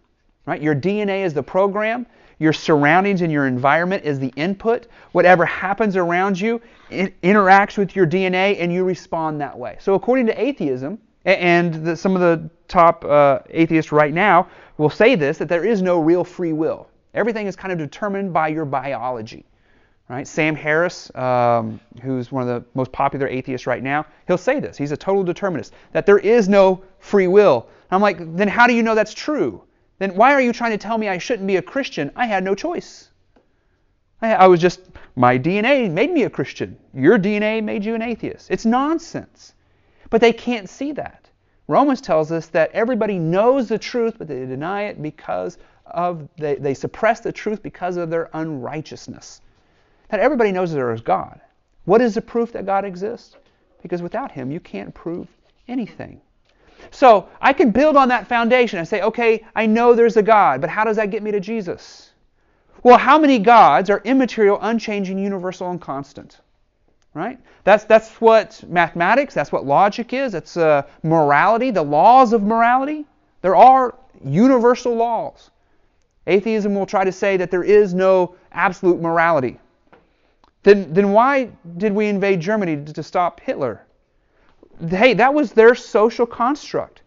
right? 0.46 0.62
Your 0.62 0.76
DNA 0.76 1.24
is 1.24 1.34
the 1.34 1.44
program, 1.44 2.06
your 2.40 2.54
surroundings 2.54 3.22
and 3.22 3.32
your 3.32 3.48
environment 3.48 4.04
is 4.04 4.20
the 4.20 4.34
input. 4.36 4.88
Whatever 5.14 5.46
happens 5.46 5.96
around 5.96 6.40
you 6.40 6.62
interacts 6.92 7.78
with 7.78 7.96
your 7.96 8.06
DNA 8.06 8.58
and 8.60 8.72
you 8.72 8.84
respond 8.84 9.42
that 9.42 9.58
way. 9.58 9.78
So, 9.80 9.94
according 9.94 10.28
to 10.28 10.42
atheism, 10.42 11.00
and 11.24 11.74
the, 11.74 11.96
some 11.96 12.16
of 12.16 12.22
the 12.22 12.50
top 12.68 13.04
uh, 13.04 13.40
atheists 13.50 13.92
right 13.92 14.14
now 14.14 14.48
will 14.78 14.90
say 14.90 15.16
this 15.16 15.38
that 15.40 15.50
there 15.50 15.66
is 15.66 15.82
no 15.82 16.00
real 16.00 16.24
free 16.24 16.54
will. 16.54 16.88
Everything 17.14 17.48
is 17.48 17.56
kind 17.56 17.72
of 17.72 17.80
determined 17.80 18.34
by 18.34 18.50
your 18.50 18.66
biology. 18.66 19.46
Right? 20.08 20.28
Sam 20.28 20.56
Harris, 20.56 21.14
um, 21.16 21.80
who's 22.04 22.32
one 22.32 22.48
of 22.48 22.48
the 22.48 22.64
most 22.76 22.92
popular 22.92 23.28
atheists 23.28 23.66
right 23.66 23.82
now, 23.82 24.06
he'll 24.28 24.38
say 24.38 24.60
this. 24.60 24.78
He's 24.78 24.92
a 24.92 24.98
total 24.98 25.24
determinist 25.24 25.74
that 25.94 26.06
there 26.06 26.20
is 26.20 26.48
no 26.48 26.84
free 27.00 27.28
will. 27.28 27.68
I'm 27.92 28.02
like, 28.02 28.18
then 28.36 28.48
how 28.48 28.68
do 28.68 28.74
you 28.74 28.84
know 28.84 28.96
that's 28.96 29.14
true? 29.14 29.64
Then 30.00 30.16
why 30.16 30.34
are 30.34 30.42
you 30.42 30.52
trying 30.52 30.72
to 30.72 30.78
tell 30.78 30.98
me 30.98 31.08
I 31.08 31.18
shouldn't 31.18 31.48
be 31.48 31.58
a 31.58 31.62
Christian? 31.62 32.12
I 32.16 32.26
had 32.26 32.44
no 32.44 32.56
choice. 32.56 33.10
I, 34.22 34.34
I 34.34 34.48
was 34.48 34.60
just, 34.60 34.82
my 35.16 35.38
DNA 35.38 35.90
made 35.90 36.12
me 36.12 36.24
a 36.24 36.30
Christian. 36.30 36.78
Your 36.94 37.18
DNA 37.18 37.64
made 37.64 37.86
you 37.86 37.96
an 37.96 38.02
atheist. 38.02 38.52
It's 38.52 38.66
nonsense. 38.66 39.54
But 40.10 40.22
they 40.22 40.34
can't 40.34 40.70
see 40.70 40.92
that. 40.94 41.30
Romans 41.68 42.02
tells 42.02 42.32
us 42.32 42.48
that 42.48 42.72
everybody 42.74 43.18
knows 43.18 43.70
the 43.70 43.78
truth, 43.78 44.16
but 44.18 44.28
they 44.28 44.46
deny 44.46 44.84
it 44.84 45.02
because 45.02 45.58
of, 45.88 46.28
they, 46.38 46.56
they 46.56 46.74
suppress 46.74 47.22
the 47.22 47.32
truth 47.32 47.64
because 47.64 47.98
of 47.98 48.10
their 48.10 48.30
unrighteousness. 48.34 49.42
That 50.10 50.20
everybody 50.20 50.52
knows 50.52 50.72
there 50.72 50.94
is 50.94 51.02
God. 51.02 51.40
What 51.86 52.02
is 52.02 52.16
the 52.16 52.22
proof 52.22 52.52
that 52.54 52.66
God 52.66 52.86
exists? 52.86 53.36
Because 53.82 54.02
without 54.02 54.32
Him, 54.32 54.52
you 54.52 54.60
can't 54.60 54.94
prove 54.94 55.28
anything. 55.68 56.22
So 56.92 57.30
I 57.42 57.54
can 57.54 57.72
build 57.72 57.96
on 57.96 58.08
that 58.10 58.28
foundation 58.28 58.80
and 58.80 58.88
say, 58.88 59.02
okay, 59.02 59.46
I 59.56 59.66
know 59.66 59.94
there's 59.94 60.18
a 60.18 60.24
God, 60.24 60.62
but 60.62 60.70
how 60.70 60.84
does 60.84 60.98
that 60.98 61.12
get 61.12 61.24
me 61.24 61.32
to 61.32 61.40
Jesus? 61.40 62.12
Well, 62.84 62.98
how 62.98 63.18
many 63.18 63.40
gods 63.40 63.90
are 63.90 64.02
immaterial, 64.04 64.60
unchanging, 64.62 65.18
universal, 65.18 65.70
and 65.72 65.82
constant? 65.82 66.42
Right? 67.14 67.40
That's, 67.64 67.86
that's 67.86 68.10
what 68.22 68.64
mathematics, 68.68 69.34
that's 69.34 69.52
what 69.52 69.66
logic 69.66 70.14
is, 70.14 70.34
that's 70.34 70.58
uh, 70.58 70.84
morality, 71.02 71.72
the 71.72 71.84
laws 71.84 72.34
of 72.34 72.44
morality. 72.44 73.06
There 73.42 73.56
are 73.56 73.96
universal 74.24 74.96
laws. 74.96 75.50
Atheism 76.28 76.76
will 76.76 76.86
try 76.86 77.04
to 77.04 77.12
say 77.12 77.38
that 77.38 77.52
there 77.52 77.64
is 77.64 77.94
no 77.94 78.36
absolute 78.52 79.02
morality. 79.02 79.60
Then, 80.64 80.92
then 80.94 81.12
why 81.12 81.50
did 81.78 81.94
we 81.94 82.08
invade 82.08 82.40
Germany 82.40 82.84
to 82.94 83.04
stop 83.04 83.40
Hitler? 83.40 83.85
Hey, 84.90 85.14
that 85.14 85.34
was 85.34 85.52
their 85.52 85.76
social 85.76 86.26
construct. 86.26 87.02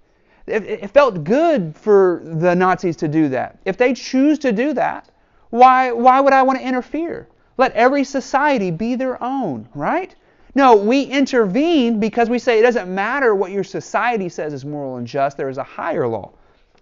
It, 0.47 0.65
it 0.65 0.91
felt 0.91 1.25
good 1.25 1.77
for 1.77 2.23
the 2.25 2.55
Nazis 2.55 2.97
to 2.97 3.09
do 3.09 3.29
that. 3.29 3.59
If 3.65 3.77
they 3.77 3.93
choose 3.93 4.39
to 4.41 4.53
do 4.53 4.73
that, 4.75 5.11
why, 5.51 5.93
why 5.93 6.21
would 6.21 6.33
I 6.33 6.43
want 6.43 6.59
to 6.59 6.67
interfere? 6.67 7.29
Let 7.59 7.73
every 7.73 8.05
society 8.05 8.71
be 8.71 8.95
their 8.95 9.23
own, 9.23 9.69
right? 9.75 10.15
No, 10.55 10.77
we 10.77 11.03
intervene 11.03 12.01
because 12.01 12.31
we 12.31 12.39
say 12.39 12.59
it 12.59 12.63
doesn't 12.63 12.93
matter 12.93 13.35
what 13.35 13.51
your 13.51 13.65
society 13.65 14.29
says 14.29 14.53
is 14.53 14.65
moral 14.65 14.97
and 14.97 15.07
just, 15.07 15.37
there 15.37 15.49
is 15.49 15.59
a 15.59 15.63
higher 15.63 16.07
law. 16.09 16.31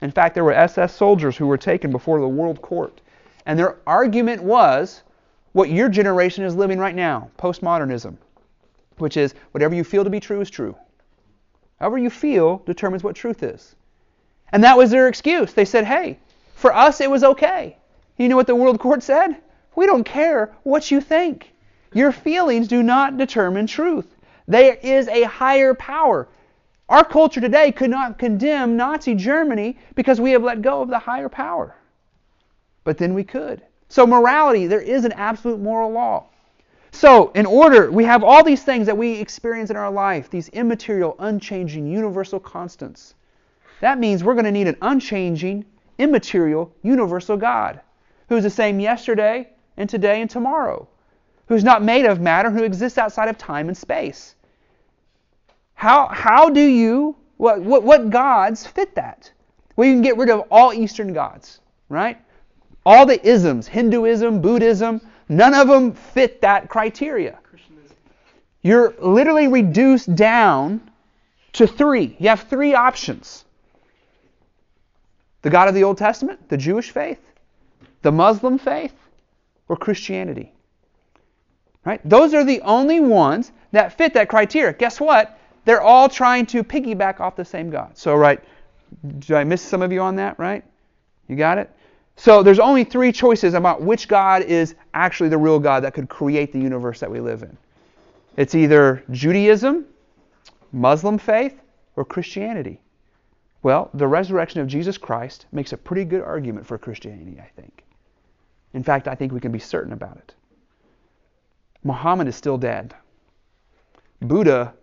In 0.03 0.11
fact, 0.11 0.35
there 0.35 0.45
were 0.45 0.53
SS 0.53 0.95
soldiers 0.95 1.37
who 1.37 1.47
were 1.47 1.59
taken 1.59 1.91
before 1.91 2.21
the 2.21 2.29
world 2.29 2.63
court. 2.63 3.01
And 3.47 3.59
their 3.59 3.77
argument 3.87 4.43
was 4.43 5.03
what 5.53 5.71
your 5.71 5.89
generation 5.89 6.45
is 6.45 6.55
living 6.55 6.79
right 6.79 6.95
now 6.95 7.31
postmodernism, 7.39 8.17
which 8.99 9.17
is 9.17 9.35
whatever 9.53 9.75
you 9.75 9.85
feel 9.85 10.05
to 10.05 10.11
be 10.11 10.21
true 10.21 10.41
is 10.41 10.51
true. 10.51 10.77
However 11.79 11.99
you 11.99 12.11
feel 12.11 12.63
determines 12.67 13.05
what 13.05 13.17
truth 13.17 13.43
is. 13.43 13.75
And 14.53 14.65
that 14.65 14.79
was 14.79 14.91
their 14.91 15.09
excuse. 15.09 15.53
They 15.53 15.65
said, 15.65 15.85
hey, 15.85 16.19
for 16.55 16.73
us 16.75 17.01
it 17.01 17.11
was 17.11 17.25
okay. 17.25 17.77
You 18.17 18.29
know 18.29 18.37
what 18.37 18.47
the 18.47 18.55
world 18.55 18.81
court 18.81 19.03
said? 19.03 19.37
We 19.75 19.87
don't 19.87 20.05
care 20.05 20.55
what 20.63 20.91
you 20.91 21.01
think. 21.01 21.53
Your 21.93 22.13
feelings 22.13 22.69
do 22.69 22.83
not 22.83 23.19
determine 23.19 23.67
truth. 23.67 24.17
There 24.49 24.79
is 24.83 25.09
a 25.09 25.25
higher 25.25 25.75
power. 25.75 26.29
Our 26.89 27.05
culture 27.05 27.41
today 27.41 27.73
could 27.73 27.91
not 27.91 28.19
condemn 28.19 28.77
Nazi 28.77 29.15
Germany 29.15 29.77
because 29.95 30.21
we 30.21 30.31
have 30.31 30.43
let 30.43 30.63
go 30.63 30.83
of 30.83 30.89
the 30.89 30.99
higher 30.99 31.29
power. 31.29 31.75
But 32.85 32.99
then 32.99 33.13
we 33.13 33.25
could. 33.25 33.63
So, 33.89 34.07
morality, 34.07 34.67
there 34.67 34.81
is 34.81 35.05
an 35.05 35.13
absolute 35.13 35.61
moral 35.61 35.91
law. 35.91 36.27
So, 36.97 37.31
in 37.35 37.45
order, 37.45 37.91
we 37.91 38.05
have 38.05 38.25
all 38.25 38.43
these 38.43 38.63
things 38.63 38.87
that 38.87 38.97
we 38.97 39.21
experience 39.21 39.69
in 39.69 39.77
our 39.77 39.91
life, 39.91 40.31
these 40.31 40.49
immaterial, 40.49 41.15
unchanging, 41.19 41.87
universal 41.87 42.41
constants. 42.41 43.15
That 43.83 43.99
means 43.99 44.25
we're 44.25 44.33
going 44.33 44.47
to 44.47 44.51
need 44.51 44.67
an 44.67 44.79
unchanging, 44.81 45.67
immaterial, 45.99 46.73
universal 46.83 47.37
God 47.37 47.83
who's 48.31 48.45
the 48.45 48.49
same 48.49 48.81
yesterday 48.81 49.51
and 49.77 49.91
today 49.91 50.23
and 50.23 50.31
tomorrow, 50.31 50.89
who's 51.49 51.63
not 51.63 51.83
made 51.83 52.07
of 52.07 52.23
matter, 52.23 52.51
who 52.51 52.65
exists 52.65 52.97
outside 52.97 53.29
of 53.29 53.37
time 53.37 53.69
and 53.69 53.77
space. 53.77 54.35
How, 55.75 56.07
how 56.07 56.49
do 56.49 56.63
you, 56.63 57.15
what, 57.37 57.61
what, 57.61 57.83
what 57.83 58.09
gods 58.09 58.67
fit 58.67 58.95
that? 58.95 59.31
Well, 59.77 59.87
you 59.87 59.93
can 59.93 60.03
get 60.03 60.17
rid 60.17 60.31
of 60.31 60.47
all 60.51 60.73
Eastern 60.73 61.13
gods, 61.13 61.61
right? 61.91 62.17
All 62.87 63.05
the 63.05 63.23
isms, 63.29 63.69
Hinduism, 63.69 64.41
Buddhism, 64.41 65.03
none 65.29 65.55
of 65.55 65.69
them 65.69 65.93
fit 65.93 66.41
that 66.43 66.69
criteria. 66.69 67.39
You're 68.63 68.95
literally 68.99 69.47
reduced 69.47 70.15
down 70.15 70.81
to 71.53 71.67
three. 71.67 72.17
You 72.19 72.29
have 72.31 72.43
three 72.43 72.75
options 72.75 73.45
the 75.43 75.51
God 75.51 75.69
of 75.69 75.75
the 75.77 75.85
Old 75.85 75.97
Testament, 75.97 76.49
the 76.49 76.57
Jewish 76.57 76.91
faith, 76.91 77.21
the 78.03 78.11
Muslim 78.11 78.59
faith, 78.59 78.95
or 79.69 79.77
Christianity. 79.77 80.53
Right? 81.85 82.01
Those 82.05 82.35
are 82.35 82.43
the 82.43 82.61
only 82.63 82.99
ones 82.99 83.53
that 83.71 83.97
fit 83.97 84.15
that 84.15 84.29
criteria. 84.29 84.73
Guess 84.73 85.01
what? 85.01 85.39
They're 85.65 85.81
all 85.81 86.09
trying 86.09 86.47
to 86.47 86.65
piggyback 86.65 87.21
off 87.21 87.37
the 87.37 87.45
same 87.45 87.71
God. 87.71 87.97
So, 87.97 88.17
right, 88.17 88.41
did 89.19 89.37
I 89.37 89.45
miss 89.45 89.63
some 89.63 89.83
of 89.83 89.93
you 89.93 90.01
on 90.01 90.17
that, 90.17 90.37
right? 90.37 90.65
You 91.29 91.37
got 91.37 91.59
it? 91.59 91.71
So 92.17 92.43
there's 92.43 92.59
only 92.59 92.83
three 92.83 93.13
choices 93.13 93.55
about 93.55 93.83
which 93.83 94.09
God 94.09 94.43
is 94.43 94.75
actually 94.95 95.29
the 95.29 95.39
real 95.39 95.59
God 95.59 95.85
that 95.85 95.95
could 95.95 96.09
create 96.09 96.53
the 96.53 96.59
universe 96.59 96.99
that 97.01 97.11
we 97.11 97.21
live 97.21 97.43
in. 97.43 97.57
It's 98.37 98.55
either 98.55 99.05
Judaism, 99.11 99.87
Muslim 100.73 101.19
faith, 101.19 101.61
or 101.95 102.05
Christianity. 102.05 102.81
Well, 103.63 103.91
the 103.95 104.07
resurrection 104.07 104.61
of 104.61 104.67
Jesus 104.67 104.99
Christ 104.99 105.47
makes 105.53 105.73
a 105.73 105.77
pretty 105.77 106.05
good 106.05 106.23
argument 106.23 106.67
for 106.67 106.79
Christianity, 106.79 107.39
I 107.41 107.49
think. 107.61 107.85
In 108.75 108.83
fact, 108.83 109.09
I 109.09 109.15
think 109.15 109.33
we 109.33 109.41
can 109.41 109.53
be 109.53 109.59
certain 109.59 109.93
about 109.93 110.17
it. 110.17 110.35
Muhammad 111.83 112.29
is 112.29 112.37
still 112.37 112.59
dead. 112.59 112.95
Buddha, 114.21 114.75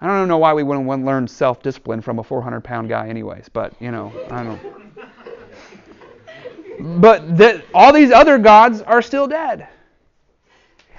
I 0.00 0.06
don't 0.06 0.28
know 0.28 0.38
why 0.38 0.52
we 0.52 0.62
wouldn't 0.62 1.06
learn 1.06 1.28
self 1.28 1.62
discipline 1.62 2.00
from 2.00 2.18
a 2.18 2.24
400 2.24 2.62
pound 2.62 2.88
guy, 2.88 3.08
anyways, 3.08 3.48
but, 3.48 3.72
you 3.80 3.90
know, 3.90 4.12
I 4.30 4.42
don't 4.42 4.62
know. 4.62 4.83
But 6.80 7.64
all 7.72 7.92
these 7.92 8.10
other 8.10 8.38
gods 8.38 8.82
are 8.82 9.02
still 9.02 9.26
dead. 9.26 9.68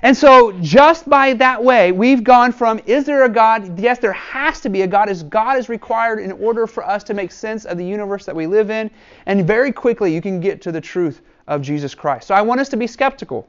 And 0.02 0.16
so, 0.16 0.52
just 0.62 1.10
by 1.10 1.34
that 1.34 1.64
way, 1.64 1.92
we've 1.92 2.24
gone 2.24 2.52
from 2.52 2.80
is 2.86 3.06
there 3.06 3.24
a 3.24 3.30
God? 3.30 3.80
Yes, 3.80 3.98
there 3.98 4.14
has 4.14 4.62
to 4.62 4.70
be 4.70 4.84
a 4.84 4.88
God, 4.88 5.10
as 5.10 5.24
God 5.24 5.58
is 5.58 5.68
required 5.68 6.20
in 6.20 6.32
order 6.34 6.68
for 6.68 6.86
us 6.86 7.04
to 7.06 7.16
make 7.16 7.32
sense 7.32 7.66
of 7.66 7.78
the 7.80 7.86
universe 7.86 8.24
that 8.26 8.36
we 8.36 8.46
live 8.46 8.70
in. 8.70 8.92
And 9.26 9.48
very 9.48 9.72
quickly, 9.72 10.14
you 10.14 10.22
can 10.22 10.40
get 10.40 10.62
to 10.62 10.72
the 10.72 10.80
truth 10.80 11.22
of 11.48 11.64
Jesus 11.64 11.96
Christ. 11.96 12.28
So, 12.28 12.36
I 12.36 12.42
want 12.44 12.60
us 12.60 12.70
to 12.70 12.78
be 12.78 12.86
skeptical, 12.86 13.48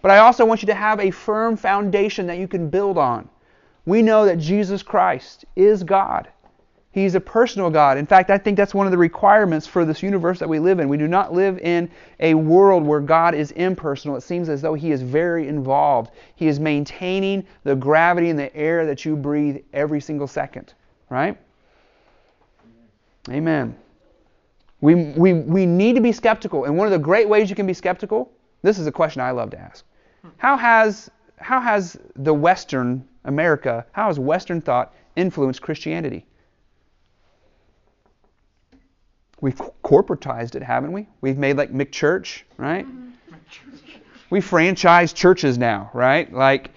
but 0.00 0.12
I 0.12 0.18
also 0.18 0.44
want 0.44 0.62
you 0.62 0.66
to 0.66 0.74
have 0.74 1.00
a 1.00 1.10
firm 1.10 1.56
foundation 1.56 2.28
that 2.28 2.38
you 2.38 2.46
can 2.46 2.70
build 2.70 2.96
on. 2.96 3.28
We 3.84 4.02
know 4.02 4.24
that 4.26 4.38
Jesus 4.38 4.84
Christ 4.84 5.46
is 5.56 5.82
God. 5.82 6.28
He's 6.90 7.14
a 7.14 7.20
personal 7.20 7.68
God. 7.68 7.98
In 7.98 8.06
fact, 8.06 8.30
I 8.30 8.38
think 8.38 8.56
that's 8.56 8.74
one 8.74 8.86
of 8.86 8.90
the 8.90 8.98
requirements 8.98 9.66
for 9.66 9.84
this 9.84 10.02
universe 10.02 10.38
that 10.38 10.48
we 10.48 10.58
live 10.58 10.80
in. 10.80 10.88
We 10.88 10.96
do 10.96 11.06
not 11.06 11.32
live 11.34 11.58
in 11.58 11.90
a 12.18 12.34
world 12.34 12.84
where 12.84 13.00
God 13.00 13.34
is 13.34 13.50
impersonal. 13.52 14.16
It 14.16 14.22
seems 14.22 14.48
as 14.48 14.62
though 14.62 14.74
He 14.74 14.90
is 14.90 15.02
very 15.02 15.48
involved. 15.48 16.12
He 16.34 16.48
is 16.48 16.58
maintaining 16.58 17.46
the 17.62 17.76
gravity 17.76 18.30
in 18.30 18.36
the 18.36 18.54
air 18.56 18.86
that 18.86 19.04
you 19.04 19.16
breathe 19.16 19.58
every 19.74 20.00
single 20.00 20.26
second. 20.26 20.72
Right? 21.10 21.36
Amen. 23.30 23.76
We, 24.80 24.94
we, 24.94 25.34
we 25.34 25.66
need 25.66 25.94
to 25.96 26.00
be 26.00 26.12
skeptical. 26.12 26.64
And 26.64 26.76
one 26.76 26.86
of 26.86 26.92
the 26.92 26.98
great 26.98 27.28
ways 27.28 27.50
you 27.50 27.56
can 27.56 27.66
be 27.66 27.74
skeptical, 27.74 28.32
this 28.62 28.78
is 28.78 28.86
a 28.86 28.92
question 28.92 29.20
I 29.20 29.32
love 29.32 29.50
to 29.50 29.58
ask. 29.58 29.84
How 30.38 30.56
has, 30.56 31.10
how 31.36 31.60
has 31.60 31.98
the 32.16 32.32
Western 32.32 33.06
America, 33.24 33.84
how 33.92 34.06
has 34.06 34.18
Western 34.18 34.60
thought 34.60 34.94
influenced 35.16 35.60
Christianity? 35.60 36.24
We've 39.40 39.60
corporatized 39.84 40.54
it, 40.54 40.62
haven't 40.62 40.92
we? 40.92 41.08
We've 41.20 41.38
made 41.38 41.56
like 41.56 41.72
McChurch, 41.72 42.42
right? 42.56 42.86
Mm-hmm. 42.86 43.04
We 44.30 44.40
franchise 44.40 45.12
churches 45.12 45.56
now, 45.56 45.90
right? 45.94 46.30
Like, 46.32 46.70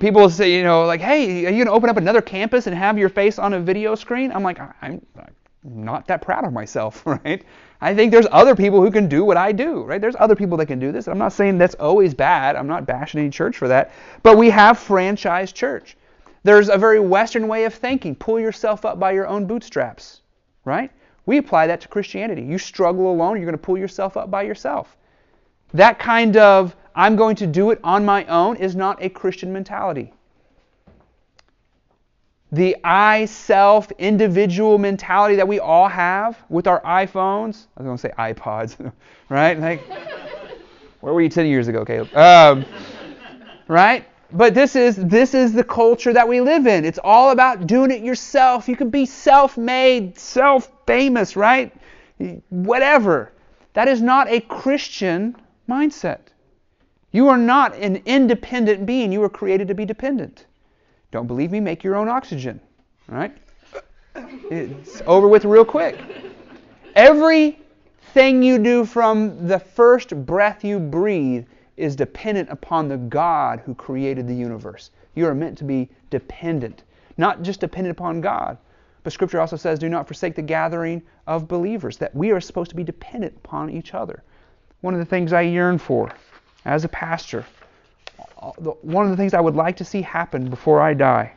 people 0.00 0.28
say, 0.28 0.54
you 0.54 0.64
know, 0.64 0.84
like, 0.84 1.00
hey, 1.00 1.46
are 1.46 1.50
you 1.50 1.56
going 1.56 1.66
to 1.66 1.72
open 1.72 1.88
up 1.88 1.96
another 1.96 2.20
campus 2.20 2.66
and 2.66 2.76
have 2.76 2.98
your 2.98 3.08
face 3.08 3.38
on 3.38 3.54
a 3.54 3.60
video 3.60 3.94
screen? 3.94 4.32
I'm 4.32 4.42
like, 4.42 4.58
I'm 4.82 5.00
not 5.62 6.06
that 6.08 6.20
proud 6.20 6.44
of 6.44 6.52
myself, 6.52 7.06
right? 7.06 7.44
I 7.80 7.94
think 7.94 8.12
there's 8.12 8.26
other 8.30 8.54
people 8.54 8.80
who 8.80 8.90
can 8.90 9.08
do 9.08 9.24
what 9.24 9.36
I 9.36 9.52
do, 9.52 9.82
right? 9.82 10.00
There's 10.00 10.16
other 10.18 10.36
people 10.36 10.56
that 10.58 10.66
can 10.66 10.78
do 10.78 10.92
this. 10.92 11.06
I'm 11.06 11.18
not 11.18 11.32
saying 11.32 11.58
that's 11.58 11.74
always 11.74 12.14
bad. 12.14 12.56
I'm 12.56 12.66
not 12.66 12.86
bashing 12.86 13.20
any 13.20 13.30
church 13.30 13.56
for 13.56 13.68
that. 13.68 13.92
But 14.22 14.38
we 14.38 14.50
have 14.50 14.78
franchise 14.78 15.52
church. 15.52 15.96
There's 16.44 16.68
a 16.68 16.76
very 16.76 17.00
Western 17.00 17.48
way 17.48 17.64
of 17.64 17.74
thinking. 17.74 18.14
Pull 18.14 18.40
yourself 18.40 18.84
up 18.84 18.98
by 18.98 19.12
your 19.12 19.26
own 19.26 19.46
bootstraps, 19.46 20.20
right? 20.64 20.90
We 21.26 21.38
apply 21.38 21.66
that 21.68 21.80
to 21.82 21.88
Christianity. 21.88 22.42
You 22.42 22.58
struggle 22.58 23.10
alone, 23.10 23.36
you're 23.36 23.46
going 23.46 23.52
to 23.52 23.58
pull 23.58 23.78
yourself 23.78 24.16
up 24.16 24.30
by 24.30 24.42
yourself. 24.42 24.96
That 25.72 25.98
kind 25.98 26.36
of, 26.36 26.76
I'm 26.94 27.16
going 27.16 27.36
to 27.36 27.46
do 27.46 27.70
it 27.70 27.80
on 27.82 28.04
my 28.04 28.24
own, 28.26 28.56
is 28.56 28.76
not 28.76 29.02
a 29.02 29.08
Christian 29.08 29.52
mentality. 29.52 30.12
The 32.52 32.76
I, 32.84 33.24
self, 33.24 33.90
individual 33.98 34.78
mentality 34.78 35.34
that 35.36 35.48
we 35.48 35.58
all 35.58 35.88
have 35.88 36.38
with 36.48 36.68
our 36.68 36.80
iPhones, 36.82 37.66
I 37.76 37.82
was 37.82 37.86
going 37.86 37.96
to 37.96 37.98
say 37.98 38.12
iPods, 38.16 38.92
right? 39.28 39.58
Like, 39.58 39.82
where 41.00 41.12
were 41.12 41.22
you 41.22 41.28
10 41.28 41.46
years 41.46 41.66
ago, 41.66 41.84
Caleb? 41.84 42.14
Um, 42.14 42.64
right? 43.66 44.06
But 44.32 44.54
this 44.54 44.74
is 44.74 44.96
this 44.96 45.32
is 45.32 45.52
the 45.52 45.62
culture 45.62 46.12
that 46.12 46.26
we 46.26 46.40
live 46.40 46.66
in. 46.66 46.84
It's 46.84 46.98
all 47.02 47.30
about 47.30 47.66
doing 47.66 47.90
it 47.92 48.02
yourself. 48.02 48.68
You 48.68 48.76
can 48.76 48.90
be 48.90 49.06
self-made, 49.06 50.18
self-famous, 50.86 51.36
right? 51.36 51.72
Whatever. 52.50 53.32
That 53.72 53.88
is 53.88 54.00
not 54.00 54.28
a 54.28 54.40
Christian 54.40 55.36
mindset. 55.68 56.20
You 57.12 57.28
are 57.28 57.38
not 57.38 57.74
an 57.76 58.02
independent 58.06 58.86
being. 58.86 59.12
You 59.12 59.20
were 59.20 59.28
created 59.28 59.68
to 59.68 59.74
be 59.74 59.84
dependent. 59.84 60.46
Don't 61.10 61.26
believe 61.26 61.52
me? 61.52 61.60
Make 61.60 61.84
your 61.84 61.96
own 61.96 62.08
oxygen. 62.08 62.60
Right? 63.08 63.36
It's 64.50 65.02
over 65.06 65.28
with 65.28 65.44
real 65.44 65.64
quick. 65.64 65.98
Everything 66.94 68.42
you 68.42 68.58
do 68.58 68.84
from 68.84 69.46
the 69.48 69.58
first 69.58 70.14
breath 70.24 70.64
you 70.64 70.78
breathe 70.78 71.46
is 71.76 71.96
dependent 71.96 72.48
upon 72.50 72.88
the 72.88 72.96
God 72.96 73.60
who 73.64 73.74
created 73.74 74.28
the 74.28 74.34
universe. 74.34 74.90
You 75.16 75.26
are 75.26 75.34
meant 75.34 75.58
to 75.58 75.64
be 75.64 75.88
dependent, 76.10 76.84
not 77.16 77.42
just 77.42 77.60
dependent 77.60 77.98
upon 77.98 78.20
God. 78.20 78.56
But 79.04 79.12
Scripture 79.12 79.38
also 79.38 79.56
says, 79.56 79.78
do 79.78 79.88
not 79.88 80.06
forsake 80.08 80.34
the 80.34 80.42
gathering 80.42 81.02
of 81.26 81.46
believers, 81.46 81.98
that 81.98 82.14
we 82.16 82.32
are 82.32 82.40
supposed 82.40 82.70
to 82.70 82.76
be 82.76 82.82
dependent 82.82 83.36
upon 83.36 83.70
each 83.70 83.94
other. 83.94 84.24
One 84.80 84.94
of 84.94 84.98
the 84.98 85.06
things 85.06 85.32
I 85.32 85.42
yearn 85.42 85.78
for 85.78 86.10
as 86.64 86.84
a 86.84 86.88
pastor, 86.88 87.44
uh, 88.40 88.50
one 88.50 89.04
of 89.04 89.10
the 89.10 89.16
things 89.16 89.34
I 89.34 89.40
would 89.40 89.54
like 89.54 89.76
to 89.76 89.84
see 89.84 90.00
happen 90.00 90.48
before 90.48 90.80
I 90.80 90.94
die, 90.94 91.34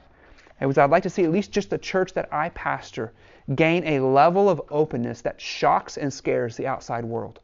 is 0.62 0.78
I'd 0.78 0.90
like 0.90 1.04
to 1.04 1.10
see 1.10 1.26
at 1.26 1.32
least 1.32 1.52
just 1.52 1.70
the 1.70 1.78
church 1.78 2.14
that 2.14 2.34
I 2.34 2.50
pastor 2.50 3.12
gain 3.54 3.84
a 3.86 4.00
level 4.00 4.50
of 4.50 4.62
openness 4.72 5.22
that 5.22 5.40
shocks 5.40 5.98
and 5.98 6.12
scares 6.12 6.58
the 6.58 6.68
outside 6.68 7.06
world. 7.06 7.40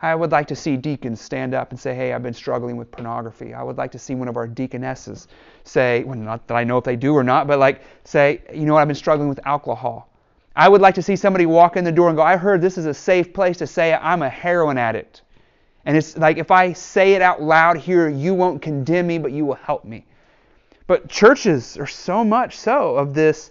I 0.00 0.14
would 0.14 0.32
like 0.32 0.46
to 0.48 0.56
see 0.56 0.76
deacons 0.76 1.20
stand 1.20 1.54
up 1.54 1.70
and 1.70 1.80
say, 1.80 1.94
Hey, 1.94 2.12
I've 2.12 2.22
been 2.22 2.34
struggling 2.34 2.76
with 2.76 2.90
pornography. 2.90 3.54
I 3.54 3.62
would 3.62 3.76
like 3.76 3.92
to 3.92 3.98
see 3.98 4.14
one 4.14 4.28
of 4.28 4.36
our 4.36 4.46
deaconesses 4.46 5.28
say, 5.64 6.04
well, 6.04 6.16
not 6.16 6.46
that 6.48 6.54
I 6.54 6.64
know 6.64 6.78
if 6.78 6.84
they 6.84 6.96
do 6.96 7.14
or 7.14 7.24
not, 7.24 7.46
but 7.46 7.58
like 7.58 7.82
say, 8.04 8.42
You 8.52 8.66
know 8.66 8.74
what, 8.74 8.80
I've 8.80 8.88
been 8.88 8.94
struggling 8.94 9.28
with 9.28 9.40
alcohol. 9.46 10.08
I 10.54 10.68
would 10.68 10.80
like 10.80 10.94
to 10.94 11.02
see 11.02 11.16
somebody 11.16 11.44
walk 11.44 11.76
in 11.76 11.84
the 11.84 11.92
door 11.92 12.08
and 12.08 12.16
go, 12.16 12.22
I 12.22 12.36
heard 12.36 12.62
this 12.62 12.78
is 12.78 12.86
a 12.86 12.94
safe 12.94 13.34
place 13.34 13.58
to 13.58 13.66
say 13.66 13.92
I'm 13.92 14.22
a 14.22 14.28
heroin 14.28 14.78
addict. 14.78 15.22
And 15.84 15.96
it's 15.96 16.16
like 16.16 16.38
if 16.38 16.50
I 16.50 16.72
say 16.72 17.12
it 17.12 17.22
out 17.22 17.42
loud 17.42 17.76
here, 17.76 18.08
you 18.08 18.34
won't 18.34 18.62
condemn 18.62 19.06
me, 19.06 19.18
but 19.18 19.32
you 19.32 19.44
will 19.44 19.54
help 19.54 19.84
me. 19.84 20.06
But 20.86 21.08
churches 21.08 21.76
are 21.76 21.86
so 21.86 22.24
much 22.24 22.56
so 22.56 22.96
of 22.96 23.12
this 23.12 23.50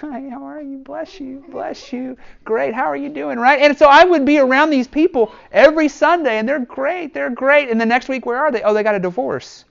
Hi, 0.00 0.28
how 0.30 0.44
are 0.44 0.62
you? 0.62 0.78
Bless 0.78 1.20
you, 1.20 1.44
bless 1.48 1.92
you. 1.92 2.16
Great, 2.44 2.74
how 2.74 2.84
are 2.84 2.96
you 2.96 3.08
doing? 3.08 3.38
Right? 3.38 3.60
And 3.60 3.76
so 3.76 3.86
I 3.86 4.04
would 4.04 4.24
be 4.24 4.38
around 4.38 4.70
these 4.70 4.88
people 4.88 5.32
every 5.52 5.88
Sunday, 5.88 6.38
and 6.38 6.48
they're 6.48 6.64
great, 6.64 7.12
they're 7.12 7.30
great. 7.30 7.68
And 7.68 7.80
the 7.80 7.86
next 7.86 8.08
week, 8.08 8.24
where 8.26 8.38
are 8.38 8.50
they? 8.50 8.62
Oh, 8.62 8.72
they 8.72 8.82
got 8.82 8.94
a 8.94 9.00
divorce. 9.00 9.64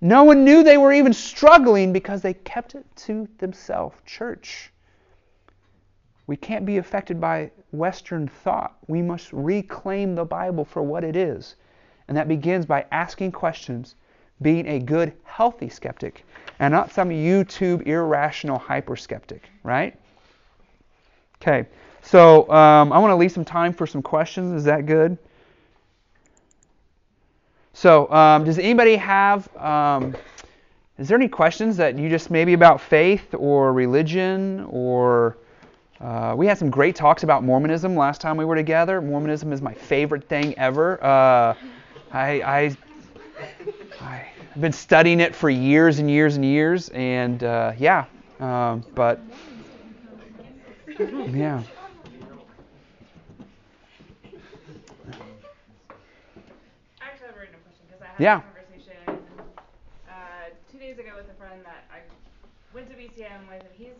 No 0.00 0.24
one 0.24 0.44
knew 0.44 0.62
they 0.62 0.78
were 0.78 0.92
even 0.92 1.12
struggling 1.12 1.92
because 1.92 2.22
they 2.22 2.34
kept 2.34 2.74
it 2.74 2.86
to 2.96 3.28
themselves. 3.38 3.96
Church. 4.06 4.72
We 6.26 6.36
can't 6.36 6.66
be 6.66 6.76
affected 6.76 7.20
by 7.20 7.50
Western 7.72 8.28
thought. 8.28 8.76
We 8.86 9.02
must 9.02 9.32
reclaim 9.32 10.14
the 10.14 10.24
Bible 10.24 10.64
for 10.64 10.82
what 10.82 11.04
it 11.04 11.16
is. 11.16 11.56
And 12.06 12.16
that 12.16 12.28
begins 12.28 12.64
by 12.64 12.86
asking 12.92 13.32
questions, 13.32 13.96
being 14.42 14.66
a 14.66 14.78
good, 14.78 15.12
healthy 15.24 15.68
skeptic, 15.68 16.24
and 16.58 16.72
not 16.72 16.92
some 16.92 17.10
YouTube 17.10 17.86
irrational 17.86 18.58
hyper 18.58 18.96
skeptic, 18.96 19.48
right? 19.62 19.98
Okay, 21.40 21.68
so 22.02 22.50
um, 22.50 22.92
I 22.92 22.98
want 22.98 23.10
to 23.10 23.16
leave 23.16 23.32
some 23.32 23.44
time 23.44 23.72
for 23.72 23.86
some 23.86 24.02
questions. 24.02 24.52
Is 24.52 24.64
that 24.64 24.86
good? 24.86 25.18
So, 27.72 28.10
um, 28.10 28.44
does 28.44 28.58
anybody 28.58 28.96
have? 28.96 29.54
Um, 29.56 30.16
is 30.98 31.06
there 31.06 31.16
any 31.16 31.28
questions 31.28 31.76
that 31.76 31.96
you 31.96 32.08
just 32.08 32.28
maybe 32.28 32.54
about 32.54 32.80
faith 32.80 33.34
or 33.34 33.72
religion 33.72 34.66
or 34.68 35.38
uh, 36.00 36.32
we 36.36 36.46
had 36.46 36.56
some 36.56 36.70
great 36.70 36.94
talks 36.94 37.24
about 37.24 37.42
Mormonism 37.42 37.96
last 37.96 38.20
time 38.20 38.36
we 38.36 38.44
were 38.44 38.54
together. 38.54 39.00
Mormonism 39.00 39.52
is 39.52 39.60
my 39.60 39.74
favorite 39.74 40.28
thing 40.28 40.56
ever. 40.56 41.02
Uh, 41.02 41.54
I, 42.12 42.42
I, 42.42 42.76
I've 44.00 44.60
been 44.60 44.72
studying 44.72 45.20
it 45.20 45.34
for 45.34 45.50
years 45.50 45.98
and 45.98 46.10
years 46.10 46.36
and 46.36 46.44
years, 46.44 46.88
and 46.90 47.42
uh, 47.42 47.72
yeah, 47.78 48.04
um, 48.40 48.84
but 48.94 49.20
yeah. 51.32 51.62
Actually, 57.00 57.26
I 57.26 57.32
have 57.32 57.54
a 57.54 57.62
question 57.62 57.86
because 57.86 58.02
I 58.02 58.06
had 58.06 58.18
Yeah. 58.18 58.38
a 58.38 58.42
conversation 58.42 59.22
uh, 60.08 60.50
two 60.70 60.78
days 60.78 60.98
ago 60.98 61.10
with 61.16 61.28
a 61.30 61.34
friend 61.38 61.62
that 61.64 61.84
I 61.92 62.00
went 62.74 62.88
to 62.90 62.94
BCM 62.96 63.48
with, 63.48 63.62
and 63.62 63.74
he's 63.76 63.94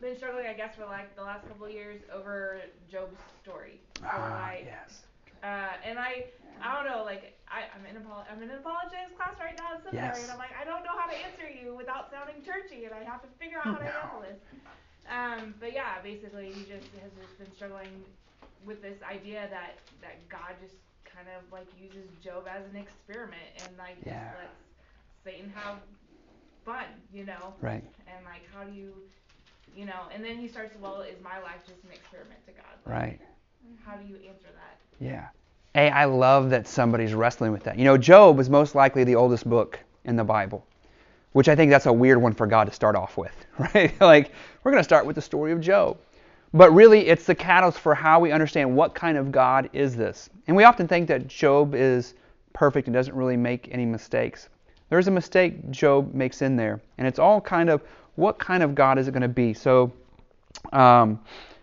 been 0.00 0.16
struggling, 0.16 0.46
I 0.46 0.52
guess, 0.52 0.74
for 0.76 0.84
like 0.86 1.14
the 1.16 1.22
last 1.22 1.46
couple 1.48 1.66
of 1.66 1.72
years 1.72 2.00
over 2.12 2.60
Job's 2.90 3.16
story. 3.42 3.80
So 3.94 4.02
Ah, 4.04 4.50
like, 4.50 4.66
yes. 4.66 5.02
Uh, 5.42 5.72
and 5.84 5.98
I, 5.98 6.26
I 6.62 6.74
don't 6.76 6.86
know, 6.90 7.02
like 7.04 7.38
I, 7.48 7.66
I'm 7.74 7.84
in 7.86 7.96
apol- 8.00 8.24
I'm 8.30 8.42
in 8.42 8.50
an 8.50 8.58
apologetics 8.58 9.12
class 9.16 9.34
right 9.40 9.56
now 9.56 9.74
in 9.76 9.82
seminary, 9.82 10.14
Yes. 10.20 10.22
and 10.22 10.32
I'm 10.32 10.38
like, 10.38 10.54
I 10.54 10.64
don't 10.64 10.84
know 10.84 10.94
how 10.96 11.06
to 11.10 11.16
answer 11.16 11.48
you 11.50 11.74
without 11.74 12.10
sounding 12.10 12.42
churchy, 12.42 12.84
and 12.86 12.94
I 12.94 13.02
have 13.04 13.22
to 13.22 13.28
figure 13.38 13.58
out 13.58 13.64
how 13.74 13.78
to 13.78 13.84
No. 13.84 13.90
handle 13.90 14.20
this. 14.22 14.38
Um, 15.10 15.54
but 15.58 15.72
yeah, 15.74 16.00
basically, 16.02 16.52
he 16.52 16.62
just 16.64 16.86
has 17.02 17.10
just 17.18 17.36
been 17.38 17.52
struggling 17.54 18.04
with 18.64 18.80
this 18.82 19.02
idea 19.02 19.48
that 19.50 19.78
that 20.00 20.28
God 20.28 20.54
just 20.62 20.76
kind 21.04 21.26
of 21.28 21.42
like 21.52 21.66
uses 21.76 22.08
Job 22.22 22.46
as 22.48 22.64
an 22.70 22.76
experiment 22.76 23.42
and 23.66 23.76
like 23.76 23.98
Yeah. 24.06 24.30
just 24.30 24.38
lets 24.38 24.58
Satan 25.24 25.50
have 25.50 25.78
fun, 26.64 26.86
you 27.12 27.24
know? 27.24 27.54
Right. 27.60 27.82
And 28.06 28.24
like, 28.24 28.42
how 28.54 28.62
do 28.64 28.72
you, 28.72 28.94
you 29.74 29.84
know? 29.84 30.06
And 30.14 30.24
then 30.24 30.38
he 30.38 30.46
starts, 30.46 30.76
well, 30.80 31.02
is 31.02 31.20
my 31.20 31.38
life 31.40 31.66
just 31.66 31.82
an 31.84 31.90
experiment 31.90 32.38
to 32.46 32.52
God? 32.52 32.78
Like, 32.86 32.94
Right. 32.94 33.20
How 33.84 33.96
do 33.96 34.06
you 34.06 34.16
answer 34.16 34.48
that? 34.54 35.04
Yeah. 35.04 35.26
Hey, 35.74 35.90
I 35.90 36.04
love 36.04 36.50
that 36.50 36.66
somebody's 36.66 37.14
wrestling 37.14 37.52
with 37.52 37.64
that. 37.64 37.78
You 37.78 37.84
know, 37.84 37.98
Job 37.98 38.40
is 38.40 38.48
most 38.48 38.74
likely 38.74 39.04
the 39.04 39.16
oldest 39.16 39.48
book 39.48 39.78
in 40.04 40.16
the 40.16 40.24
Bible, 40.24 40.66
which 41.32 41.48
I 41.48 41.56
think 41.56 41.70
that's 41.70 41.86
a 41.86 41.92
weird 41.92 42.18
one 42.18 42.32
for 42.32 42.46
God 42.46 42.64
to 42.64 42.72
start 42.72 42.96
off 42.96 43.16
with, 43.16 43.34
right? 43.58 43.92
like, 44.00 44.32
we're 44.62 44.70
going 44.70 44.80
to 44.80 44.84
start 44.84 45.04
with 45.06 45.16
the 45.16 45.22
story 45.22 45.52
of 45.52 45.60
Job. 45.60 45.98
But 46.54 46.72
really, 46.72 47.06
it's 47.08 47.24
the 47.24 47.34
catalyst 47.34 47.80
for 47.80 47.94
how 47.94 48.20
we 48.20 48.32
understand 48.32 48.74
what 48.74 48.94
kind 48.94 49.16
of 49.16 49.32
God 49.32 49.70
is 49.72 49.96
this. 49.96 50.28
And 50.46 50.56
we 50.56 50.64
often 50.64 50.86
think 50.86 51.08
that 51.08 51.26
Job 51.26 51.74
is 51.74 52.14
perfect 52.52 52.86
and 52.86 52.94
doesn't 52.94 53.14
really 53.14 53.36
make 53.36 53.68
any 53.72 53.86
mistakes. 53.86 54.48
There's 54.90 55.08
a 55.08 55.10
mistake 55.10 55.70
Job 55.70 56.12
makes 56.12 56.42
in 56.42 56.56
there, 56.56 56.80
and 56.98 57.06
it's 57.06 57.18
all 57.18 57.40
kind 57.40 57.70
of 57.70 57.82
what 58.16 58.38
kind 58.38 58.62
of 58.62 58.74
God 58.74 58.98
is 58.98 59.08
it 59.08 59.12
going 59.12 59.22
to 59.22 59.28
be? 59.28 59.54
So, 59.54 59.90
um, 60.72 61.18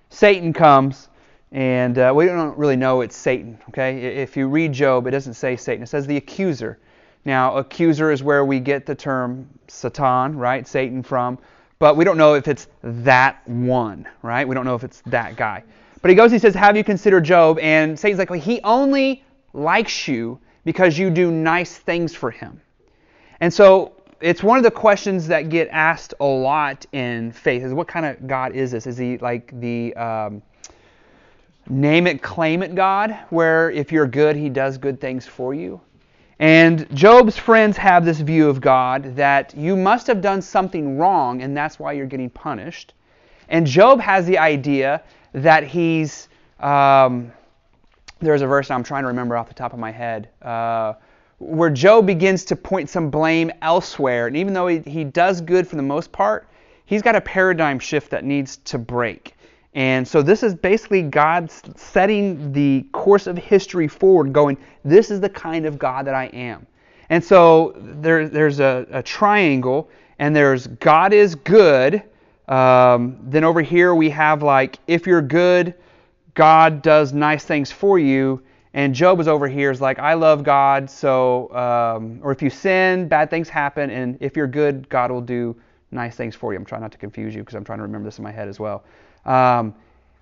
Satan 0.09 0.51
comes, 0.51 1.09
and 1.51 1.97
uh, 1.97 2.13
we 2.15 2.25
don't 2.25 2.57
really 2.57 2.75
know 2.75 3.01
it's 3.01 3.15
Satan. 3.15 3.57
Okay, 3.69 4.21
if 4.21 4.37
you 4.37 4.47
read 4.47 4.71
Job, 4.71 5.07
it 5.07 5.11
doesn't 5.11 5.33
say 5.33 5.55
Satan; 5.55 5.83
it 5.83 5.87
says 5.87 6.05
the 6.05 6.17
accuser. 6.17 6.77
Now, 7.25 7.57
accuser 7.57 8.11
is 8.11 8.23
where 8.23 8.45
we 8.45 8.59
get 8.59 8.85
the 8.85 8.95
term 8.95 9.47
Satan, 9.67 10.37
right? 10.37 10.67
Satan 10.67 11.03
from, 11.03 11.37
but 11.79 11.97
we 11.97 12.05
don't 12.05 12.17
know 12.17 12.35
if 12.35 12.47
it's 12.47 12.67
that 12.83 13.47
one, 13.47 14.07
right? 14.21 14.47
We 14.47 14.55
don't 14.55 14.65
know 14.65 14.75
if 14.75 14.83
it's 14.83 15.01
that 15.07 15.35
guy. 15.35 15.63
But 16.01 16.09
he 16.09 16.15
goes, 16.15 16.31
he 16.31 16.39
says, 16.39 16.53
"Have 16.55 16.77
you 16.77 16.83
considered 16.83 17.23
Job?" 17.23 17.59
And 17.59 17.99
Satan's 17.99 18.19
like, 18.19 18.29
well, 18.29 18.39
"He 18.39 18.61
only 18.63 19.23
likes 19.53 20.07
you 20.07 20.39
because 20.65 20.97
you 20.97 21.09
do 21.09 21.31
nice 21.31 21.77
things 21.77 22.15
for 22.15 22.31
him." 22.31 22.61
And 23.41 23.53
so 23.53 23.93
it's 24.21 24.43
one 24.43 24.57
of 24.57 24.63
the 24.63 24.71
questions 24.71 25.27
that 25.27 25.49
get 25.49 25.67
asked 25.71 26.13
a 26.19 26.25
lot 26.25 26.85
in 26.91 27.31
faith 27.31 27.63
is 27.63 27.73
what 27.73 27.87
kind 27.87 28.05
of 28.05 28.27
God 28.27 28.53
is 28.53 28.71
this? 28.71 28.85
Is 28.85 28.97
he 28.97 29.17
like 29.17 29.57
the 29.59 29.95
um, 29.95 30.41
name 31.69 32.07
it, 32.07 32.21
claim 32.21 32.63
it 32.63 32.75
God, 32.75 33.17
where 33.29 33.69
if 33.71 33.91
you're 33.91 34.07
good, 34.07 34.35
he 34.35 34.49
does 34.49 34.77
good 34.77 34.99
things 34.99 35.25
for 35.25 35.53
you? 35.53 35.79
And 36.39 36.87
Job's 36.95 37.37
friends 37.37 37.75
have 37.77 38.05
this 38.05 38.19
view 38.19 38.49
of 38.49 38.61
God 38.61 39.15
that 39.17 39.53
you 39.55 39.75
must 39.75 40.07
have 40.07 40.21
done 40.21 40.41
something 40.41 40.97
wrong 40.97 41.41
and 41.41 41.55
that's 41.55 41.77
why 41.77 41.91
you're 41.91 42.05
getting 42.05 42.29
punished. 42.29 42.93
And 43.49 43.67
Job 43.67 43.99
has 43.99 44.25
the 44.25 44.37
idea 44.37 45.03
that 45.33 45.63
he's. 45.63 46.29
Um, 46.59 47.31
there's 48.21 48.41
a 48.41 48.47
verse 48.47 48.69
I'm 48.69 48.83
trying 48.83 49.03
to 49.03 49.07
remember 49.07 49.37
off 49.37 49.47
the 49.47 49.53
top 49.53 49.73
of 49.73 49.79
my 49.79 49.91
head. 49.91 50.29
Uh, 50.41 50.93
where 51.39 51.69
Job 51.69 52.05
begins 52.05 52.43
to 52.45 52.55
point 52.55 52.89
some 52.89 53.09
blame 53.09 53.51
elsewhere. 53.61 54.27
And 54.27 54.35
even 54.35 54.53
though 54.53 54.67
he, 54.67 54.79
he 54.79 55.03
does 55.05 55.39
good 55.41 55.67
for 55.67 55.77
the 55.77 55.81
most 55.81 56.11
part, 56.11 56.47
he's 56.85 57.01
got 57.01 57.15
a 57.15 57.21
paradigm 57.21 57.79
shift 57.79 58.11
that 58.11 58.25
needs 58.25 58.57
to 58.57 58.77
break. 58.77 59.35
And 59.79 60.05
so 60.05 60.21
this 60.21 60.43
is 60.43 60.53
basically 60.53 61.03
God 61.03 61.49
setting 61.77 62.51
the 62.51 62.85
course 62.91 63.27
of 63.27 63.37
history 63.37 63.87
forward, 63.87 64.33
going, 64.33 64.57
this 64.83 65.09
is 65.09 65.21
the 65.21 65.29
kind 65.29 65.65
of 65.65 65.79
God 65.79 66.05
that 66.05 66.13
I 66.13 66.25
am. 66.33 66.67
And 67.09 67.23
so 67.23 67.73
there, 67.77 68.27
there's 68.27 68.59
a, 68.59 68.85
a 68.91 69.01
triangle, 69.01 69.89
and 70.19 70.35
there's 70.35 70.67
God 70.67 71.13
is 71.13 71.33
good. 71.33 72.03
Um, 72.49 73.19
then 73.23 73.45
over 73.45 73.61
here 73.61 73.95
we 73.95 74.09
have 74.09 74.43
like, 74.43 74.79
if 74.87 75.07
you're 75.07 75.21
good, 75.21 75.73
God 76.33 76.81
does 76.81 77.13
nice 77.13 77.45
things 77.45 77.71
for 77.71 77.97
you. 77.97 78.43
And 78.73 78.93
Job 78.93 79.21
is 79.21 79.29
over 79.29 79.47
here 79.47 79.71
is 79.71 79.79
like, 79.79 79.97
I 79.97 80.13
love 80.13 80.43
God, 80.43 80.89
so, 80.89 81.55
um, 81.55 82.19
or 82.21 82.33
if 82.33 82.41
you 82.41 82.49
sin, 82.49 83.07
bad 83.07 83.29
things 83.29 83.47
happen, 83.47 83.91
and 83.91 84.17
if 84.19 84.35
you're 84.35 84.45
good, 84.45 84.89
God 84.89 85.09
will 85.09 85.21
do 85.21 85.55
nice 85.91 86.17
things 86.17 86.35
for 86.35 86.51
you. 86.51 86.59
I'm 86.59 86.65
trying 86.65 86.81
not 86.81 86.91
to 86.91 86.97
confuse 86.97 87.33
you 87.33 87.43
because 87.43 87.55
I'm 87.55 87.63
trying 87.63 87.79
to 87.79 87.83
remember 87.83 88.09
this 88.09 88.17
in 88.17 88.25
my 88.25 88.31
head 88.33 88.49
as 88.49 88.59
well. 88.59 88.83
Um, 89.29 89.75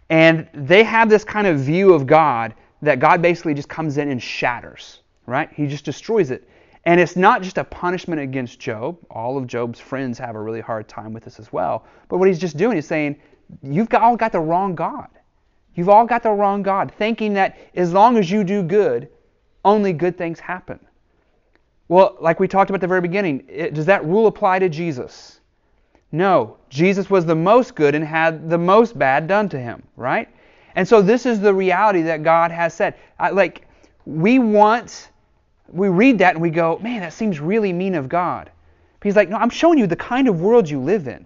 and 0.10 0.48
they 0.54 0.84
have 0.84 1.10
this 1.10 1.24
kind 1.24 1.48
of 1.48 1.60
view 1.60 1.94
of 1.94 2.06
God 2.06 2.54
that 2.82 3.00
God 3.00 3.22
basically 3.22 3.54
just 3.54 3.70
comes 3.70 3.98
in 3.98 4.10
and 4.10 4.22
shatters, 4.22 5.00
right? 5.26 5.50
He 5.54 5.66
just 5.66 5.86
destroys 5.86 6.30
it. 6.30 6.48
And 6.86 7.00
it's 7.02 7.16
not 7.16 7.42
just 7.42 7.58
a 7.58 7.64
punishment 7.64 8.22
against 8.22 8.60
Job. 8.60 8.98
All 9.10 9.38
of 9.38 9.48
Job's 9.48 9.80
friends 9.80 10.20
have 10.20 10.36
a 10.36 10.42
really 10.42 10.62
hard 10.62 10.88
time 10.88 11.14
with 11.14 11.24
this 11.24 11.40
as 11.40 11.52
well. 11.52 11.86
But 12.08 12.18
what 12.18 12.28
he's 12.28 12.40
just 12.40 12.58
doing 12.58 12.78
is 12.78 12.86
saying, 12.86 13.20
you've 13.64 13.94
all 13.94 14.16
got 14.16 14.32
the 14.32 14.40
wrong 14.40 14.76
God. 14.76 15.08
You've 15.76 15.90
all 15.90 16.06
got 16.06 16.24
the 16.24 16.32
wrong 16.32 16.64
God, 16.64 16.92
thinking 16.98 17.34
that 17.34 17.58
as 17.76 17.94
long 17.94 18.18
as 18.18 18.30
you 18.30 18.44
do 18.44 18.64
good, 18.64 19.10
only 19.64 19.94
good 19.94 20.18
things 20.18 20.40
happen. 20.40 20.80
Well, 21.88 22.18
like 22.20 22.40
we 22.40 22.48
talked 22.48 22.70
about 22.70 22.78
at 22.78 22.82
the 22.82 22.88
very 22.88 23.02
beginning, 23.02 23.46
it, 23.48 23.74
does 23.74 23.86
that 23.86 24.06
rule 24.06 24.28
apply 24.28 24.60
to 24.60 24.70
Jesus? 24.70 25.37
No. 26.12 26.58
Jesus 26.70 27.10
was 27.10 27.26
the 27.26 27.36
most 27.36 27.76
good 27.76 27.96
and 27.96 28.04
had 28.04 28.50
the 28.50 28.58
most 28.58 28.98
bad 28.98 29.28
done 29.28 29.50
to 29.50 29.60
him, 29.60 29.84
right? 29.96 30.30
And 30.76 30.88
so 30.88 31.02
this 31.02 31.26
is 31.26 31.40
the 31.40 31.54
reality 31.54 32.04
that 32.04 32.24
God 32.24 32.52
has 32.52 32.74
said. 32.74 32.96
I, 33.20 33.32
like, 33.32 33.68
we 34.06 34.40
want, 34.40 35.10
we 35.70 35.90
read 35.90 36.20
that 36.20 36.36
and 36.36 36.42
we 36.42 36.50
go, 36.50 36.78
man, 36.80 37.02
that 37.02 37.14
seems 37.14 37.40
really 37.40 37.74
mean 37.74 37.96
of 37.96 38.08
God. 38.08 38.52
But 39.00 39.06
he's 39.06 39.16
like, 39.16 39.30
no, 39.30 39.38
I'm 39.38 39.50
showing 39.50 39.78
you 39.78 39.88
the 39.88 39.96
kind 39.96 40.28
of 40.28 40.42
world 40.42 40.70
you 40.70 40.80
live 40.80 41.08
in. 41.08 41.26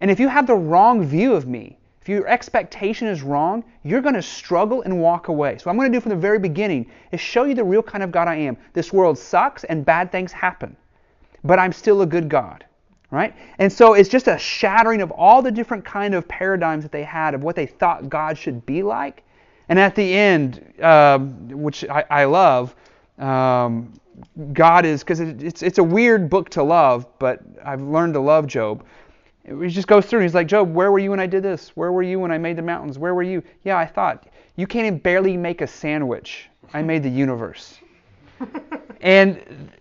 And 0.00 0.10
if 0.10 0.20
you 0.20 0.28
have 0.28 0.46
the 0.46 0.54
wrong 0.54 1.04
view 1.04 1.34
of 1.34 1.46
me, 1.46 1.78
if 2.06 2.10
your 2.10 2.28
expectation 2.28 3.08
is 3.08 3.22
wrong, 3.22 3.64
you're 3.82 4.00
going 4.00 4.14
to 4.14 4.22
struggle 4.22 4.82
and 4.82 5.00
walk 5.00 5.26
away. 5.26 5.58
So, 5.58 5.64
what 5.64 5.72
I'm 5.72 5.76
going 5.78 5.90
to 5.90 5.96
do 5.96 6.00
from 6.00 6.10
the 6.10 6.16
very 6.16 6.38
beginning 6.38 6.86
is 7.10 7.20
show 7.20 7.42
you 7.42 7.54
the 7.54 7.64
real 7.64 7.82
kind 7.82 8.04
of 8.04 8.12
God 8.12 8.28
I 8.28 8.36
am. 8.36 8.56
This 8.74 8.92
world 8.92 9.18
sucks 9.18 9.64
and 9.64 9.84
bad 9.84 10.12
things 10.12 10.30
happen, 10.30 10.76
but 11.42 11.58
I'm 11.58 11.72
still 11.72 12.02
a 12.02 12.06
good 12.06 12.28
God, 12.28 12.64
right? 13.16 13.34
And 13.58 13.72
so 13.72 13.94
it's 13.94 14.10
just 14.10 14.28
a 14.28 14.38
shattering 14.38 15.02
of 15.02 15.10
all 15.12 15.42
the 15.42 15.52
different 15.52 15.84
kind 15.84 16.14
of 16.14 16.28
paradigms 16.28 16.84
that 16.84 16.92
they 16.92 17.04
had 17.04 17.34
of 17.34 17.42
what 17.42 17.56
they 17.56 17.66
thought 17.66 18.08
God 18.10 18.38
should 18.38 18.66
be 18.66 18.82
like. 18.82 19.24
And 19.68 19.78
at 19.80 19.96
the 19.96 20.14
end, 20.14 20.74
um, 20.82 21.48
which 21.50 21.84
I, 21.88 22.04
I 22.10 22.24
love, 22.26 22.76
um, 23.18 23.92
God 24.52 24.86
is 24.86 25.02
because 25.02 25.20
it, 25.20 25.42
it's 25.42 25.62
it's 25.62 25.78
a 25.78 25.84
weird 25.84 26.30
book 26.30 26.50
to 26.50 26.62
love, 26.62 27.06
but 27.18 27.40
I've 27.64 27.82
learned 27.82 28.14
to 28.14 28.20
love 28.20 28.46
Job 28.46 28.84
He 29.44 29.68
just 29.68 29.88
goes 29.88 30.06
through 30.06 30.20
and 30.20 30.24
he's 30.24 30.34
like, 30.34 30.48
Job, 30.48 30.74
where 30.74 30.92
were 30.92 30.98
you 30.98 31.10
when 31.10 31.20
I 31.20 31.26
did 31.26 31.42
this? 31.42 31.70
Where 31.76 31.92
were 31.92 32.02
you 32.02 32.20
when 32.20 32.32
I 32.32 32.38
made 32.38 32.56
the 32.56 32.62
mountains? 32.62 32.98
Where 32.98 33.14
were 33.14 33.22
you? 33.22 33.42
Yeah, 33.64 33.78
I 33.78 33.86
thought. 33.86 34.28
You 34.56 34.66
can't 34.66 34.86
even 34.86 34.98
barely 35.00 35.36
make 35.36 35.60
a 35.62 35.66
sandwich. 35.66 36.48
I 36.74 36.82
made 36.82 37.02
the 37.04 37.10
universe. 37.10 37.80
and 39.00 39.72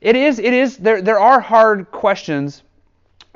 it 0.00 0.16
is, 0.16 0.38
it 0.38 0.52
is, 0.52 0.76
there, 0.76 1.02
there 1.02 1.18
are 1.18 1.40
hard 1.40 1.90
questions. 1.90 2.62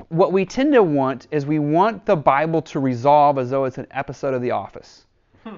What 0.09 0.31
we 0.31 0.45
tend 0.45 0.73
to 0.73 0.83
want 0.83 1.27
is 1.31 1.45
we 1.45 1.59
want 1.59 2.05
the 2.05 2.15
Bible 2.15 2.61
to 2.63 2.79
resolve 2.79 3.37
as 3.37 3.49
though 3.49 3.65
it's 3.65 3.77
an 3.77 3.87
episode 3.91 4.33
of 4.33 4.41
The 4.41 4.51
Office, 4.51 5.05
hmm. 5.43 5.55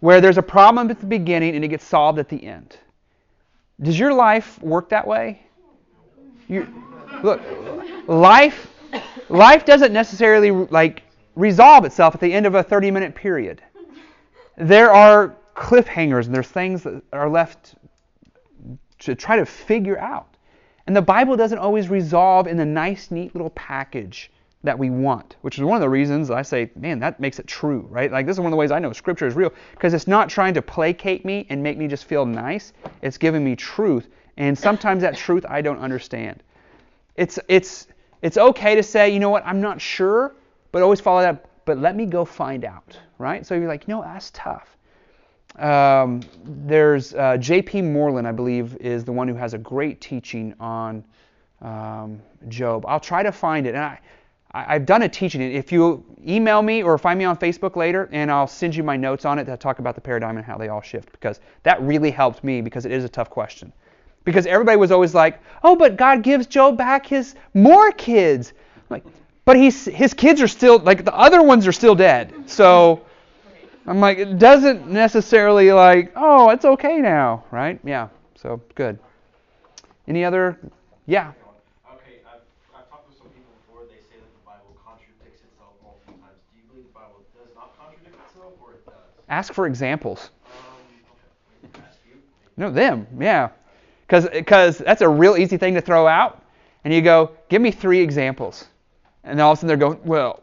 where 0.00 0.20
there's 0.20 0.38
a 0.38 0.42
problem 0.42 0.90
at 0.90 1.00
the 1.00 1.06
beginning 1.06 1.54
and 1.54 1.64
it 1.64 1.68
gets 1.68 1.84
solved 1.84 2.18
at 2.18 2.28
the 2.28 2.44
end. 2.44 2.78
Does 3.80 3.98
your 3.98 4.12
life 4.12 4.60
work 4.62 4.88
that 4.90 5.06
way? 5.06 5.42
You, 6.48 6.66
look, 7.22 7.40
life 8.06 8.68
life 9.28 9.64
doesn't 9.64 9.92
necessarily 9.92 10.50
like 10.50 11.02
resolve 11.36 11.84
itself 11.84 12.14
at 12.14 12.20
the 12.20 12.32
end 12.32 12.46
of 12.46 12.54
a 12.54 12.62
30 12.62 12.90
minute 12.90 13.14
period. 13.14 13.62
There 14.56 14.90
are 14.90 15.36
cliffhangers 15.54 16.26
and 16.26 16.34
there's 16.34 16.48
things 16.48 16.82
that 16.82 17.02
are 17.12 17.28
left 17.28 17.76
to 19.00 19.14
try 19.14 19.36
to 19.36 19.46
figure 19.46 19.98
out. 19.98 20.36
And 20.86 20.96
the 20.96 21.02
Bible 21.02 21.36
doesn't 21.36 21.58
always 21.58 21.88
resolve 21.88 22.46
in 22.46 22.56
the 22.56 22.64
nice, 22.64 23.10
neat 23.10 23.34
little 23.34 23.50
package 23.50 24.30
that 24.62 24.78
we 24.78 24.90
want, 24.90 25.36
which 25.40 25.56
is 25.56 25.64
one 25.64 25.76
of 25.76 25.80
the 25.80 25.88
reasons 25.88 26.30
I 26.30 26.42
say, 26.42 26.70
man, 26.76 26.98
that 27.00 27.18
makes 27.18 27.38
it 27.38 27.46
true, 27.46 27.86
right? 27.88 28.12
Like, 28.12 28.26
this 28.26 28.36
is 28.36 28.40
one 28.40 28.48
of 28.48 28.50
the 28.50 28.56
ways 28.58 28.70
I 28.70 28.78
know 28.78 28.92
Scripture 28.92 29.26
is 29.26 29.34
real, 29.34 29.52
because 29.72 29.94
it's 29.94 30.06
not 30.06 30.28
trying 30.28 30.54
to 30.54 30.62
placate 30.62 31.24
me 31.24 31.46
and 31.48 31.62
make 31.62 31.78
me 31.78 31.88
just 31.88 32.04
feel 32.04 32.26
nice. 32.26 32.72
It's 33.00 33.16
giving 33.16 33.42
me 33.42 33.56
truth, 33.56 34.08
and 34.36 34.58
sometimes 34.58 35.02
that 35.02 35.16
truth 35.16 35.46
I 35.48 35.62
don't 35.62 35.78
understand. 35.78 36.42
It's, 37.16 37.38
it's, 37.48 37.86
it's 38.20 38.36
okay 38.36 38.74
to 38.74 38.82
say, 38.82 39.10
you 39.10 39.18
know 39.18 39.30
what, 39.30 39.46
I'm 39.46 39.62
not 39.62 39.80
sure, 39.80 40.34
but 40.72 40.82
always 40.82 41.00
follow 41.00 41.22
that, 41.22 41.46
but 41.64 41.78
let 41.78 41.96
me 41.96 42.04
go 42.04 42.24
find 42.26 42.64
out, 42.64 42.98
right? 43.18 43.46
So 43.46 43.54
you're 43.54 43.68
like, 43.68 43.88
no, 43.88 44.02
that's 44.02 44.30
tough. 44.32 44.76
Um, 45.56 46.20
there's 46.44 47.14
uh, 47.14 47.36
J.P. 47.36 47.82
Moreland, 47.82 48.26
I 48.26 48.32
believe, 48.32 48.76
is 48.76 49.04
the 49.04 49.12
one 49.12 49.28
who 49.28 49.34
has 49.34 49.54
a 49.54 49.58
great 49.58 50.00
teaching 50.00 50.54
on 50.60 51.04
um, 51.60 52.20
Job. 52.48 52.84
I'll 52.86 53.00
try 53.00 53.22
to 53.22 53.32
find 53.32 53.66
it. 53.66 53.74
And 53.74 53.84
I, 53.84 54.00
I've 54.52 54.86
done 54.86 55.02
a 55.02 55.08
teaching. 55.08 55.40
If 55.40 55.70
you 55.70 56.04
email 56.26 56.62
me 56.62 56.82
or 56.82 56.98
find 56.98 57.18
me 57.18 57.24
on 57.24 57.36
Facebook 57.36 57.76
later, 57.76 58.08
and 58.12 58.30
I'll 58.30 58.46
send 58.46 58.74
you 58.74 58.82
my 58.82 58.96
notes 58.96 59.24
on 59.24 59.38
it 59.38 59.44
that 59.44 59.60
talk 59.60 59.78
about 59.78 59.94
the 59.94 60.00
paradigm 60.00 60.36
and 60.36 60.46
how 60.46 60.58
they 60.58 60.68
all 60.68 60.82
shift, 60.82 61.12
because 61.12 61.40
that 61.62 61.80
really 61.82 62.10
helped 62.10 62.42
me 62.42 62.60
because 62.60 62.86
it 62.86 62.92
is 62.92 63.04
a 63.04 63.08
tough 63.08 63.30
question. 63.30 63.72
Because 64.24 64.46
everybody 64.46 64.76
was 64.76 64.90
always 64.90 65.14
like, 65.14 65.40
oh, 65.62 65.76
but 65.76 65.96
God 65.96 66.22
gives 66.22 66.46
Job 66.46 66.76
back 66.76 67.06
his 67.06 67.34
more 67.54 67.90
kids. 67.92 68.52
I'm 68.76 68.82
like, 68.90 69.04
but 69.44 69.56
he's, 69.56 69.84
his 69.86 70.14
kids 70.14 70.42
are 70.42 70.48
still, 70.48 70.78
like, 70.78 71.04
the 71.04 71.14
other 71.14 71.42
ones 71.42 71.66
are 71.66 71.72
still 71.72 71.94
dead. 71.94 72.32
So 72.46 73.04
I'm 73.86 74.00
like, 74.00 74.18
it 74.18 74.38
doesn't 74.38 74.88
necessarily 74.88 75.72
like, 75.72 76.12
oh, 76.14 76.50
it's 76.50 76.64
okay 76.64 76.98
now, 76.98 77.44
right? 77.50 77.80
Yeah. 77.84 78.08
So 78.36 78.60
good. 78.74 78.98
Any 80.06 80.24
other? 80.24 80.58
Yeah. 81.06 81.32
Okay, 81.94 82.20
I've, 82.26 82.40
I've 82.76 82.88
talked 82.90 83.08
with 83.08 83.18
some 83.18 83.28
people 83.28 83.52
before. 83.66 83.86
They 83.86 84.00
say 84.00 84.20
that 84.20 84.32
the 84.32 84.44
Bible 84.44 84.76
contradicts 84.84 85.42
itself 85.42 85.72
multiple 85.82 86.14
times. 86.20 86.38
Do 86.52 86.58
you 86.58 86.64
believe 86.70 86.86
the 86.86 86.98
Bible 86.98 87.22
does 87.34 87.54
not 87.54 87.76
contradict 87.78 88.16
itself, 88.28 88.52
or 88.62 88.72
it 88.74 88.84
does? 88.86 88.94
Ask 89.28 89.52
for 89.54 89.66
examples. 89.66 90.30
Um, 90.46 91.70
okay. 91.74 91.82
No, 92.56 92.70
them. 92.70 93.06
Yeah. 93.18 93.50
Because 94.06 94.78
that's 94.78 95.02
a 95.02 95.08
real 95.08 95.36
easy 95.36 95.56
thing 95.56 95.74
to 95.74 95.80
throw 95.80 96.06
out. 96.06 96.42
And 96.84 96.92
you 96.92 97.02
go, 97.02 97.32
give 97.48 97.62
me 97.62 97.70
three 97.70 98.00
examples. 98.00 98.66
And 99.22 99.40
all 99.40 99.52
of 99.52 99.58
a 99.58 99.60
sudden 99.60 99.68
they're 99.68 99.76
going, 99.76 100.00
well, 100.04 100.42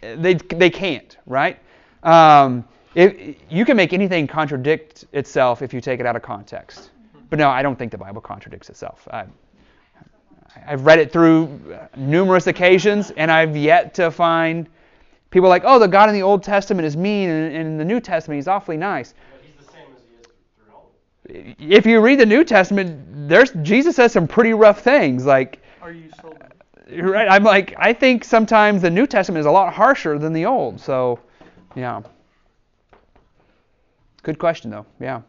they, 0.00 0.34
they 0.34 0.70
can't, 0.70 1.16
right? 1.26 1.58
Um, 2.06 2.64
it, 2.94 3.38
you 3.50 3.64
can 3.64 3.76
make 3.76 3.92
anything 3.92 4.26
contradict 4.26 5.04
itself 5.12 5.60
if 5.60 5.74
you 5.74 5.80
take 5.80 6.00
it 6.00 6.06
out 6.06 6.16
of 6.16 6.22
context. 6.22 6.90
But 7.28 7.38
no, 7.38 7.50
I 7.50 7.60
don't 7.62 7.76
think 7.76 7.90
the 7.92 7.98
Bible 7.98 8.20
contradicts 8.20 8.70
itself. 8.70 9.06
I, 9.10 9.26
I've 10.66 10.86
read 10.86 10.98
it 10.98 11.12
through 11.12 11.60
numerous 11.96 12.46
occasions, 12.46 13.10
and 13.16 13.30
I've 13.30 13.56
yet 13.56 13.92
to 13.94 14.10
find 14.10 14.68
people 15.30 15.48
like, 15.48 15.62
oh, 15.66 15.78
the 15.78 15.88
God 15.88 16.08
in 16.08 16.14
the 16.14 16.22
Old 16.22 16.42
Testament 16.42 16.86
is 16.86 16.96
mean, 16.96 17.28
and 17.28 17.54
in 17.54 17.76
the 17.76 17.84
New 17.84 18.00
Testament 18.00 18.38
he's 18.38 18.48
awfully 18.48 18.76
nice. 18.76 19.12
But 19.32 19.42
he's 19.44 19.66
the 19.66 19.72
same 19.72 19.86
as 19.94 20.02
he 20.08 20.14
is 20.20 20.26
through 20.56 20.74
all 20.74 20.90
of 21.28 21.30
it. 21.36 21.56
If 21.58 21.84
you 21.86 22.00
read 22.00 22.20
the 22.20 22.26
New 22.26 22.44
Testament, 22.44 23.28
there's 23.28 23.50
Jesus 23.62 23.96
says 23.96 24.12
some 24.12 24.28
pretty 24.28 24.54
rough 24.54 24.80
things. 24.80 25.26
Like, 25.26 25.60
Are 25.82 25.90
you 25.92 26.08
sold? 26.22 26.38
right? 26.92 27.28
I'm 27.28 27.42
like, 27.42 27.74
I 27.78 27.92
think 27.92 28.24
sometimes 28.24 28.80
the 28.80 28.90
New 28.90 29.06
Testament 29.06 29.40
is 29.40 29.46
a 29.46 29.50
lot 29.50 29.74
harsher 29.74 30.18
than 30.18 30.32
the 30.32 30.46
Old. 30.46 30.80
So, 30.80 31.18
yeah. 31.76 32.02
Good 34.22 34.38
question 34.38 34.70
though. 34.72 34.86
Yeah. 34.98 35.22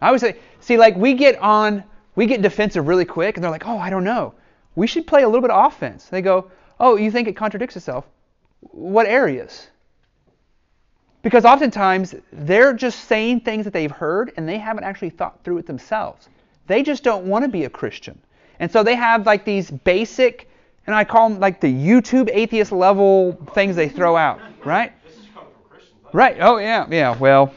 I 0.00 0.10
would 0.10 0.20
say, 0.20 0.36
see, 0.60 0.78
like 0.78 0.96
we 0.96 1.12
get 1.14 1.38
on, 1.40 1.84
we 2.16 2.24
get 2.26 2.40
defensive 2.40 2.88
really 2.88 3.04
quick, 3.04 3.36
and 3.36 3.44
they're 3.44 3.50
like, 3.50 3.66
oh, 3.66 3.76
I 3.78 3.90
don't 3.90 4.04
know. 4.04 4.32
We 4.76 4.86
should 4.86 5.06
play 5.06 5.22
a 5.22 5.26
little 5.26 5.42
bit 5.42 5.50
of 5.50 5.66
offense. 5.66 6.06
They 6.06 6.22
go, 6.22 6.50
oh, 6.78 6.96
you 6.96 7.10
think 7.10 7.28
it 7.28 7.36
contradicts 7.36 7.76
itself? 7.76 8.06
What 8.60 9.06
areas? 9.06 9.68
Because 11.22 11.44
oftentimes 11.44 12.14
they're 12.32 12.72
just 12.72 13.04
saying 13.04 13.40
things 13.40 13.64
that 13.64 13.74
they've 13.74 13.90
heard 13.90 14.32
and 14.36 14.48
they 14.48 14.56
haven't 14.56 14.84
actually 14.84 15.10
thought 15.10 15.44
through 15.44 15.58
it 15.58 15.66
themselves. 15.66 16.28
They 16.66 16.82
just 16.82 17.02
don't 17.02 17.26
want 17.26 17.44
to 17.44 17.48
be 17.50 17.64
a 17.64 17.70
Christian. 17.70 18.18
And 18.58 18.70
so 18.70 18.82
they 18.82 18.94
have 18.94 19.26
like 19.26 19.44
these 19.44 19.70
basic, 19.70 20.48
and 20.86 20.96
I 20.96 21.04
call 21.04 21.28
them 21.28 21.40
like 21.40 21.60
the 21.60 21.72
YouTube 21.72 22.30
atheist 22.32 22.72
level 22.72 23.32
things 23.54 23.76
they 23.76 23.88
throw 23.88 24.16
out, 24.16 24.40
right? 24.64 24.92
This 25.04 25.16
is 25.18 25.26
coming 25.34 25.50
from 25.52 25.68
Christians. 25.68 25.96
not- 25.99 25.99
Right. 26.12 26.36
Oh, 26.40 26.58
yeah. 26.58 26.86
Yeah. 26.90 27.16
Well, 27.16 27.52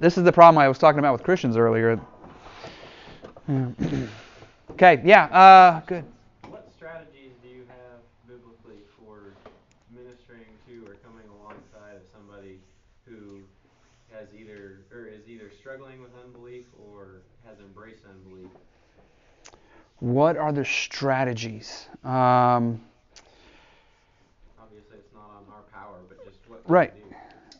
this 0.00 0.18
is 0.18 0.24
the 0.24 0.32
problem 0.32 0.58
I 0.58 0.66
was 0.66 0.78
talking 0.78 0.98
about 0.98 1.12
with 1.12 1.22
Christians 1.22 1.56
earlier. 1.56 2.00
Yeah. 3.48 3.68
okay. 4.72 5.00
Yeah. 5.04 5.24
Uh, 5.26 5.80
good. 5.86 6.04
What 6.48 6.68
strategies 6.74 7.32
do 7.42 7.48
you 7.48 7.62
have 7.68 8.00
biblically 8.26 8.82
for 8.98 9.34
ministering 9.94 10.46
to 10.66 10.90
or 10.90 10.96
coming 11.06 11.26
alongside 11.38 11.96
of 11.96 12.02
somebody 12.12 12.58
who 13.06 13.42
has 14.10 14.28
either 14.36 14.80
or 14.92 15.06
is 15.06 15.28
either 15.28 15.50
struggling 15.56 16.02
with 16.02 16.10
unbelief 16.24 16.66
or 16.90 17.22
has 17.46 17.60
embraced 17.60 18.02
unbelief? 18.10 18.50
What 20.00 20.36
are 20.36 20.52
the 20.52 20.64
strategies? 20.64 21.86
Um, 22.02 22.82
Obviously, 24.60 24.98
it's 24.98 25.14
not 25.14 25.30
on 25.30 25.44
our 25.54 25.62
power, 25.72 25.98
but 26.08 26.24
just 26.24 26.38
what 26.48 26.68
Right. 26.68 26.92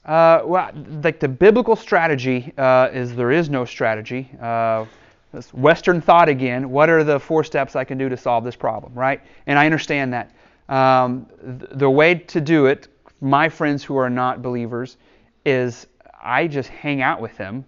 Uh, 0.05 0.43
well, 0.45 0.71
like 1.03 1.21
the 1.21 1.29
biblical 1.29 1.77
strategy 1.77 2.53
uh, 2.59 2.89
is 2.93 3.15
there 3.15 3.31
is 3.31 3.49
no 3.49 3.65
strategy. 3.65 4.29
Uh, 4.41 4.85
this 5.33 5.55
Western 5.55 6.01
thought 6.01 6.29
again. 6.29 6.71
What 6.71 6.91
are 6.91 7.05
the 7.05 7.19
four 7.19 7.45
steps 7.45 7.77
I 7.77 7.85
can 7.85 7.99
do 7.99 8.09
to 8.09 8.17
solve 8.17 8.45
this 8.45 8.57
problem, 8.57 8.93
right? 8.95 9.21
And 9.47 9.59
I 9.59 9.65
understand 9.67 10.13
that. 10.13 10.33
Um, 10.69 11.27
th- 11.41 11.71
the 11.75 11.91
way 11.91 12.15
to 12.15 12.41
do 12.41 12.67
it, 12.67 12.89
my 13.21 13.49
friends 13.49 13.85
who 13.85 13.97
are 13.97 14.11
not 14.11 14.43
believers, 14.43 14.97
is 15.45 15.87
I 16.23 16.47
just 16.47 16.69
hang 16.69 17.03
out 17.03 17.21
with 17.21 17.37
them, 17.37 17.65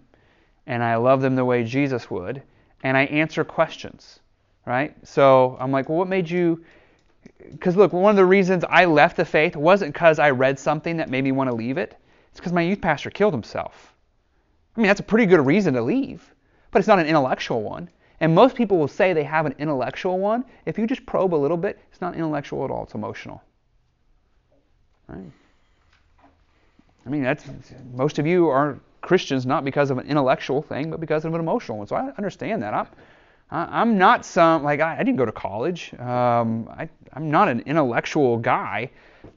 and 0.67 0.83
I 0.83 0.95
love 0.95 1.21
them 1.21 1.35
the 1.35 1.45
way 1.45 1.63
Jesus 1.63 2.09
would, 2.09 2.41
and 2.83 2.95
I 2.97 3.05
answer 3.05 3.43
questions, 3.43 4.19
right? 4.65 4.95
So 5.07 5.57
I'm 5.59 5.71
like, 5.71 5.89
well, 5.89 5.97
what 5.97 6.07
made 6.07 6.29
you? 6.29 6.63
Because 7.51 7.75
look, 7.75 7.93
one 7.93 8.11
of 8.11 8.15
the 8.15 8.25
reasons 8.25 8.63
I 8.69 8.85
left 8.85 9.17
the 9.17 9.25
faith 9.25 9.55
wasn't 9.55 9.93
because 9.93 10.19
I 10.19 10.29
read 10.31 10.59
something 10.59 10.97
that 10.97 11.09
made 11.09 11.23
me 11.23 11.31
want 11.31 11.49
to 11.49 11.55
leave 11.55 11.77
it. 11.77 11.97
It's 12.35 12.41
because 12.41 12.51
my 12.51 12.63
youth 12.63 12.81
pastor 12.81 13.09
killed 13.09 13.33
himself. 13.33 13.95
I 14.75 14.81
mean, 14.81 14.87
that's 14.87 14.99
a 14.99 15.03
pretty 15.03 15.25
good 15.25 15.39
reason 15.45 15.73
to 15.75 15.81
leave, 15.81 16.35
but 16.69 16.79
it's 16.79 16.87
not 16.87 16.99
an 16.99 17.05
intellectual 17.07 17.63
one. 17.63 17.89
And 18.19 18.35
most 18.35 18.57
people 18.57 18.77
will 18.77 18.89
say 18.89 19.13
they 19.13 19.23
have 19.23 19.45
an 19.45 19.55
intellectual 19.57 20.19
one. 20.19 20.43
If 20.65 20.77
you 20.77 20.85
just 20.85 21.05
probe 21.05 21.33
a 21.33 21.37
little 21.37 21.55
bit, 21.55 21.79
it's 21.93 22.01
not 22.01 22.13
intellectual 22.13 22.65
at 22.65 22.71
all, 22.71 22.83
it's 22.83 22.93
emotional. 22.93 23.41
Right? 25.07 25.31
I 27.05 27.09
mean, 27.09 27.23
that's 27.23 27.45
most 27.93 28.19
of 28.19 28.27
you 28.27 28.49
are 28.49 28.79
Christians 28.99 29.45
not 29.45 29.63
because 29.63 29.89
of 29.89 29.97
an 29.97 30.05
intellectual 30.05 30.61
thing, 30.61 30.91
but 30.91 30.99
because 30.99 31.23
of 31.23 31.33
an 31.33 31.39
emotional 31.39 31.77
one. 31.77 31.87
So 31.87 31.95
I 31.95 32.11
understand 32.17 32.61
that. 32.63 32.73
I'm, 32.73 32.87
I'm 33.49 33.97
not 33.97 34.25
some 34.25 34.61
like 34.61 34.81
I, 34.81 34.95
I 34.99 35.03
didn't 35.03 35.19
go 35.19 35.25
to 35.25 35.31
college. 35.31 35.93
Um, 35.93 36.67
I, 36.69 36.89
I'm 37.13 37.31
not 37.31 37.47
an 37.47 37.61
intellectual 37.61 38.35
guy. 38.39 38.91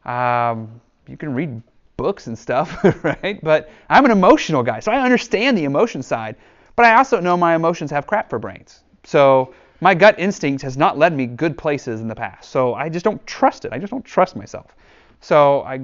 Um, 0.05 0.81
you 1.07 1.17
can 1.17 1.33
read 1.33 1.63
books 1.99 2.29
and 2.29 2.39
stuff, 2.39 2.83
right? 3.05 3.39
But 3.43 3.71
I'm 3.91 4.07
an 4.07 4.13
emotional 4.13 4.63
guy, 4.63 4.81
so 4.81 4.91
I 4.91 5.03
understand 5.03 5.59
the 5.59 5.65
emotion 5.65 6.03
side. 6.03 6.37
But 6.77 6.87
I 6.87 6.97
also 6.97 7.21
know 7.21 7.37
my 7.37 7.55
emotions 7.57 7.91
have 7.91 8.07
crap 8.07 8.31
for 8.31 8.39
brains. 8.39 8.85
So 9.05 9.53
my 9.81 9.95
gut 9.95 10.15
instinct 10.19 10.63
has 10.63 10.77
not 10.77 10.97
led 10.97 11.13
me 11.13 11.27
good 11.27 11.59
places 11.59 12.01
in 12.01 12.09
the 12.09 12.15
past. 12.15 12.51
So 12.51 12.75
I 12.75 12.89
just 12.89 13.05
don't 13.05 13.25
trust 13.27 13.65
it. 13.65 13.73
I 13.73 13.79
just 13.79 13.91
don't 13.91 14.05
trust 14.05 14.37
myself. 14.37 14.77
So 15.21 15.63
I 15.63 15.81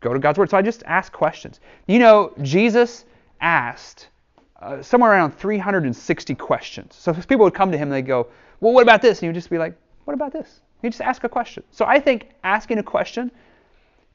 go 0.00 0.12
to 0.12 0.18
God's 0.18 0.38
Word. 0.38 0.50
So 0.50 0.58
I 0.58 0.62
just 0.62 0.82
ask 0.84 1.10
questions. 1.10 1.58
You 1.88 1.98
know, 1.98 2.34
Jesus 2.42 3.06
asked 3.40 4.08
uh, 4.60 4.82
somewhere 4.82 5.10
around 5.12 5.32
360 5.32 6.34
questions. 6.34 6.94
So 6.96 7.12
if 7.12 7.26
people 7.26 7.44
would 7.44 7.54
come 7.54 7.72
to 7.72 7.78
him, 7.78 7.88
they'd 7.88 8.02
go, 8.02 8.28
Well, 8.60 8.74
what 8.74 8.82
about 8.82 9.00
this? 9.00 9.18
And 9.18 9.22
he 9.22 9.28
would 9.28 9.34
just 9.34 9.48
be 9.48 9.58
like, 9.58 9.74
What 10.04 10.12
about 10.12 10.34
this? 10.34 10.60
You 10.82 10.90
just 10.90 11.00
ask 11.00 11.24
a 11.24 11.30
question. 11.30 11.62
So 11.70 11.86
I 11.86 11.98
think 11.98 12.28
asking 12.44 12.76
a 12.76 12.82
question 12.82 13.30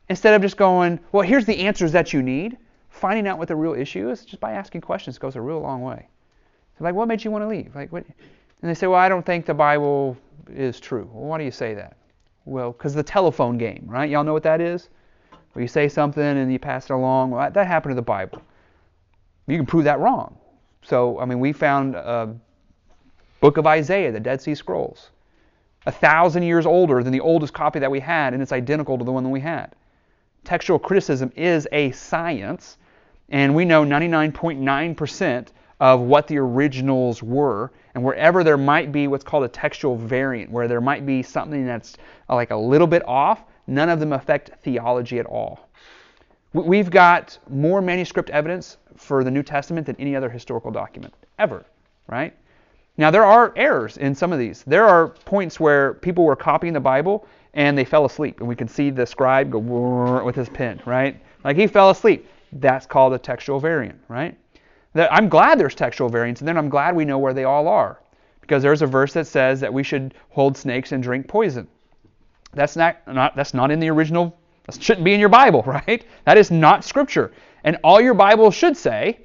instead 0.09 0.33
of 0.33 0.41
just 0.41 0.57
going, 0.57 0.99
well, 1.11 1.23
here's 1.23 1.45
the 1.45 1.59
answers 1.59 1.91
that 1.91 2.13
you 2.13 2.21
need, 2.21 2.57
finding 2.89 3.27
out 3.27 3.37
what 3.37 3.47
the 3.47 3.55
real 3.55 3.73
issue 3.73 4.09
is 4.09 4.25
just 4.25 4.39
by 4.39 4.53
asking 4.53 4.81
questions 4.81 5.17
goes 5.17 5.35
a 5.35 5.41
real 5.41 5.59
long 5.59 5.81
way. 5.81 6.07
So 6.77 6.83
like, 6.83 6.95
what 6.95 7.07
made 7.07 7.23
you 7.23 7.31
want 7.31 7.43
to 7.43 7.47
leave? 7.47 7.75
Like, 7.75 7.91
what? 7.91 8.05
And 8.61 8.69
they 8.69 8.73
say, 8.73 8.87
well, 8.87 8.99
I 8.99 9.07
don't 9.07 9.25
think 9.25 9.45
the 9.45 9.53
Bible 9.53 10.17
is 10.49 10.79
true. 10.79 11.09
Well, 11.13 11.25
why 11.25 11.37
do 11.37 11.43
you 11.43 11.51
say 11.51 11.73
that? 11.75 11.95
Well, 12.45 12.71
because 12.71 12.93
the 12.93 13.03
telephone 13.03 13.57
game, 13.57 13.85
right? 13.87 14.09
Y'all 14.09 14.23
know 14.23 14.33
what 14.33 14.43
that 14.43 14.59
is? 14.59 14.89
Where 15.53 15.61
you 15.61 15.67
say 15.67 15.87
something 15.87 16.23
and 16.23 16.51
you 16.51 16.59
pass 16.59 16.85
it 16.85 16.93
along. 16.93 17.31
Well, 17.31 17.49
that 17.49 17.67
happened 17.67 17.91
to 17.91 17.95
the 17.95 18.01
Bible. 18.01 18.41
You 19.47 19.57
can 19.57 19.65
prove 19.65 19.83
that 19.85 19.99
wrong. 19.99 20.37
So, 20.81 21.19
I 21.19 21.25
mean, 21.25 21.39
we 21.39 21.53
found 21.53 21.95
a 21.95 22.35
book 23.39 23.57
of 23.57 23.67
Isaiah, 23.67 24.11
the 24.11 24.19
Dead 24.19 24.41
Sea 24.41 24.55
Scrolls, 24.55 25.09
a 25.85 25.91
thousand 25.91 26.43
years 26.43 26.65
older 26.65 27.03
than 27.03 27.13
the 27.13 27.19
oldest 27.19 27.53
copy 27.53 27.79
that 27.79 27.89
we 27.89 27.99
had, 27.99 28.33
and 28.33 28.41
it's 28.41 28.51
identical 28.51 28.97
to 28.97 29.03
the 29.03 29.11
one 29.11 29.23
that 29.23 29.29
we 29.29 29.39
had. 29.39 29.73
Textual 30.43 30.79
criticism 30.79 31.31
is 31.35 31.67
a 31.71 31.91
science, 31.91 32.77
and 33.29 33.53
we 33.55 33.65
know 33.65 33.83
99.9% 33.83 35.47
of 35.79 36.01
what 36.01 36.27
the 36.27 36.37
originals 36.37 37.23
were. 37.23 37.71
And 37.95 38.03
wherever 38.03 38.43
there 38.43 38.57
might 38.57 38.91
be 38.91 39.07
what's 39.07 39.23
called 39.23 39.43
a 39.43 39.47
textual 39.47 39.95
variant, 39.95 40.51
where 40.51 40.67
there 40.67 40.81
might 40.81 41.05
be 41.05 41.23
something 41.23 41.65
that's 41.65 41.97
uh, 42.29 42.35
like 42.35 42.51
a 42.51 42.55
little 42.55 42.87
bit 42.87 43.07
off, 43.07 43.43
none 43.67 43.89
of 43.89 43.99
them 43.99 44.13
affect 44.13 44.51
theology 44.61 45.19
at 45.19 45.25
all. 45.25 45.69
We've 46.53 46.89
got 46.89 47.37
more 47.47 47.81
manuscript 47.81 48.29
evidence 48.31 48.77
for 48.95 49.23
the 49.23 49.31
New 49.31 49.43
Testament 49.43 49.85
than 49.85 49.95
any 49.97 50.15
other 50.15 50.29
historical 50.29 50.71
document 50.71 51.13
ever, 51.37 51.63
right? 52.07 52.33
Now, 52.97 53.11
there 53.11 53.23
are 53.23 53.53
errors 53.55 53.97
in 53.97 54.13
some 54.13 54.33
of 54.33 54.39
these. 54.39 54.63
There 54.63 54.85
are 54.85 55.09
points 55.09 55.59
where 55.59 55.93
people 55.93 56.25
were 56.25 56.35
copying 56.35 56.73
the 56.73 56.79
Bible 56.79 57.25
and 57.53 57.77
they 57.77 57.85
fell 57.85 58.05
asleep, 58.05 58.39
and 58.39 58.47
we 58.47 58.55
can 58.55 58.67
see 58.67 58.89
the 58.89 59.05
scribe 59.05 59.51
go 59.51 59.59
with 59.59 60.35
his 60.35 60.49
pen, 60.49 60.81
right? 60.85 61.19
Like 61.43 61.57
he 61.57 61.67
fell 61.67 61.89
asleep. 61.89 62.27
That's 62.51 62.85
called 62.85 63.13
a 63.13 63.19
textual 63.19 63.59
variant, 63.59 63.99
right? 64.07 64.37
I'm 64.95 65.29
glad 65.29 65.59
there's 65.59 65.75
textual 65.75 66.09
variants, 66.09 66.41
and 66.41 66.47
then 66.47 66.57
I'm 66.57 66.69
glad 66.69 66.95
we 66.95 67.05
know 67.05 67.19
where 67.19 67.33
they 67.33 67.43
all 67.43 67.67
are. 67.67 67.99
Because 68.41 68.63
there's 68.63 68.81
a 68.81 68.87
verse 68.87 69.13
that 69.13 69.27
says 69.27 69.59
that 69.59 69.71
we 69.71 69.83
should 69.83 70.15
hold 70.29 70.57
snakes 70.57 70.91
and 70.91 71.03
drink 71.03 71.27
poison. 71.27 71.67
That's 72.53 72.75
not, 72.75 72.97
not 73.07 73.35
that's 73.35 73.53
not 73.53 73.69
in 73.69 73.79
the 73.79 73.89
original. 73.89 74.35
That 74.65 74.81
shouldn't 74.81 75.05
be 75.05 75.13
in 75.13 75.19
your 75.19 75.29
Bible, 75.29 75.63
right? 75.67 76.03
That 76.25 76.37
is 76.37 76.49
not 76.49 76.83
scripture. 76.83 77.31
And 77.63 77.77
all 77.83 78.01
your 78.01 78.15
Bible 78.15 78.49
should 78.49 78.75
say, 78.75 79.19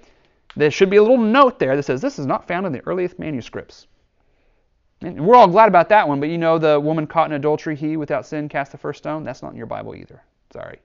there 0.57 0.71
should 0.71 0.91
be 0.91 0.97
a 0.97 1.03
little 1.03 1.19
note 1.19 1.59
there 1.59 1.77
that 1.77 1.85
says 1.85 2.01
this 2.01 2.19
is 2.19 2.27
not 2.27 2.47
found 2.47 2.67
in 2.67 2.73
the 2.73 2.87
earliest 2.87 3.19
manuscripts. 3.19 3.87
And 5.05 5.27
we're 5.27 5.37
all 5.37 5.49
glad 5.49 5.69
about 5.69 5.91
that 5.91 6.09
one, 6.09 6.19
but 6.19 6.31
you 6.31 6.39
know 6.39 6.59
the 6.59 6.81
woman 6.81 7.07
caught 7.07 7.31
in 7.31 7.35
adultery, 7.35 7.77
he 7.77 7.97
without 7.97 8.25
sin 8.27 8.49
cast 8.49 8.73
the 8.73 8.79
first 8.79 8.99
stone? 8.99 9.23
That's 9.23 9.43
not 9.43 9.53
in 9.53 9.57
your 9.57 9.67
Bible 9.67 9.95
either. 9.95 10.23
Sorry. 10.53 10.79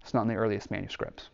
It's 0.00 0.12
not 0.12 0.22
in 0.22 0.28
the 0.28 0.34
earliest 0.34 0.70
manuscripts. 0.70 1.28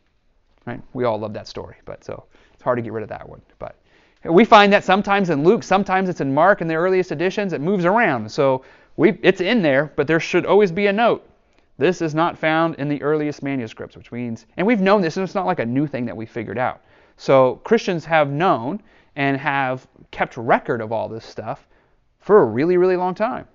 Right? 0.67 0.83
We 0.93 1.05
all 1.05 1.19
love 1.19 1.33
that 1.33 1.49
story, 1.49 1.77
but 1.87 2.05
so 2.05 2.25
it's 2.53 2.63
hard 2.63 2.77
to 2.77 2.83
get 2.83 2.93
rid 2.93 3.03
of 3.03 3.09
that 3.09 3.27
one. 3.27 3.41
But 3.59 3.77
we 4.25 4.45
find 4.45 4.71
that 4.75 4.85
sometimes 4.85 5.31
in 5.31 5.43
Luke, 5.43 5.63
sometimes 5.63 6.11
it's 6.11 6.21
in 6.21 6.35
Mark 6.35 6.61
in 6.61 6.69
the 6.69 6.75
earliest 6.75 7.13
editions, 7.13 7.55
it 7.55 7.63
moves 7.63 7.87
around. 7.87 8.31
So 8.31 8.63
we, 8.97 9.19
it's 9.23 9.41
in 9.41 9.63
there, 9.63 9.93
but 9.97 10.07
there 10.07 10.21
should 10.21 10.45
always 10.45 10.71
be 10.71 10.89
a 10.89 10.93
note. 10.93 11.27
This 11.79 12.03
is 12.03 12.15
not 12.15 12.37
found 12.37 12.75
in 12.75 12.89
the 12.89 13.01
earliest 13.01 13.43
manuscripts, 13.43 13.97
which 13.97 14.13
means, 14.13 14.45
and 14.57 14.67
we've 14.67 14.81
known 14.81 15.01
this, 15.01 15.17
and 15.17 15.25
it's 15.25 15.37
not 15.37 15.47
like 15.47 15.61
a 15.61 15.67
new 15.67 15.87
thing 15.87 16.05
that 16.07 16.17
we 16.17 16.27
figured 16.27 16.59
out. 16.59 16.83
So 17.17 17.61
Christians 17.65 18.05
have 18.05 18.29
known 18.29 18.83
and 19.17 19.37
have 19.39 19.87
kept 20.11 20.37
record 20.37 20.81
of 20.81 20.93
all 20.93 21.09
this 21.09 21.25
stuff 21.25 21.67
for 22.29 22.43
a 22.43 22.45
really, 22.45 22.77
really 22.77 22.97
long 22.97 23.15
time. 23.15 23.49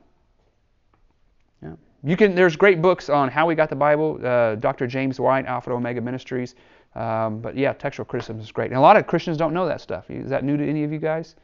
Yeah. 1.62 1.74
You 2.04 2.18
can. 2.18 2.34
There's 2.34 2.56
great 2.56 2.82
books 2.82 3.08
on 3.08 3.30
how 3.30 3.46
we 3.46 3.54
got 3.54 3.70
the 3.70 3.76
Bible. 3.76 4.20
Uh, 4.24 4.56
Dr. 4.56 4.88
James 4.88 5.20
White, 5.20 5.46
Alpha 5.46 5.72
Omega 5.72 6.02
Ministries. 6.02 6.56
Um, 6.96 7.40
but 7.40 7.56
yeah, 7.56 7.74
textual 7.74 8.04
criticism 8.04 8.40
is 8.40 8.52
great. 8.52 8.72
And 8.72 8.78
a 8.78 8.82
lot 8.82 8.98
of 8.98 9.06
Christians 9.06 9.38
don't 9.38 9.54
know 9.54 9.68
that 9.68 9.80
stuff. 9.80 10.10
Is 10.10 10.28
that 10.32 10.44
new 10.44 10.58
to 10.58 10.68
any 10.68 10.84
of 10.84 10.92
you 10.92 10.98
guys? 10.98 11.36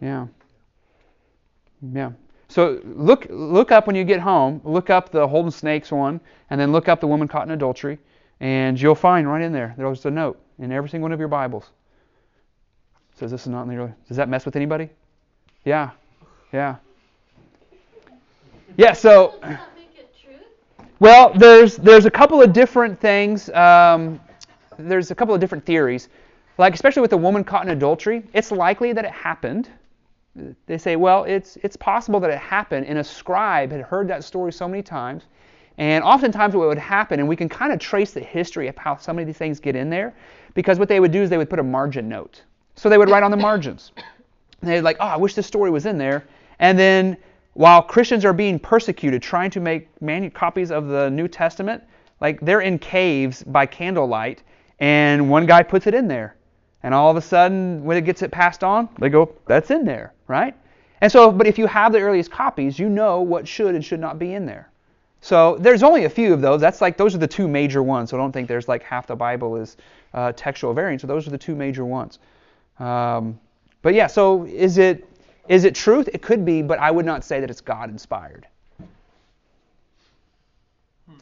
Yeah. 0.00 0.28
Yeah. 1.92 2.12
So 2.46 2.80
look 2.84 3.26
look 3.30 3.72
up 3.72 3.88
when 3.88 3.96
you 3.96 4.04
get 4.04 4.20
home. 4.20 4.60
Look 4.62 4.90
up 4.90 5.10
the 5.10 5.26
Holden 5.26 5.50
Snakes 5.50 5.90
one, 5.90 6.20
and 6.50 6.60
then 6.60 6.70
look 6.70 6.88
up 6.88 7.00
the 7.00 7.08
woman 7.08 7.26
caught 7.26 7.48
in 7.48 7.50
adultery, 7.50 7.98
and 8.38 8.80
you'll 8.80 8.94
find 8.94 9.26
right 9.26 9.42
in 9.42 9.52
there 9.52 9.74
there's 9.76 10.06
a 10.06 10.10
note 10.12 10.40
in 10.60 10.70
every 10.70 10.88
single 10.88 11.06
one 11.06 11.12
of 11.12 11.18
your 11.18 11.26
Bibles. 11.26 11.72
It 13.12 13.18
says 13.18 13.32
this 13.32 13.40
is 13.40 13.48
not 13.48 13.62
in 13.62 13.70
the 13.70 13.76
early. 13.76 13.92
Does 14.06 14.18
that 14.18 14.28
mess 14.28 14.44
with 14.46 14.54
anybody? 14.54 14.88
Yeah. 15.64 15.90
Yeah. 16.54 16.76
Yeah. 18.76 18.92
So. 18.92 19.34
Well, 21.00 21.32
there's 21.34 21.76
there's 21.76 22.06
a 22.06 22.10
couple 22.10 22.40
of 22.40 22.52
different 22.52 23.00
things. 23.00 23.50
Um, 23.50 24.20
there's 24.78 25.10
a 25.10 25.16
couple 25.16 25.34
of 25.34 25.40
different 25.40 25.66
theories. 25.66 26.08
Like 26.56 26.72
especially 26.72 27.02
with 27.02 27.12
a 27.12 27.16
woman 27.16 27.42
caught 27.42 27.64
in 27.64 27.72
adultery, 27.72 28.22
it's 28.32 28.52
likely 28.52 28.92
that 28.92 29.04
it 29.04 29.10
happened. 29.10 29.68
They 30.66 30.78
say, 30.78 30.94
well, 30.94 31.24
it's 31.24 31.58
it's 31.64 31.76
possible 31.76 32.20
that 32.20 32.30
it 32.30 32.38
happened, 32.38 32.86
and 32.86 32.98
a 32.98 33.04
scribe 33.04 33.72
had 33.72 33.80
heard 33.80 34.06
that 34.06 34.22
story 34.22 34.52
so 34.52 34.68
many 34.68 34.82
times. 34.82 35.24
And 35.76 36.04
oftentimes, 36.04 36.54
what 36.54 36.68
would 36.68 36.78
happen, 36.78 37.18
and 37.18 37.28
we 37.28 37.34
can 37.34 37.48
kind 37.48 37.72
of 37.72 37.80
trace 37.80 38.12
the 38.12 38.20
history 38.20 38.68
of 38.68 38.78
how 38.78 38.96
some 38.96 39.18
of 39.18 39.26
these 39.26 39.36
things 39.36 39.58
get 39.58 39.74
in 39.74 39.90
there, 39.90 40.14
because 40.54 40.78
what 40.78 40.88
they 40.88 41.00
would 41.00 41.10
do 41.10 41.22
is 41.22 41.30
they 41.30 41.38
would 41.38 41.50
put 41.50 41.58
a 41.58 41.64
margin 41.64 42.08
note. 42.08 42.42
So 42.76 42.88
they 42.88 42.98
would 42.98 43.10
write 43.10 43.24
on 43.24 43.32
the 43.32 43.36
margins. 43.36 43.90
And 44.64 44.72
they'd 44.72 44.80
like, 44.80 44.96
oh, 44.98 45.06
I 45.06 45.16
wish 45.18 45.34
this 45.34 45.46
story 45.46 45.68
was 45.68 45.84
in 45.84 45.98
there. 45.98 46.24
And 46.58 46.78
then 46.78 47.16
while 47.54 47.82
Christians 47.82 48.24
are 48.24 48.32
being 48.32 48.58
persecuted, 48.58 49.22
trying 49.22 49.50
to 49.50 49.60
make 49.60 49.88
manu- 50.00 50.30
copies 50.30 50.70
of 50.70 50.88
the 50.88 51.10
New 51.10 51.28
Testament, 51.28 51.82
like 52.20 52.40
they're 52.40 52.60
in 52.60 52.78
caves 52.78 53.42
by 53.42 53.66
candlelight, 53.66 54.42
and 54.80 55.30
one 55.30 55.46
guy 55.46 55.62
puts 55.62 55.86
it 55.86 55.94
in 55.94 56.08
there. 56.08 56.36
And 56.82 56.92
all 56.92 57.10
of 57.10 57.16
a 57.16 57.22
sudden, 57.22 57.82
when 57.84 57.96
it 57.96 58.02
gets 58.02 58.22
it 58.22 58.30
passed 58.30 58.62
on, 58.62 58.88
they 58.98 59.08
go, 59.08 59.34
that's 59.46 59.70
in 59.70 59.84
there, 59.84 60.12
right? 60.26 60.54
And 61.00 61.10
so, 61.10 61.30
but 61.30 61.46
if 61.46 61.58
you 61.58 61.66
have 61.66 61.92
the 61.92 62.00
earliest 62.00 62.30
copies, 62.30 62.78
you 62.78 62.88
know 62.88 63.20
what 63.20 63.46
should 63.46 63.74
and 63.74 63.84
should 63.84 64.00
not 64.00 64.18
be 64.18 64.34
in 64.34 64.46
there. 64.46 64.70
So 65.20 65.56
there's 65.58 65.82
only 65.82 66.04
a 66.04 66.10
few 66.10 66.34
of 66.34 66.42
those. 66.42 66.60
That's 66.60 66.82
like 66.82 66.98
those 66.98 67.14
are 67.14 67.18
the 67.18 67.26
two 67.26 67.48
major 67.48 67.82
ones. 67.82 68.10
So 68.10 68.18
I 68.18 68.20
don't 68.20 68.32
think 68.32 68.46
there's 68.46 68.68
like 68.68 68.82
half 68.82 69.06
the 69.06 69.16
Bible 69.16 69.56
is 69.56 69.78
uh, 70.12 70.32
textual 70.32 70.74
variants. 70.74 71.00
So 71.00 71.06
those 71.06 71.26
are 71.26 71.30
the 71.30 71.38
two 71.38 71.54
major 71.54 71.86
ones. 71.86 72.18
Um, 72.78 73.38
but 73.80 73.94
yeah, 73.94 74.06
so 74.06 74.44
is 74.44 74.76
it 74.76 75.08
is 75.48 75.64
it 75.64 75.74
truth? 75.74 76.08
It 76.12 76.22
could 76.22 76.44
be, 76.44 76.62
but 76.62 76.78
I 76.78 76.90
would 76.90 77.04
not 77.06 77.24
say 77.24 77.40
that 77.40 77.50
it's 77.50 77.60
God 77.60 77.90
inspired. 77.90 78.46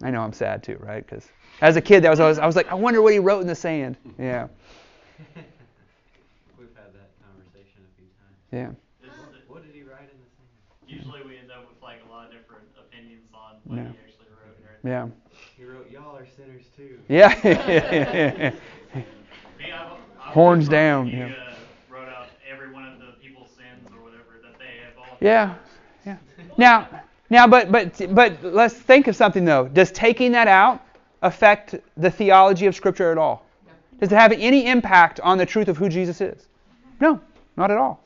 I 0.02 0.10
know 0.10 0.20
I'm 0.22 0.32
sad 0.32 0.62
too, 0.62 0.76
right? 0.80 1.04
Because 1.04 1.28
as 1.60 1.76
a 1.76 1.80
kid, 1.80 2.02
that 2.04 2.10
was 2.10 2.20
always, 2.20 2.38
I 2.38 2.46
was 2.46 2.56
like, 2.56 2.68
I 2.70 2.74
wonder 2.74 3.02
what 3.02 3.12
he 3.12 3.18
wrote 3.18 3.40
in 3.40 3.46
the 3.46 3.54
sand. 3.54 3.96
Yeah. 4.18 4.48
We've 6.58 6.68
had 6.74 6.92
that 6.94 7.10
conversation 7.22 7.82
a 7.82 7.90
few 7.98 8.08
times. 8.18 8.36
Yeah. 8.52 8.70
What 9.48 9.64
did 9.64 9.74
he 9.74 9.82
write 9.82 10.08
in 10.10 10.18
the 10.18 10.30
sand? 10.34 10.48
Usually 10.88 11.22
we 11.22 11.36
end 11.38 11.50
up 11.50 11.68
with 11.68 11.80
like 11.82 11.98
a 12.08 12.10
lot 12.12 12.26
of 12.26 12.32
different 12.32 12.64
opinions 12.78 13.28
on 13.34 13.56
what 13.64 13.76
Yeah. 13.76 13.82
he 13.82 13.98
actually 14.06 14.26
wrote 14.30 14.56
and. 14.82 14.90
Yeah. 14.90 15.06
He 15.56 15.64
wrote, 15.64 15.90
"Y'all 15.90 16.16
are 16.16 16.26
sinners 16.36 16.64
too." 16.76 16.98
Yeah. 17.08 18.52
Me, 19.58 19.70
I've, 19.72 19.92
I've 20.20 20.32
Horns 20.32 20.68
down, 20.68 21.08
He, 21.08 21.18
yeah. 21.18 21.26
uh, 21.26 21.54
wrote 21.90 22.08
out 22.08 22.28
every 22.50 22.72
one 22.72 22.84
of 22.86 22.98
the 22.98 23.12
people's 23.22 23.50
sins 23.50 23.88
or 23.94 24.02
whatever 24.02 24.40
that 24.42 24.58
they 24.58 24.78
have 24.82 24.98
all. 24.98 25.11
Yeah. 25.22 25.54
Yeah. 26.04 26.16
Now, 26.58 26.88
now, 27.30 27.46
but 27.46 27.72
but 27.72 28.14
but 28.14 28.42
let's 28.42 28.74
think 28.74 29.06
of 29.06 29.16
something 29.16 29.44
though. 29.44 29.68
Does 29.68 29.90
taking 29.92 30.32
that 30.32 30.48
out 30.48 30.84
affect 31.22 31.76
the 31.96 32.10
theology 32.10 32.66
of 32.66 32.74
Scripture 32.74 33.10
at 33.10 33.18
all? 33.18 33.46
Does 34.00 34.10
it 34.10 34.16
have 34.16 34.32
any 34.32 34.66
impact 34.66 35.20
on 35.20 35.38
the 35.38 35.46
truth 35.46 35.68
of 35.68 35.76
who 35.76 35.88
Jesus 35.88 36.20
is? 36.20 36.48
No, 37.00 37.20
not 37.56 37.70
at 37.70 37.78
all. 37.78 38.02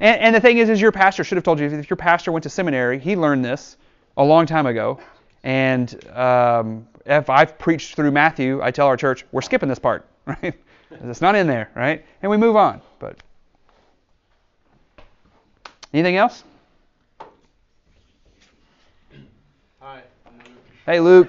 And, 0.00 0.20
and 0.20 0.34
the 0.34 0.40
thing 0.40 0.58
is, 0.58 0.68
is 0.68 0.80
your 0.80 0.92
pastor 0.92 1.22
should 1.22 1.36
have 1.36 1.44
told 1.44 1.60
you. 1.60 1.66
If 1.66 1.88
your 1.88 1.96
pastor 1.96 2.32
went 2.32 2.42
to 2.42 2.50
seminary, 2.50 2.98
he 2.98 3.14
learned 3.14 3.44
this 3.44 3.76
a 4.16 4.24
long 4.24 4.46
time 4.46 4.66
ago. 4.66 4.98
And 5.44 6.04
um, 6.08 6.88
if 7.06 7.30
I've 7.30 7.58
preached 7.58 7.94
through 7.94 8.10
Matthew, 8.10 8.60
I 8.62 8.70
tell 8.70 8.86
our 8.86 8.96
church 8.96 9.24
we're 9.30 9.42
skipping 9.42 9.68
this 9.68 9.78
part, 9.78 10.06
right? 10.26 10.54
It's 10.90 11.20
not 11.20 11.34
in 11.34 11.46
there, 11.46 11.70
right? 11.74 12.04
And 12.22 12.30
we 12.30 12.36
move 12.36 12.56
on. 12.56 12.80
But 12.98 13.22
anything 15.94 16.16
else? 16.16 16.42
Hi, 19.80 20.02
I'm 20.26 20.38
Luke. 20.38 20.48
Hey, 20.86 21.00
Luke. 21.00 21.28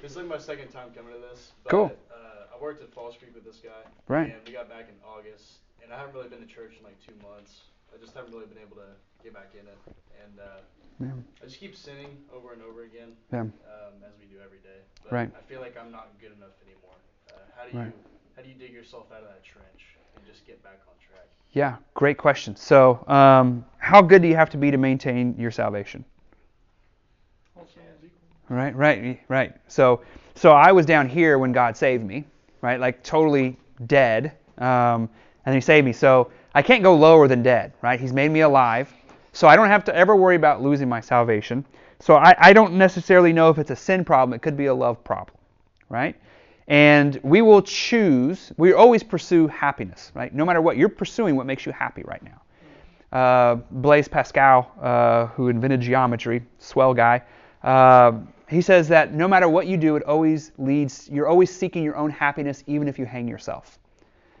This 0.00 0.12
is 0.12 0.16
like 0.16 0.26
my 0.26 0.38
second 0.38 0.68
time 0.68 0.88
coming 0.96 1.12
to 1.12 1.20
this. 1.20 1.52
But, 1.62 1.70
Cool. 1.70 1.92
Uh, 2.10 2.56
I 2.56 2.60
worked 2.60 2.82
at 2.82 2.92
Falls 2.92 3.16
Creek 3.18 3.34
with 3.34 3.44
this 3.44 3.58
guy. 3.62 3.84
Right. 4.08 4.32
And 4.32 4.40
we 4.46 4.52
got 4.52 4.68
back 4.68 4.88
in 4.88 4.94
August, 5.06 5.58
and 5.84 5.92
I 5.92 5.98
haven't 5.98 6.14
really 6.14 6.28
been 6.28 6.40
to 6.40 6.46
church 6.46 6.72
in 6.78 6.84
like 6.84 6.96
two 7.04 7.12
months. 7.22 7.68
I 7.94 8.00
just 8.00 8.14
haven't 8.14 8.32
really 8.32 8.46
been 8.46 8.58
able 8.62 8.76
to 8.76 8.88
get 9.22 9.34
back 9.34 9.52
in 9.52 9.66
it, 9.68 9.78
and 10.24 10.40
uh, 10.40 10.60
Yeah. 11.04 11.12
I 11.42 11.44
just 11.44 11.60
keep 11.60 11.76
sinning 11.76 12.16
over 12.32 12.52
and 12.54 12.62
over 12.62 12.84
again, 12.84 13.12
Yeah. 13.32 13.40
um, 13.40 14.00
as 14.06 14.16
we 14.18 14.24
do 14.26 14.40
every 14.42 14.58
day. 14.64 14.80
But 15.04 15.12
Right. 15.12 15.30
I 15.36 15.42
feel 15.50 15.60
like 15.60 15.76
I'm 15.76 15.90
not 15.92 16.16
good 16.20 16.32
enough 16.32 16.56
anymore. 16.64 16.96
Uh, 17.28 17.40
how 17.56 17.64
do 17.66 17.76
you 17.76 17.78
Right. 17.84 17.92
how 17.92 18.19
how 18.40 18.46
do 18.46 18.50
you 18.50 18.58
dig 18.58 18.72
yourself 18.72 19.04
out 19.12 19.18
of 19.18 19.28
that 19.28 19.44
trench 19.44 19.82
and 20.16 20.24
just 20.26 20.46
get 20.46 20.62
back 20.62 20.80
on 20.88 20.94
track? 21.06 21.26
Yeah, 21.52 21.76
great 21.92 22.16
question. 22.16 22.56
So, 22.56 23.04
um, 23.06 23.66
how 23.76 24.00
good 24.00 24.22
do 24.22 24.28
you 24.28 24.34
have 24.34 24.48
to 24.50 24.56
be 24.56 24.70
to 24.70 24.78
maintain 24.78 25.34
your 25.38 25.50
salvation? 25.50 26.06
Right, 28.48 28.74
right, 28.74 29.20
right. 29.28 29.52
So, 29.68 30.00
so 30.34 30.52
I 30.52 30.72
was 30.72 30.86
down 30.86 31.06
here 31.06 31.38
when 31.38 31.52
God 31.52 31.76
saved 31.76 32.02
me, 32.02 32.24
right? 32.62 32.80
Like 32.80 33.02
totally 33.02 33.58
dead, 33.86 34.32
um, 34.56 35.10
and 35.44 35.54
He 35.54 35.60
saved 35.60 35.84
me. 35.84 35.92
So 35.92 36.32
I 36.54 36.62
can't 36.62 36.82
go 36.82 36.96
lower 36.96 37.28
than 37.28 37.42
dead, 37.42 37.74
right? 37.82 38.00
He's 38.00 38.14
made 38.14 38.30
me 38.30 38.40
alive, 38.40 38.90
so 39.34 39.48
I 39.48 39.54
don't 39.54 39.68
have 39.68 39.84
to 39.84 39.94
ever 39.94 40.16
worry 40.16 40.36
about 40.36 40.62
losing 40.62 40.88
my 40.88 41.00
salvation. 41.00 41.64
So 42.00 42.14
I, 42.14 42.34
I 42.38 42.52
don't 42.54 42.72
necessarily 42.72 43.34
know 43.34 43.50
if 43.50 43.58
it's 43.58 43.70
a 43.70 43.76
sin 43.76 44.02
problem. 44.02 44.34
It 44.34 44.40
could 44.40 44.56
be 44.56 44.66
a 44.66 44.74
love 44.74 45.04
problem, 45.04 45.36
right? 45.90 46.16
And 46.70 47.18
we 47.24 47.42
will 47.42 47.62
choose. 47.62 48.52
We 48.56 48.72
always 48.72 49.02
pursue 49.02 49.48
happiness, 49.48 50.12
right? 50.14 50.32
No 50.32 50.44
matter 50.44 50.62
what, 50.62 50.76
you're 50.76 50.88
pursuing 50.88 51.34
what 51.34 51.44
makes 51.44 51.66
you 51.66 51.72
happy 51.72 52.04
right 52.04 52.22
now. 52.22 53.18
Uh, 53.18 53.54
Blaise 53.72 54.06
Pascal, 54.06 54.70
uh, 54.80 55.26
who 55.26 55.48
invented 55.48 55.80
geometry, 55.80 56.42
swell 56.58 56.94
guy. 56.94 57.22
Uh, 57.64 58.12
he 58.48 58.60
says 58.60 58.86
that 58.86 59.12
no 59.12 59.26
matter 59.26 59.48
what 59.48 59.66
you 59.66 59.76
do, 59.76 59.96
it 59.96 60.04
always 60.04 60.52
leads. 60.58 61.08
You're 61.10 61.26
always 61.26 61.52
seeking 61.52 61.82
your 61.82 61.96
own 61.96 62.08
happiness, 62.08 62.62
even 62.68 62.86
if 62.86 63.00
you 63.00 63.04
hang 63.04 63.26
yourself. 63.26 63.80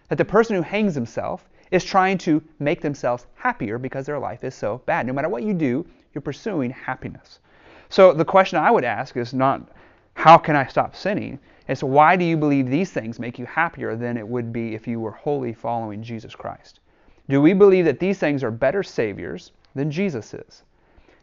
That 0.08 0.16
the 0.16 0.24
person 0.24 0.54
who 0.54 0.62
hangs 0.62 0.94
himself 0.94 1.48
is 1.72 1.84
trying 1.84 2.18
to 2.18 2.40
make 2.60 2.80
themselves 2.80 3.26
happier 3.34 3.76
because 3.76 4.06
their 4.06 4.20
life 4.20 4.44
is 4.44 4.54
so 4.54 4.82
bad. 4.86 5.04
No 5.04 5.12
matter 5.12 5.28
what 5.28 5.42
you 5.42 5.52
do, 5.52 5.84
you're 6.14 6.22
pursuing 6.22 6.70
happiness. 6.70 7.40
So 7.88 8.12
the 8.12 8.24
question 8.24 8.60
I 8.60 8.70
would 8.70 8.84
ask 8.84 9.16
is 9.16 9.34
not 9.34 9.68
how 10.14 10.38
can 10.38 10.54
I 10.54 10.66
stop 10.66 10.94
sinning? 10.94 11.40
It's 11.70 11.84
why 11.84 12.16
do 12.16 12.24
you 12.24 12.36
believe 12.36 12.68
these 12.68 12.90
things 12.90 13.20
make 13.20 13.38
you 13.38 13.46
happier 13.46 13.94
than 13.94 14.16
it 14.16 14.26
would 14.26 14.52
be 14.52 14.74
if 14.74 14.88
you 14.88 14.98
were 14.98 15.12
wholly 15.12 15.52
following 15.52 16.02
Jesus 16.02 16.34
Christ? 16.34 16.80
Do 17.28 17.40
we 17.40 17.52
believe 17.52 17.84
that 17.84 18.00
these 18.00 18.18
things 18.18 18.42
are 18.42 18.50
better 18.50 18.82
saviors 18.82 19.52
than 19.76 19.88
Jesus 19.88 20.34
is? 20.34 20.64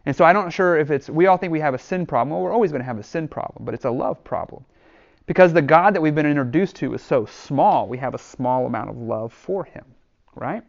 And 0.06 0.16
so 0.16 0.24
I'm 0.24 0.34
not 0.34 0.50
sure 0.50 0.78
if 0.78 0.90
it's, 0.90 1.10
we 1.10 1.26
all 1.26 1.36
think 1.36 1.52
we 1.52 1.60
have 1.60 1.74
a 1.74 1.78
sin 1.78 2.06
problem. 2.06 2.30
Well, 2.30 2.40
we're 2.40 2.52
always 2.54 2.70
going 2.70 2.80
to 2.80 2.86
have 2.86 2.98
a 2.98 3.02
sin 3.02 3.28
problem, 3.28 3.66
but 3.66 3.74
it's 3.74 3.84
a 3.84 3.90
love 3.90 4.24
problem. 4.24 4.64
Because 5.26 5.52
the 5.52 5.60
God 5.60 5.94
that 5.94 6.00
we've 6.00 6.14
been 6.14 6.24
introduced 6.24 6.76
to 6.76 6.94
is 6.94 7.02
so 7.02 7.26
small, 7.26 7.86
we 7.86 7.98
have 7.98 8.14
a 8.14 8.18
small 8.18 8.64
amount 8.64 8.88
of 8.88 8.96
love 8.96 9.34
for 9.34 9.64
him, 9.64 9.84
right? 10.34 10.62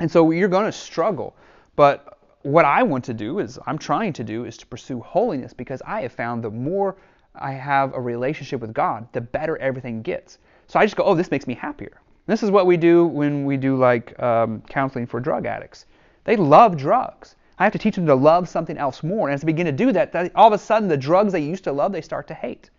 And 0.00 0.10
so 0.10 0.30
you're 0.30 0.48
going 0.48 0.64
to 0.64 0.72
struggle. 0.72 1.36
But 1.76 2.18
what 2.44 2.64
I 2.64 2.82
want 2.82 3.04
to 3.04 3.14
do 3.14 3.40
is, 3.40 3.58
I'm 3.66 3.76
trying 3.76 4.14
to 4.14 4.24
do, 4.24 4.46
is 4.46 4.56
to 4.56 4.66
pursue 4.66 5.00
holiness 5.00 5.52
because 5.52 5.82
I 5.86 6.00
have 6.00 6.12
found 6.12 6.42
the 6.42 6.50
more 6.50 6.96
I 7.34 7.52
have 7.52 7.94
a 7.94 8.00
relationship 8.00 8.60
with 8.60 8.74
God, 8.74 9.08
the 9.12 9.20
better 9.20 9.56
everything 9.58 10.02
gets. 10.02 10.38
So 10.66 10.78
I 10.78 10.84
just 10.84 10.96
go, 10.96 11.04
oh, 11.04 11.14
this 11.14 11.30
makes 11.30 11.46
me 11.46 11.54
happier. 11.54 12.00
This 12.26 12.42
is 12.42 12.50
what 12.50 12.66
we 12.66 12.76
do 12.76 13.06
when 13.06 13.44
we 13.44 13.56
do 13.56 13.76
like 13.76 14.20
um, 14.22 14.62
counseling 14.62 15.06
for 15.06 15.18
drug 15.20 15.46
addicts. 15.46 15.86
They 16.24 16.36
love 16.36 16.76
drugs. 16.76 17.36
I 17.58 17.64
have 17.64 17.72
to 17.72 17.78
teach 17.78 17.96
them 17.96 18.06
to 18.06 18.14
love 18.14 18.48
something 18.48 18.78
else 18.78 19.02
more. 19.02 19.28
And 19.28 19.34
as 19.34 19.42
they 19.42 19.46
begin 19.46 19.66
to 19.66 19.72
do 19.72 19.92
that, 19.92 20.32
all 20.34 20.46
of 20.46 20.52
a 20.52 20.58
sudden 20.58 20.88
the 20.88 20.96
drugs 20.96 21.32
they 21.32 21.40
used 21.40 21.64
to 21.64 21.72
love, 21.72 21.92
they 21.92 22.00
start 22.00 22.26
to 22.28 22.34
hate. 22.34 22.70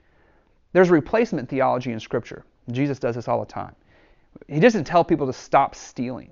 There's 0.72 0.90
replacement 0.90 1.50
theology 1.50 1.92
in 1.92 2.00
Scripture. 2.00 2.46
Jesus 2.72 3.00
does 3.00 3.16
this 3.16 3.28
all 3.28 3.40
the 3.40 3.46
time. 3.46 3.76
He 4.48 4.60
doesn't 4.60 4.86
tell 4.86 5.04
people 5.04 5.28
to 5.28 5.34
stop 5.34 5.76
stealing. 5.76 6.32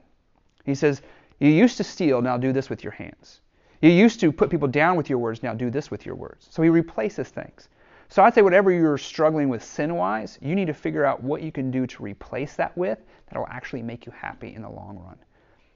He 0.66 0.76
says, 0.76 1.02
You 1.40 1.50
used 1.50 1.78
to 1.78 1.84
steal, 1.84 2.22
now 2.22 2.38
do 2.38 2.52
this 2.52 2.70
with 2.70 2.84
your 2.84 2.92
hands. 2.92 3.42
You 3.82 3.90
used 3.90 4.20
to 4.22 4.32
put 4.32 4.50
people 4.50 4.68
down 4.68 4.96
with 4.96 5.10
your 5.10 5.20
words, 5.20 5.44
now 5.44 5.54
do 5.54 5.70
this 5.70 5.92
with 5.92 6.06
your 6.06 6.16
words. 6.16 6.48
So 6.50 6.62
he 6.62 6.70
replaces 6.70 7.30
things. 7.30 7.68
So 8.12 8.22
I'd 8.22 8.34
say 8.34 8.42
whatever 8.42 8.72
you're 8.72 8.98
struggling 8.98 9.48
with 9.48 9.64
sin 9.64 9.96
wise, 9.96 10.38
you 10.42 10.54
need 10.54 10.68
to 10.68 10.74
figure 10.74 11.06
out 11.06 11.24
what 11.24 11.42
you 11.42 11.50
can 11.50 11.72
do 11.72 11.88
to 11.88 12.04
replace 12.04 12.56
that 12.56 12.76
with 12.78 13.00
that 13.30 13.40
will 13.40 13.48
actually 13.48 13.84
make 13.84 14.06
you 14.06 14.12
happy 14.12 14.54
in 14.54 14.64
the 14.64 14.70
long 14.70 15.00
run. 15.00 15.18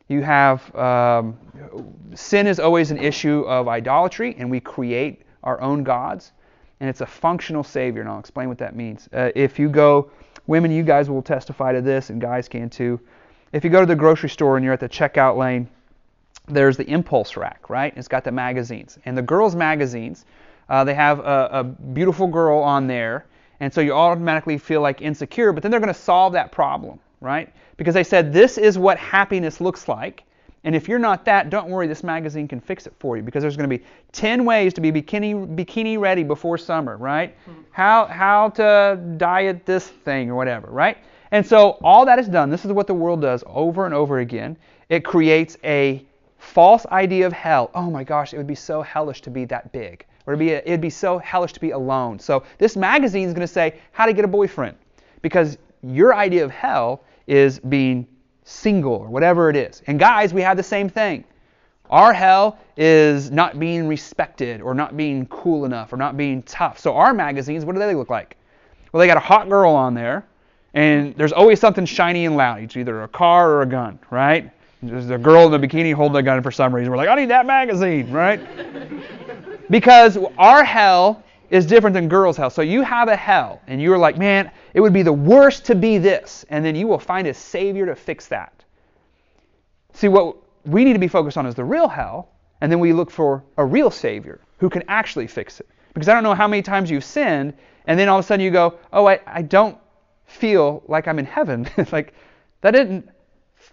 You 0.09 0.21
have 0.21 0.75
um, 0.75 1.37
sin 2.13 2.45
is 2.45 2.59
always 2.59 2.91
an 2.91 2.97
issue 2.97 3.43
of 3.43 3.69
idolatry, 3.69 4.35
and 4.37 4.51
we 4.51 4.59
create 4.59 5.21
our 5.45 5.61
own 5.61 5.85
gods, 5.85 6.33
and 6.81 6.89
it's 6.89 6.99
a 6.99 7.05
functional 7.05 7.63
savior, 7.63 8.01
and 8.01 8.09
I'll 8.09 8.19
explain 8.19 8.49
what 8.49 8.57
that 8.57 8.75
means. 8.75 9.07
Uh, 9.13 9.31
if 9.33 9.57
you 9.57 9.69
go, 9.69 10.11
women, 10.45 10.71
you 10.71 10.83
guys 10.83 11.09
will 11.09 11.21
testify 11.21 11.71
to 11.71 11.81
this, 11.81 12.09
and 12.09 12.19
guys 12.19 12.49
can 12.49 12.69
too. 12.69 12.99
If 13.53 13.63
you 13.63 13.69
go 13.69 13.79
to 13.79 13.85
the 13.85 13.95
grocery 13.95 14.29
store 14.29 14.57
and 14.57 14.65
you're 14.65 14.73
at 14.73 14.81
the 14.81 14.89
checkout 14.89 15.37
lane, 15.37 15.69
there's 16.49 16.75
the 16.75 16.87
impulse 16.89 17.37
rack, 17.37 17.69
right? 17.69 17.93
It's 17.95 18.09
got 18.09 18.25
the 18.25 18.31
magazines, 18.33 18.99
and 19.05 19.17
the 19.17 19.21
girls' 19.21 19.55
magazines. 19.55 20.25
Uh, 20.69 20.83
they 20.83 20.93
have 20.93 21.19
a, 21.19 21.49
a 21.51 21.63
beautiful 21.63 22.27
girl 22.27 22.59
on 22.59 22.87
there, 22.87 23.25
and 23.59 23.73
so 23.73 23.81
you 23.81 23.93
automatically 23.93 24.57
feel 24.57 24.81
like 24.81 25.01
insecure. 25.01 25.53
But 25.53 25.63
then 25.63 25.71
they're 25.71 25.79
going 25.79 25.93
to 25.93 25.99
solve 25.99 26.33
that 26.33 26.51
problem, 26.51 26.99
right? 27.21 27.53
Because 27.77 27.93
they 27.93 28.03
said 28.03 28.33
this 28.33 28.57
is 28.57 28.77
what 28.77 28.97
happiness 28.97 29.61
looks 29.61 29.87
like. 29.87 30.23
And 30.65 30.75
if 30.75 30.89
you're 30.89 30.99
not 30.99 31.25
that, 31.25 31.51
don't 31.51 31.69
worry, 31.69 31.85
this 31.85 32.03
magazine 32.03 32.47
can 32.47 32.59
fix 32.59 32.87
it 32.87 32.93
for 32.97 33.15
you 33.15 33.21
because 33.23 33.43
there's 33.43 33.55
going 33.55 33.69
to 33.69 33.77
be 33.77 33.83
10 34.13 34.45
ways 34.45 34.73
to 34.73 34.81
be 34.81 34.91
bikini 34.91 35.55
bikini 35.55 35.99
ready 35.99 36.23
before 36.23 36.57
summer, 36.57 36.97
right? 36.97 37.37
Mm-hmm. 37.47 37.61
How 37.69 38.05
how 38.05 38.49
to 38.49 38.99
diet 39.17 39.65
this 39.67 39.87
thing 39.87 40.31
or 40.31 40.35
whatever, 40.35 40.67
right? 40.71 40.97
And 41.31 41.45
so 41.45 41.77
all 41.83 42.05
that 42.05 42.17
is 42.17 42.27
done. 42.27 42.49
This 42.49 42.65
is 42.65 42.71
what 42.71 42.87
the 42.87 42.95
world 42.95 43.21
does 43.21 43.43
over 43.45 43.85
and 43.85 43.93
over 43.93 44.19
again. 44.19 44.57
It 44.89 45.05
creates 45.05 45.55
a 45.63 46.03
false 46.39 46.85
idea 46.87 47.27
of 47.27 47.33
hell. 47.33 47.69
Oh 47.75 47.91
my 47.91 48.03
gosh, 48.03 48.33
it 48.33 48.37
would 48.37 48.47
be 48.47 48.55
so 48.55 48.81
hellish 48.81 49.21
to 49.21 49.29
be 49.29 49.45
that 49.45 49.71
big. 49.71 50.05
Or 50.25 50.33
it'd 50.33 50.39
be, 50.39 50.53
a, 50.53 50.59
it'd 50.59 50.81
be 50.81 50.89
so 50.89 51.17
hellish 51.19 51.53
to 51.53 51.59
be 51.59 51.71
alone. 51.71 52.19
So 52.19 52.43
this 52.57 52.75
magazine 52.75 53.27
is 53.27 53.33
going 53.33 53.47
to 53.47 53.53
say 53.53 53.79
how 53.91 54.05
to 54.05 54.13
get 54.13 54.25
a 54.25 54.27
boyfriend. 54.27 54.77
Because 55.21 55.57
your 55.83 56.15
idea 56.15 56.43
of 56.43 56.51
hell 56.51 57.03
is 57.27 57.59
being 57.59 58.07
single 58.43 58.93
or 58.93 59.07
whatever 59.07 59.49
it 59.49 59.55
is. 59.55 59.81
And 59.87 59.99
guys, 59.99 60.33
we 60.33 60.41
have 60.41 60.57
the 60.57 60.63
same 60.63 60.89
thing. 60.89 61.23
Our 61.89 62.13
hell 62.13 62.57
is 62.77 63.29
not 63.29 63.59
being 63.59 63.87
respected 63.87 64.61
or 64.61 64.73
not 64.73 64.97
being 64.97 65.27
cool 65.27 65.65
enough 65.65 65.93
or 65.93 65.97
not 65.97 66.17
being 66.17 66.41
tough. 66.43 66.79
So 66.79 66.95
our 66.95 67.13
magazines, 67.13 67.65
what 67.65 67.73
do 67.73 67.79
they 67.79 67.93
look 67.93 68.09
like? 68.09 68.37
Well, 68.91 68.99
they 68.99 69.07
got 69.07 69.17
a 69.17 69.21
hot 69.21 69.49
girl 69.49 69.73
on 69.73 69.93
there, 69.93 70.25
and 70.73 71.15
there's 71.15 71.33
always 71.33 71.59
something 71.59 71.85
shiny 71.85 72.25
and 72.25 72.37
loud. 72.37 72.63
It's 72.63 72.77
either 72.77 73.03
a 73.03 73.07
car 73.07 73.51
or 73.51 73.61
a 73.61 73.65
gun, 73.65 73.99
right? 74.09 74.49
There's 74.81 75.09
a 75.09 75.17
girl 75.17 75.53
in 75.53 75.63
a 75.63 75.67
bikini 75.67 75.93
holding 75.93 76.17
a 76.17 76.23
gun 76.23 76.41
for 76.41 76.51
some 76.51 76.73
reason. 76.73 76.91
We're 76.91 76.97
like, 76.97 77.09
I 77.09 77.15
need 77.15 77.29
that 77.29 77.45
magazine, 77.45 78.11
right? 78.11 78.39
because 79.69 80.17
our 80.37 80.63
hell 80.63 81.23
is 81.49 81.65
different 81.65 81.93
than 81.93 82.07
girls' 82.07 82.37
hell. 82.37 82.49
So 82.49 82.61
you 82.61 82.81
have 82.81 83.07
a 83.07 83.15
hell, 83.15 83.61
and 83.67 83.81
you're 83.81 83.97
like, 83.97 84.17
man, 84.17 84.51
it 84.73 84.81
would 84.81 84.93
be 84.93 85.03
the 85.03 85.13
worst 85.13 85.65
to 85.65 85.75
be 85.75 85.97
this. 85.97 86.45
And 86.49 86.65
then 86.65 86.75
you 86.75 86.87
will 86.87 86.99
find 86.99 87.27
a 87.27 87.33
Savior 87.33 87.85
to 87.85 87.95
fix 87.95 88.27
that. 88.27 88.63
See, 89.93 90.07
what 90.07 90.37
we 90.65 90.83
need 90.83 90.93
to 90.93 90.99
be 90.99 91.07
focused 91.07 91.37
on 91.37 91.45
is 91.45 91.55
the 91.55 91.63
real 91.63 91.87
hell, 91.87 92.29
and 92.61 92.71
then 92.71 92.79
we 92.79 92.93
look 92.93 93.11
for 93.11 93.43
a 93.57 93.65
real 93.65 93.91
Savior 93.91 94.41
who 94.57 94.69
can 94.69 94.83
actually 94.87 95.27
fix 95.27 95.59
it. 95.59 95.67
Because 95.93 96.09
I 96.09 96.13
don't 96.13 96.23
know 96.23 96.33
how 96.33 96.47
many 96.47 96.61
times 96.61 96.89
you've 96.91 97.03
sinned, 97.03 97.53
and 97.87 97.99
then 97.99 98.09
all 98.09 98.19
of 98.19 98.25
a 98.25 98.27
sudden 98.27 98.43
you 98.43 98.51
go, 98.51 98.77
oh, 98.91 99.07
I, 99.07 99.19
I 99.25 99.41
don't 99.41 99.77
feel 100.25 100.83
like 100.87 101.07
I'm 101.07 101.19
in 101.19 101.25
heaven. 101.25 101.69
like, 101.91 102.13
that 102.61 102.71
didn't 102.71 103.09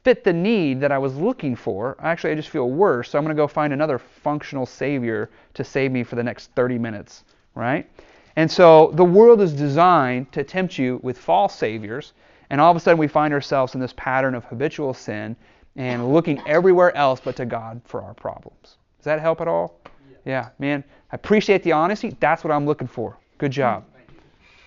fit 0.05 0.24
the 0.24 0.32
need 0.32 0.80
that 0.80 0.92
I 0.92 0.98
was 0.98 1.14
looking 1.16 1.57
for. 1.57 1.96
Actually, 2.00 2.32
I 2.32 2.34
just 2.34 2.48
feel 2.48 2.70
worse, 2.70 3.11
so 3.11 3.18
I'm 3.18 3.24
going 3.24 3.36
to 3.36 3.40
go 3.40 3.46
find 3.46 3.72
another 3.72 3.98
functional 3.98 4.66
Savior 4.66 5.30
to 5.55 5.64
save 5.64 5.92
me 5.92 6.03
for 6.03 6.16
the 6.16 6.22
next 6.22 6.50
30 6.57 6.78
minutes 6.78 7.24
right? 7.55 7.88
And 8.36 8.50
so 8.50 8.92
the 8.94 9.05
world 9.05 9.40
is 9.40 9.53
designed 9.53 10.32
to 10.32 10.44
tempt 10.44 10.78
you 10.78 11.00
with 11.03 11.18
false 11.18 11.55
saviors, 11.55 12.12
and 12.50 12.61
all 12.61 12.70
of 12.70 12.76
a 12.76 12.80
sudden 12.80 12.98
we 12.98 13.09
find 13.09 13.32
ourselves 13.34 13.74
in 13.74 13.80
this 13.80 13.92
pattern 13.96 14.34
of 14.34 14.44
habitual 14.44 14.94
sin 14.94 15.36
and 15.76 16.12
looking 16.12 16.40
everywhere 16.46 16.94
else 16.96 17.20
but 17.22 17.36
to 17.36 17.46
God 17.46 17.80
for 17.84 18.03
our 18.03 18.14
problems. 18.14 18.76
Does 18.98 19.05
that 19.05 19.20
help 19.20 19.40
at 19.40 19.48
all? 19.48 19.80
Yeah, 20.11 20.16
yeah 20.24 20.48
man. 20.59 20.84
I 21.11 21.16
appreciate 21.16 21.62
the 21.62 21.72
honesty. 21.72 22.16
That's 22.20 22.44
what 22.44 22.53
I'm 22.53 22.66
looking 22.66 22.88
for. 22.88 23.18
Good 23.38 23.53
job. 23.53 23.84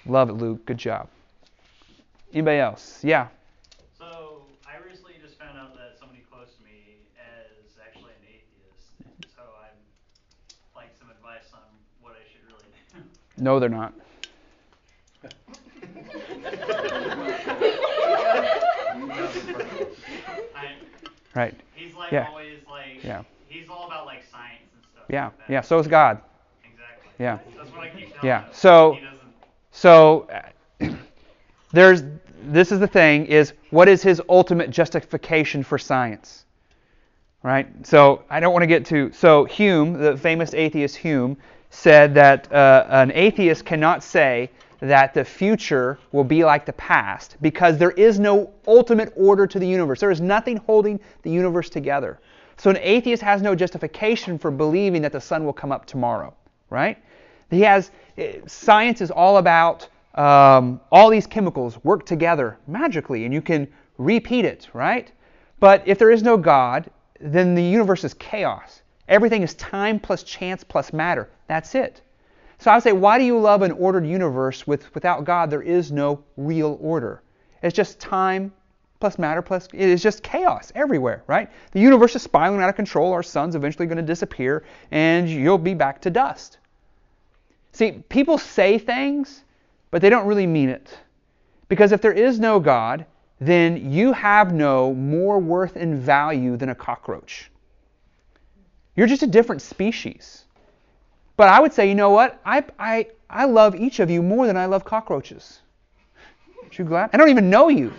Love 0.05 0.29
it, 0.29 0.33
Luke. 0.33 0.65
Good 0.65 0.77
job. 0.77 1.09
Anybody 2.33 2.59
else? 2.59 3.03
Yeah. 3.03 3.27
No, 13.37 13.59
they're 13.59 13.69
not. 13.69 13.93
right. 21.35 21.53
He's 21.75 21.93
like 21.95 22.11
yeah. 22.11 22.27
always 22.29 22.59
like 22.69 23.03
yeah. 23.03 23.23
he's 23.47 23.69
all 23.69 23.87
about 23.87 24.05
like 24.05 24.23
science 24.31 24.61
and 24.73 24.83
stuff. 24.93 25.05
Yeah. 25.09 25.25
Like 25.25 25.33
yeah. 25.49 25.61
So 25.61 25.79
is 25.79 25.87
God. 25.87 26.21
Exactly. 26.63 27.09
Yeah. 27.19 27.39
That's 27.57 27.71
what 27.71 27.81
I 27.81 27.89
keep 27.89 28.13
telling 28.13 28.27
Yeah. 28.27 28.43
him. 28.43 28.49
So 28.53 28.97
so 29.71 30.27
uh, 30.81 30.87
there's 31.73 32.03
this 32.43 32.71
is 32.71 32.79
the 32.79 32.87
thing 32.87 33.25
is 33.25 33.53
what 33.71 33.87
is 33.87 34.01
his 34.01 34.21
ultimate 34.29 34.69
justification 34.69 35.63
for 35.63 35.77
science? 35.77 36.45
Right? 37.43 37.67
So 37.85 38.23
I 38.29 38.39
don't 38.39 38.53
want 38.53 38.63
to 38.63 38.67
get 38.67 38.85
to 38.87 39.11
so 39.11 39.45
Hume, 39.45 39.93
the 39.93 40.17
famous 40.17 40.53
atheist 40.53 40.95
Hume, 40.95 41.37
said 41.75 42.13
that 42.13 42.51
uh, 42.51 42.85
an 42.89 43.11
atheist 43.11 43.65
cannot 43.65 44.03
say 44.03 44.49
that 44.79 45.13
the 45.13 45.25
future 45.25 45.99
will 46.11 46.23
be 46.23 46.43
like 46.43 46.65
the 46.65 46.73
past 46.73 47.35
because 47.41 47.77
there 47.77 47.91
is 47.91 48.19
no 48.19 48.51
ultimate 48.67 49.11
order 49.15 49.45
to 49.45 49.59
the 49.59 49.67
universe. 49.67 49.99
There 49.99 50.11
is 50.11 50.21
nothing 50.21 50.57
holding 50.57 50.99
the 51.23 51.29
universe 51.29 51.69
together. 51.69 52.19
So 52.57 52.69
an 52.69 52.77
atheist 52.77 53.21
has 53.23 53.41
no 53.41 53.55
justification 53.55 54.37
for 54.37 54.51
believing 54.51 55.01
that 55.01 55.11
the 55.11 55.19
sun 55.19 55.43
will 55.43 55.53
come 55.53 55.71
up 55.71 55.85
tomorrow, 55.85 56.33
right? 56.69 56.97
He 57.49 57.61
has 57.61 57.91
eh, 58.17 58.39
science 58.47 59.01
is 59.01 59.11
all 59.11 59.37
about 59.37 59.89
um, 60.15 60.79
all 60.91 61.09
these 61.09 61.27
chemicals 61.27 61.83
work 61.83 62.05
together 62.05 62.57
magically, 62.67 63.25
and 63.25 63.33
you 63.33 63.41
can 63.41 63.67
repeat 63.97 64.45
it, 64.45 64.69
right? 64.73 65.11
But 65.59 65.83
if 65.85 65.99
there 65.99 66.11
is 66.11 66.23
no 66.23 66.37
God, 66.37 66.89
then 67.19 67.53
the 67.53 67.63
universe 67.63 68.05
is 68.05 68.13
chaos. 68.13 68.81
Everything 69.07 69.43
is 69.43 69.53
time 69.55 69.99
plus 69.99 70.23
chance 70.23 70.63
plus 70.63 70.91
matter. 70.93 71.29
That's 71.47 71.75
it. 71.75 72.01
So 72.57 72.71
I 72.71 72.75
would 72.75 72.83
say, 72.83 72.93
why 72.93 73.17
do 73.17 73.25
you 73.25 73.37
love 73.37 73.61
an 73.61 73.71
ordered 73.71 74.05
universe 74.05 74.65
with 74.65 74.93
without 74.95 75.25
God? 75.25 75.49
There 75.49 75.61
is 75.61 75.91
no 75.91 76.23
real 76.37 76.77
order. 76.81 77.21
It's 77.61 77.75
just 77.75 77.99
time 77.99 78.51
plus 78.99 79.19
matter 79.19 79.41
plus 79.41 79.67
it 79.73 79.81
is 79.81 80.01
just 80.01 80.23
chaos 80.23 80.71
everywhere, 80.73 81.23
right? 81.27 81.49
The 81.71 81.79
universe 81.79 82.15
is 82.15 82.23
spiraling 82.23 82.61
out 82.61 82.69
of 82.69 82.75
control. 82.75 83.11
Our 83.11 83.23
sun's 83.23 83.55
eventually 83.55 83.85
going 83.85 83.97
to 83.97 84.03
disappear, 84.03 84.63
and 84.91 85.29
you'll 85.29 85.57
be 85.57 85.73
back 85.73 86.01
to 86.01 86.09
dust. 86.09 86.57
See, 87.73 88.03
people 88.09 88.37
say 88.37 88.79
things, 88.79 89.43
but 89.91 90.01
they 90.01 90.09
don't 90.09 90.25
really 90.25 90.47
mean 90.47 90.69
it. 90.69 90.97
Because 91.67 91.91
if 91.91 92.01
there 92.01 92.13
is 92.13 92.39
no 92.39 92.59
God, 92.59 93.05
then 93.39 93.91
you 93.91 94.13
have 94.13 94.53
no 94.53 94.93
more 94.93 95.39
worth 95.39 95.75
and 95.75 95.97
value 95.99 96.55
than 96.55 96.69
a 96.69 96.75
cockroach. 96.75 97.51
You're 98.95 99.07
just 99.07 99.23
a 99.23 99.27
different 99.27 99.61
species. 99.61 100.45
But 101.37 101.49
I 101.49 101.59
would 101.59 101.73
say, 101.73 101.89
you 101.89 101.95
know 101.95 102.11
what? 102.11 102.39
I, 102.45 102.63
I, 102.79 103.07
I 103.29 103.45
love 103.45 103.75
each 103.75 103.99
of 103.99 104.09
you 104.09 104.21
more 104.21 104.47
than 104.47 104.55
I 104.55 104.67
love 104.67 104.85
cockroaches. 104.85 105.59
Aren't 106.61 106.79
you 106.79 106.85
glad? 106.85 107.09
I 107.13 107.17
don't 107.17 107.29
even 107.29 107.49
know 107.49 107.67
you. 107.67 107.93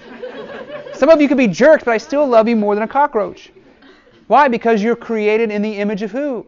Some 0.94 1.10
of 1.10 1.20
you 1.20 1.28
could 1.28 1.36
be 1.36 1.48
jerks, 1.48 1.84
but 1.84 1.92
I 1.92 1.98
still 1.98 2.26
love 2.26 2.48
you 2.48 2.56
more 2.56 2.74
than 2.74 2.82
a 2.82 2.88
cockroach. 2.88 3.52
Why? 4.26 4.48
Because 4.48 4.82
you're 4.82 4.96
created 4.96 5.50
in 5.50 5.62
the 5.62 5.76
image 5.76 6.02
of 6.02 6.10
who? 6.10 6.46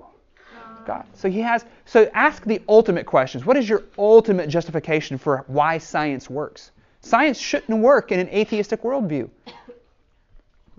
God. 0.86 1.04
So 1.12 1.28
he 1.28 1.40
has 1.40 1.66
so 1.84 2.10
ask 2.14 2.44
the 2.44 2.62
ultimate 2.66 3.04
questions. 3.04 3.44
What 3.44 3.58
is 3.58 3.68
your 3.68 3.82
ultimate 3.98 4.48
justification 4.48 5.18
for 5.18 5.44
why 5.46 5.76
science 5.76 6.30
works? 6.30 6.70
Science 7.02 7.38
shouldn't 7.38 7.78
work 7.82 8.10
in 8.10 8.18
an 8.18 8.28
atheistic 8.28 8.82
worldview. 8.82 9.28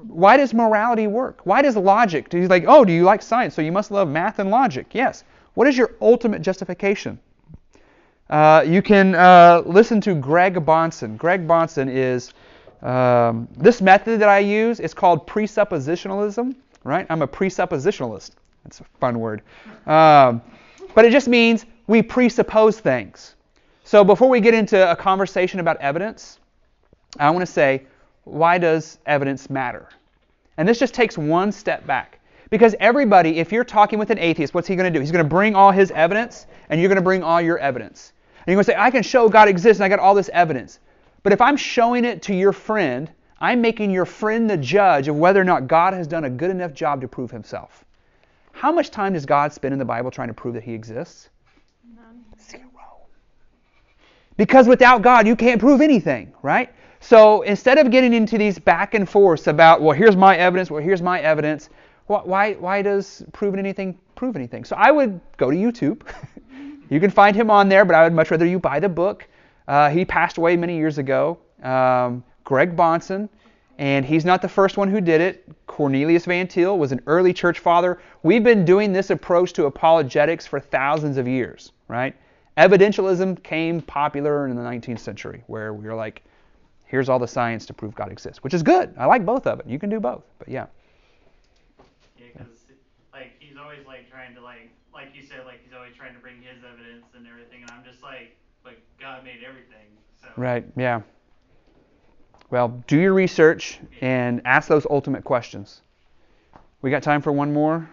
Why 0.07 0.37
does 0.37 0.53
morality 0.53 1.07
work? 1.07 1.41
Why 1.43 1.61
does 1.61 1.75
logic? 1.75 2.29
Do 2.29 2.37
you 2.37 2.47
like, 2.47 2.65
oh, 2.67 2.85
do 2.85 2.93
you 2.93 3.03
like 3.03 3.21
science? 3.21 3.53
So 3.53 3.61
you 3.61 3.71
must 3.71 3.91
love 3.91 4.07
math 4.07 4.39
and 4.39 4.49
logic. 4.49 4.87
Yes. 4.93 5.23
What 5.55 5.67
is 5.67 5.77
your 5.77 5.95
ultimate 6.01 6.41
justification? 6.41 7.19
Uh, 8.29 8.63
you 8.65 8.81
can 8.81 9.15
uh, 9.15 9.63
listen 9.65 9.99
to 10.01 10.13
Greg 10.13 10.55
Bahnsen. 10.65 11.17
Greg 11.17 11.47
Bahnsen 11.47 11.89
is 11.89 12.33
um, 12.81 13.47
this 13.57 13.81
method 13.81 14.21
that 14.21 14.29
I 14.29 14.39
use. 14.39 14.79
It's 14.79 14.93
called 14.93 15.27
presuppositionalism. 15.27 16.55
Right? 16.83 17.05
I'm 17.09 17.21
a 17.21 17.27
presuppositionalist. 17.27 18.31
That's 18.63 18.79
a 18.79 18.85
fun 18.99 19.19
word. 19.19 19.41
Um, 19.85 20.41
but 20.95 21.05
it 21.05 21.11
just 21.11 21.27
means 21.27 21.65
we 21.87 22.01
presuppose 22.01 22.79
things. 22.79 23.35
So 23.83 24.03
before 24.03 24.29
we 24.29 24.39
get 24.39 24.53
into 24.53 24.89
a 24.89 24.95
conversation 24.95 25.59
about 25.59 25.77
evidence, 25.77 26.39
I 27.17 27.29
want 27.31 27.41
to 27.41 27.51
say, 27.51 27.83
why 28.23 28.57
does 28.57 28.99
evidence 29.05 29.49
matter? 29.49 29.87
And 30.57 30.67
this 30.67 30.79
just 30.79 30.93
takes 30.93 31.17
one 31.17 31.51
step 31.51 31.85
back. 31.85 32.19
Because 32.49 32.75
everybody, 32.79 33.39
if 33.39 33.51
you're 33.51 33.63
talking 33.63 33.99
with 33.99 34.09
an 34.09 34.17
atheist, 34.17 34.53
what's 34.53 34.67
he 34.67 34.75
going 34.75 34.91
to 34.91 34.97
do? 34.97 34.99
He's 34.99 35.11
going 35.11 35.23
to 35.23 35.29
bring 35.29 35.55
all 35.55 35.71
his 35.71 35.91
evidence, 35.91 36.47
and 36.69 36.81
you're 36.81 36.89
going 36.89 36.97
to 36.97 37.01
bring 37.01 37.23
all 37.23 37.39
your 37.39 37.59
evidence. 37.59 38.13
And 38.37 38.47
you're 38.47 38.55
going 38.55 38.65
to 38.65 38.71
say, 38.71 38.77
I 38.77 38.89
can 38.89 39.03
show 39.03 39.29
God 39.29 39.47
exists, 39.47 39.79
and 39.79 39.85
I 39.85 39.89
got 39.89 39.99
all 39.99 40.15
this 40.15 40.29
evidence. 40.33 40.79
But 41.21 41.33
if 41.33 41.41
I'm 41.41 41.55
showing 41.57 42.05
it 42.05 42.23
to 42.23 42.33
your 42.33 42.53
friend, 42.53 43.11
I'm 43.39 43.61
making 43.61 43.91
your 43.91 44.05
friend 44.05 44.49
the 44.49 44.57
judge 44.57 45.07
of 45.07 45.15
whether 45.15 45.39
or 45.39 45.43
not 45.43 45.67
God 45.67 45.93
has 45.93 46.07
done 46.07 46.25
a 46.25 46.29
good 46.29 46.49
enough 46.49 46.73
job 46.73 47.01
to 47.01 47.07
prove 47.07 47.29
himself. 47.29 47.85
How 48.51 48.71
much 48.71 48.89
time 48.89 49.13
does 49.13 49.25
God 49.25 49.53
spend 49.53 49.73
in 49.73 49.79
the 49.79 49.85
Bible 49.85 50.11
trying 50.11 50.27
to 50.29 50.33
prove 50.33 50.55
that 50.55 50.63
he 50.63 50.73
exists? 50.73 51.29
None. 51.95 52.25
Zero. 52.41 52.63
Because 54.37 54.67
without 54.67 55.01
God, 55.01 55.27
you 55.27 55.35
can't 55.35 55.59
prove 55.59 55.81
anything, 55.81 56.33
right? 56.41 56.73
So 56.99 57.43
instead 57.43 57.77
of 57.77 57.91
getting 57.91 58.13
into 58.13 58.37
these 58.37 58.59
back 58.59 58.93
and 58.93 59.07
forths 59.07 59.47
about, 59.47 59.81
well, 59.81 59.95
here's 59.95 60.15
my 60.15 60.35
evidence, 60.35 60.69
well, 60.69 60.83
here's 60.83 61.01
my 61.01 61.19
evidence, 61.21 61.69
why, 62.07 62.53
why 62.53 62.81
does 62.81 63.23
proving 63.33 63.59
anything 63.59 63.97
prove 64.15 64.35
anything? 64.35 64.65
So 64.65 64.75
I 64.75 64.91
would 64.91 65.19
go 65.37 65.51
to 65.51 65.55
YouTube. 65.55 66.01
you 66.89 66.99
can 66.99 67.11
find 67.11 67.35
him 67.35 67.51
on 67.51 67.69
there, 67.69 67.85
but 67.85 67.95
I 67.95 68.03
would 68.03 68.13
much 68.13 68.31
rather 68.31 68.45
you 68.45 68.59
buy 68.59 68.79
the 68.79 68.89
book. 68.89 69.27
Uh, 69.67 69.89
he 69.89 70.03
passed 70.03 70.37
away 70.37 70.57
many 70.57 70.75
years 70.75 70.97
ago. 70.97 71.37
Um, 71.61 72.23
Greg 72.43 72.75
Bahnsen, 72.75 73.29
and 73.77 74.03
he's 74.03 74.25
not 74.25 74.41
the 74.41 74.49
first 74.49 74.75
one 74.75 74.89
who 74.89 74.99
did 74.99 75.21
it. 75.21 75.47
Cornelius 75.67 76.25
Van 76.25 76.47
Til 76.47 76.79
was 76.79 76.91
an 76.91 76.99
early 77.05 77.31
church 77.31 77.59
father. 77.59 77.99
We've 78.23 78.43
been 78.43 78.65
doing 78.65 78.91
this 78.91 79.11
approach 79.11 79.53
to 79.53 79.65
apologetics 79.65 80.47
for 80.47 80.59
thousands 80.59 81.17
of 81.17 81.27
years, 81.27 81.71
right? 81.87 82.15
Evidentialism 82.57 83.41
came 83.43 83.81
popular 83.81 84.47
in 84.47 84.55
the 84.55 84.63
19th 84.63 84.99
century, 84.99 85.43
where 85.45 85.73
we 85.73 85.85
were 85.87 85.95
like, 85.95 86.23
here's 86.89 87.07
all 87.07 87.19
the 87.19 87.27
science 87.27 87.65
to 87.67 87.73
prove 87.73 87.93
God 87.95 88.11
exists, 88.11 88.43
which 88.43 88.53
is 88.53 88.63
good. 88.63 88.93
I 88.97 89.05
like 89.05 89.25
both 89.25 89.47
of 89.47 89.59
it. 89.59 89.67
You 89.67 89.79
can 89.79 89.89
do 89.89 89.99
both, 89.99 90.23
but 90.39 90.49
yeah. 90.49 90.65
Yeah, 92.17 92.25
because 92.33 92.47
like 93.13 93.31
he's 93.39 93.57
always 93.57 93.85
like 93.87 94.09
trying 94.09 94.33
to 94.35 94.41
like 94.41 94.69
like 94.93 95.09
you 95.15 95.21
said 95.23 95.45
like 95.45 95.63
he's 95.63 95.73
always 95.73 95.93
trying 95.95 96.13
to 96.15 96.19
bring 96.19 96.35
his 96.41 96.63
evidence 96.63 97.05
and 97.15 97.25
everything, 97.27 97.61
and 97.61 97.71
I'm 97.71 97.83
just 97.89 98.03
like 98.03 98.35
but 98.63 98.73
God 98.99 99.23
made 99.23 99.39
everything. 99.47 99.87
So 100.21 100.29
Right, 100.35 100.65
yeah. 100.75 101.01
Well, 102.49 102.83
do 102.87 102.99
your 102.99 103.13
research 103.13 103.79
and 104.01 104.41
ask 104.43 104.67
those 104.67 104.87
ultimate 104.89 105.23
questions. 105.23 105.81
We 106.81 106.89
got 106.89 107.03
time 107.03 107.21
for 107.21 107.31
one 107.31 107.53
more? 107.53 107.87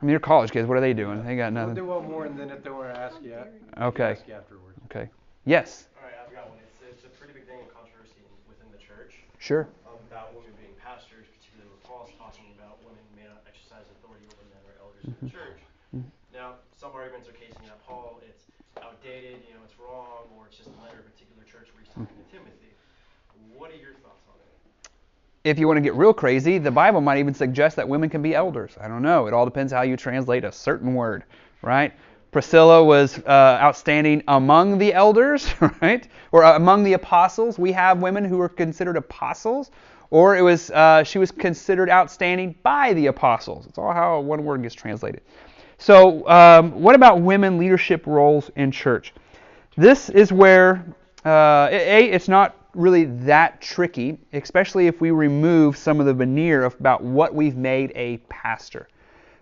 I 0.00 0.04
mean, 0.04 0.10
you're 0.10 0.20
college 0.20 0.50
kids. 0.50 0.66
What 0.66 0.78
are 0.78 0.80
they 0.80 0.94
doing? 0.94 1.24
They 1.24 1.36
got 1.36 1.52
We'll 1.52 1.62
nothing. 1.62 1.74
do 1.74 1.84
one 1.84 2.08
more, 2.08 2.24
and 2.24 2.38
then 2.38 2.50
if 2.50 2.62
they 2.62 2.70
want 2.70 2.94
to 2.94 3.00
ask 3.00 3.16
you, 3.22 3.36
Okay. 3.80 4.12
ask 4.12 4.26
you 4.28 4.34
afterwards. 4.34 4.78
Okay. 4.86 5.08
Yes. 5.44 5.88
All 5.98 6.04
right, 6.04 6.14
I've 6.24 6.32
got 6.34 6.48
one. 6.48 6.58
It's, 6.64 7.04
it's 7.04 7.04
a 7.04 7.08
pretty 7.18 7.32
big 7.34 7.46
thing 7.46 7.58
of 7.60 7.74
controversy 7.74 8.20
within 8.48 8.66
the 8.72 8.78
church 8.78 9.14
Sure. 9.44 9.68
um, 9.84 10.00
about 10.08 10.32
women 10.32 10.56
being 10.56 10.72
pastors, 10.80 11.28
particularly 11.36 11.68
with 11.68 11.84
Paul's 11.84 12.08
talking 12.16 12.48
about 12.56 12.80
women 12.80 13.04
may 13.12 13.28
not 13.28 13.44
exercise 13.44 13.84
authority 14.00 14.24
over 14.32 14.40
men 14.48 14.64
or 14.64 14.72
elders 14.80 15.04
in 15.04 15.12
the 15.20 15.28
church. 15.28 15.60
Now, 16.32 16.56
some 16.72 16.96
arguments 16.96 17.28
are 17.28 17.36
casing 17.36 17.60
that 17.68 17.76
Paul, 17.84 18.24
it's 18.24 18.48
outdated, 18.80 19.44
you 19.44 19.52
know, 19.52 19.60
it's 19.68 19.76
wrong, 19.76 20.32
or 20.32 20.48
it's 20.48 20.56
just 20.56 20.72
a 20.72 20.80
letter 20.80 20.96
of 20.96 21.04
a 21.04 21.12
particular 21.12 21.44
church 21.44 21.68
where 21.76 21.84
he's 21.84 21.92
talking 21.92 22.08
to 22.08 22.26
Timothy. 22.32 22.72
What 23.52 23.68
are 23.70 23.76
your 23.76 23.92
thoughts 24.00 24.24
on 24.32 24.40
it? 24.40 24.88
If 25.44 25.60
you 25.60 25.68
want 25.68 25.76
to 25.76 25.84
get 25.84 25.92
real 25.92 26.16
crazy, 26.16 26.56
the 26.56 26.72
Bible 26.72 27.02
might 27.04 27.18
even 27.20 27.34
suggest 27.36 27.76
that 27.76 27.86
women 27.86 28.08
can 28.08 28.22
be 28.24 28.34
elders. 28.34 28.80
I 28.80 28.88
don't 28.88 29.02
know. 29.02 29.26
It 29.28 29.34
all 29.36 29.44
depends 29.44 29.74
how 29.76 29.82
you 29.82 29.98
translate 29.98 30.44
a 30.44 30.52
certain 30.52 30.94
word, 30.94 31.22
right? 31.60 31.92
Priscilla 32.34 32.82
was 32.82 33.20
uh, 33.20 33.60
outstanding 33.62 34.20
among 34.26 34.76
the 34.78 34.92
elders, 34.92 35.54
right? 35.80 36.08
Or 36.32 36.42
among 36.42 36.82
the 36.82 36.94
apostles. 36.94 37.60
We 37.60 37.70
have 37.70 38.02
women 38.02 38.24
who 38.24 38.40
are 38.40 38.48
considered 38.48 38.96
apostles, 38.96 39.70
or 40.10 40.36
it 40.36 40.42
was 40.42 40.68
uh, 40.72 41.04
she 41.04 41.20
was 41.20 41.30
considered 41.30 41.88
outstanding 41.88 42.56
by 42.64 42.92
the 42.94 43.06
apostles. 43.06 43.66
It's 43.66 43.78
all 43.78 43.92
how 43.92 44.18
one 44.18 44.44
word 44.44 44.62
gets 44.62 44.74
translated. 44.74 45.20
So, 45.78 46.28
um, 46.28 46.72
what 46.72 46.96
about 46.96 47.20
women 47.20 47.56
leadership 47.56 48.04
roles 48.04 48.50
in 48.56 48.72
church? 48.72 49.14
This 49.76 50.10
is 50.10 50.32
where 50.32 50.84
uh, 51.24 51.68
a 51.70 52.10
it's 52.10 52.26
not 52.26 52.56
really 52.74 53.04
that 53.04 53.60
tricky, 53.60 54.18
especially 54.32 54.88
if 54.88 55.00
we 55.00 55.12
remove 55.12 55.76
some 55.76 56.00
of 56.00 56.06
the 56.06 56.14
veneer 56.14 56.64
about 56.64 57.00
what 57.00 57.32
we've 57.32 57.56
made 57.56 57.92
a 57.94 58.16
pastor. 58.28 58.88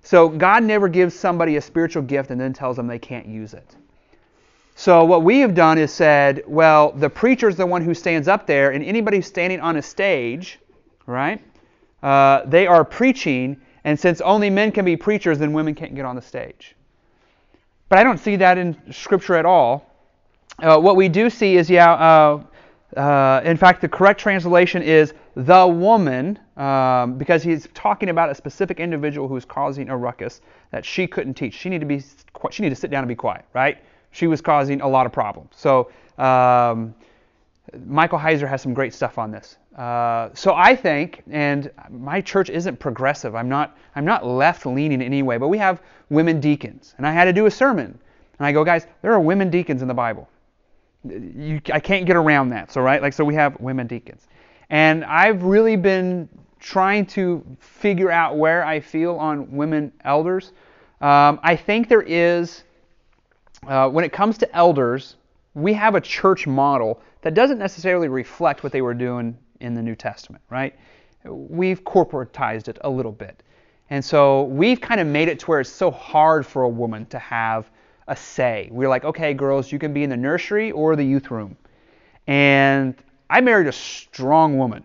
So 0.03 0.29
God 0.29 0.65
never 0.65 0.89
gives 0.89 1.15
somebody 1.15 1.57
a 1.57 1.61
spiritual 1.61 2.03
gift 2.03 2.31
and 2.31 2.41
then 2.41 2.53
tells 2.53 2.77
them 2.77 2.87
they 2.87 2.99
can't 2.99 3.27
use 3.27 3.55
it. 3.55 3.77
So 4.75 5.05
what 5.05 5.23
we 5.23 5.41
have 5.41 5.55
done 5.55 5.79
is 5.79 5.93
said, 5.93 6.43
well, 6.47 6.93
the 6.93 7.09
preacher 7.09 7.49
is 7.49 7.57
the 7.57 7.67
one 7.67 7.83
who 7.83 7.95
stands 7.95 8.27
up 8.27 8.47
there, 8.47 8.71
and 8.71 8.83
anybody 8.83 9.21
standing 9.21 9.61
on 9.61 9.77
a 9.77 9.83
stage, 9.83 10.59
right? 11.07 11.41
Uh, 12.03 12.43
they 12.47 12.67
are 12.67 12.85
preaching, 12.85 13.61
and 13.85 14.01
since 14.01 14.21
only 14.23 14.51
men 14.51 14.73
can 14.73 14.85
be 14.85 14.97
preachers, 14.97 15.39
then 15.39 15.53
women 15.53 15.75
can't 15.75 15.95
get 15.95 16.05
on 16.05 16.17
the 16.17 16.23
stage. 16.23 16.75
But 17.89 17.99
I 17.99 18.05
don't 18.05 18.19
see 18.19 18.37
that 18.37 18.59
in 18.59 18.77
Scripture 18.91 19.35
at 19.35 19.45
all. 19.45 19.89
Uh, 20.59 20.79
what 20.79 20.97
we 20.97 21.09
do 21.09 21.29
see 21.31 21.57
is, 21.57 21.69
yeah, 21.69 21.93
uh, 21.93 22.43
uh, 22.97 23.41
in 23.45 23.57
fact, 23.57 23.81
the 23.81 23.89
correct 23.89 24.21
translation 24.21 24.83
is 24.83 25.15
the 25.35 25.67
woman, 25.67 26.39
um, 26.57 27.17
because 27.17 27.43
he's 27.43 27.69
talking 27.75 28.11
about 28.11 28.31
a 28.31 28.35
specific 28.35 28.81
individual 28.81 29.29
who's 29.29 29.45
causing 29.45 29.89
a 29.89 29.97
ruckus 29.97 30.41
that 30.71 30.85
she 30.85 31.07
couldn't 31.07 31.35
teach. 31.35 31.55
She 31.55 31.69
needed 31.71 31.89
to 31.89 31.97
be, 31.97 32.05
she 32.51 32.63
needed 32.63 32.75
to 32.75 32.81
sit 32.81 32.91
down 32.91 33.03
and 33.03 33.09
be 33.09 33.15
quiet, 33.15 33.45
right? 33.55 33.79
She 34.11 34.27
was 34.27 34.41
causing 34.41 34.83
a 34.83 34.89
lot 34.89 35.07
of 35.07 35.13
problems. 35.13 35.51
So 35.57 35.91
um, 36.19 36.95
Michael 37.87 38.19
Heiser 38.19 38.47
has 38.47 38.61
some 38.61 38.75
great 38.75 38.93
stuff 38.93 39.17
on 39.17 39.31
this. 39.31 39.57
Uh, 39.77 40.29
so 40.35 40.53
I 40.55 40.77
think, 40.77 41.23
and 41.31 41.71
my 41.89 42.21
church 42.21 42.51
isn't 42.51 42.79
progressive. 42.79 43.35
I'm 43.35 43.49
not, 43.49 43.79
I'm 43.97 44.05
not 44.05 44.27
left 44.27 44.67
leaning 44.67 45.01
in 45.01 45.03
any 45.03 45.23
way, 45.23 45.39
but 45.39 45.49
we 45.49 45.57
have 45.57 45.81
women 46.11 46.41
deacons, 46.41 46.95
and 46.99 47.07
I 47.07 47.13
had 47.13 47.25
to 47.25 47.33
do 47.33 47.47
a 47.47 47.51
sermon, 47.51 47.99
and 48.39 48.47
I 48.47 48.53
go, 48.53 48.65
guys, 48.65 48.87
there 49.01 49.15
are 49.15 49.21
women 49.21 49.49
deacons 49.49 49.81
in 49.81 49.89
the 49.89 49.95
Bible. 49.95 50.29
You, 51.05 51.61
I 51.73 51.81
can't 51.81 52.07
get 52.07 52.17
around 52.17 52.51
that. 52.51 52.71
So 52.73 52.81
right, 52.81 53.03
like 53.03 53.13
so 53.13 53.25
we 53.25 53.35
have 53.35 53.59
women 53.61 53.87
deacons, 53.87 54.29
and 54.71 55.05
I've 55.05 55.43
really 55.43 55.77
been 55.77 56.29
trying 56.61 57.05
to 57.05 57.45
figure 57.59 58.11
out 58.11 58.37
where 58.37 58.65
I 58.65 58.81
feel 58.81 59.17
on 59.17 59.51
women 59.51 59.93
elders. 60.05 60.53
Um, 61.01 61.41
I 61.43 61.57
think 61.57 61.89
there 61.89 62.03
is, 62.03 62.63
uh, 63.67 63.89
when 63.89 64.05
it 64.05 64.13
comes 64.13 64.39
to 64.39 64.57
elders, 64.57 65.17
we 65.55 65.73
have 65.73 65.97
a 65.97 66.01
church 66.01 66.47
model 66.47 67.03
that 67.23 67.35
doesn't 67.35 67.59
necessarily 67.59 68.09
reflect 68.09 68.63
what 68.63 68.73
they 68.73 68.83
were 68.83 68.95
doing 68.95 69.37
in 69.61 69.75
the 69.75 69.83
New 69.83 69.97
Testament, 69.97 70.43
right? 70.51 70.75
We've 71.25 71.83
corporatized 71.83 72.69
it 72.69 72.79
a 72.83 72.91
little 72.91 73.13
bit. 73.13 73.43
And 73.91 74.05
so 74.05 74.45
we've 74.45 74.81
kind 74.81 75.01
of 75.01 75.07
made 75.07 75.29
it 75.29 75.41
to 75.41 75.47
where 75.47 75.61
it's 75.61 75.71
so 75.71 75.91
hard 75.91 76.47
for 76.47 76.63
a 76.63 76.69
woman 76.69 77.07
to 77.07 77.19
have 77.19 77.71
a 78.13 78.17
say. 78.17 78.69
We're 78.71 78.89
like, 78.89 79.05
okay, 79.05 79.35
girls, 79.35 79.73
you 79.73 79.79
can 79.79 79.93
be 79.93 80.05
in 80.05 80.11
the 80.11 80.17
nursery 80.17 80.71
or 80.71 80.95
the 80.95 81.05
youth 81.05 81.31
room. 81.31 81.57
And 82.27 82.95
I 83.29 83.41
married 83.41 83.67
a 83.67 83.73
strong 83.73 84.59
woman. 84.59 84.85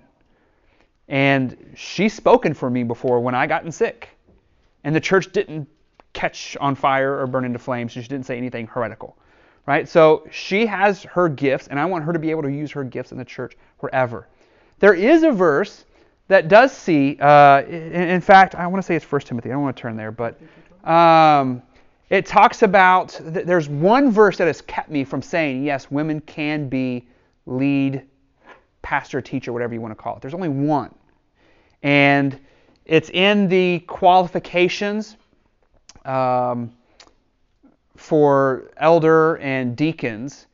And 1.10 1.74
she's 1.76 2.14
spoken 2.14 2.54
for 2.54 2.70
me 2.70 2.84
before 2.84 3.20
when 3.20 3.36
I 3.36 3.46
gotten 3.46 3.72
sick. 3.72 4.10
And 4.84 4.96
the 4.96 5.02
church 5.02 5.32
didn't 5.34 5.68
catch 6.14 6.58
on 6.60 6.74
fire 6.74 7.20
or 7.20 7.28
burn 7.28 7.46
into 7.46 7.60
flames. 7.60 7.92
She 7.92 8.02
didn't 8.02 8.26
say 8.26 8.38
anything 8.38 8.66
heretical. 8.68 9.18
Right? 9.66 9.88
So 9.88 10.26
she 10.32 10.66
has 10.66 11.04
her 11.04 11.28
gifts, 11.28 11.68
and 11.68 11.78
I 11.78 11.86
want 11.86 12.06
her 12.06 12.14
to 12.14 12.20
be 12.20 12.32
able 12.32 12.44
to 12.44 12.52
use 12.52 12.72
her 12.72 12.86
gifts 12.86 13.12
in 13.12 13.18
the 13.18 13.26
church 13.26 13.58
wherever. 13.80 14.28
There 14.80 14.94
is 14.94 15.24
a 15.24 15.32
verse 15.32 15.84
that 16.30 16.48
does 16.48 16.72
see, 16.72 17.18
uh, 17.20 17.64
in, 17.64 17.92
in, 17.94 18.22
fact, 18.22 18.56
I 18.56 18.66
want 18.68 18.82
to 18.82 18.86
say 18.86 18.96
it's 18.96 19.10
1 19.10 19.22
Timothy. 19.22 19.50
I 19.50 19.54
don't 19.54 19.64
want 19.64 19.76
to 19.76 19.82
turn 19.82 19.98
there, 19.98 20.12
but 20.12 20.40
um, 20.90 21.62
it 22.10 22.26
talks 22.26 22.64
about, 22.64 23.20
there's 23.22 23.68
one 23.68 24.12
verse 24.12 24.38
that 24.38 24.48
has 24.48 24.62
kept 24.62 24.90
me 24.90 25.04
from 25.04 25.22
saying, 25.22 25.64
yes, 25.64 25.92
women 25.92 26.22
can 26.22 26.70
be 26.70 27.08
lead 27.46 28.04
pastor, 28.82 29.22
teacher, 29.22 29.52
whatever 29.52 29.74
you 29.74 29.82
want 29.82 29.92
to 29.92 30.02
call 30.02 30.16
it. 30.16 30.22
There's 30.22 30.34
only 30.34 30.50
one. 30.50 30.94
And 31.84 32.40
it's 32.86 33.10
in 33.10 33.50
the 33.50 33.80
qualifications 33.80 35.18
um, 36.06 36.72
for 37.98 38.72
elder 38.78 39.36
and 39.38 39.76
deacons. 39.76 40.48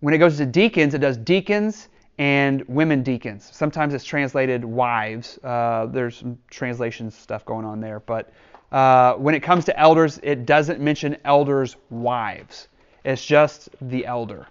When 0.00 0.12
it 0.12 0.18
goes 0.18 0.36
to 0.38 0.46
deacons, 0.46 0.94
it 0.94 0.98
does 0.98 1.16
deacons 1.16 1.88
and 2.18 2.64
women 2.66 3.04
deacons. 3.04 3.48
Sometimes 3.52 3.94
it's 3.94 4.04
translated 4.04 4.64
wives. 4.64 5.38
Uh, 5.44 5.86
there's 5.86 6.16
some 6.16 6.36
translation 6.50 7.12
stuff 7.12 7.44
going 7.44 7.64
on 7.64 7.80
there. 7.80 8.00
But 8.00 8.32
uh, 8.70 9.14
when 9.14 9.34
it 9.34 9.40
comes 9.40 9.64
to 9.66 9.78
elders, 9.78 10.20
it 10.22 10.46
doesn't 10.46 10.80
mention 10.80 11.16
elders' 11.24 11.76
wives. 11.90 12.68
It's 13.04 13.24
just 13.24 13.70
the 13.80 14.06
elder. 14.06 14.46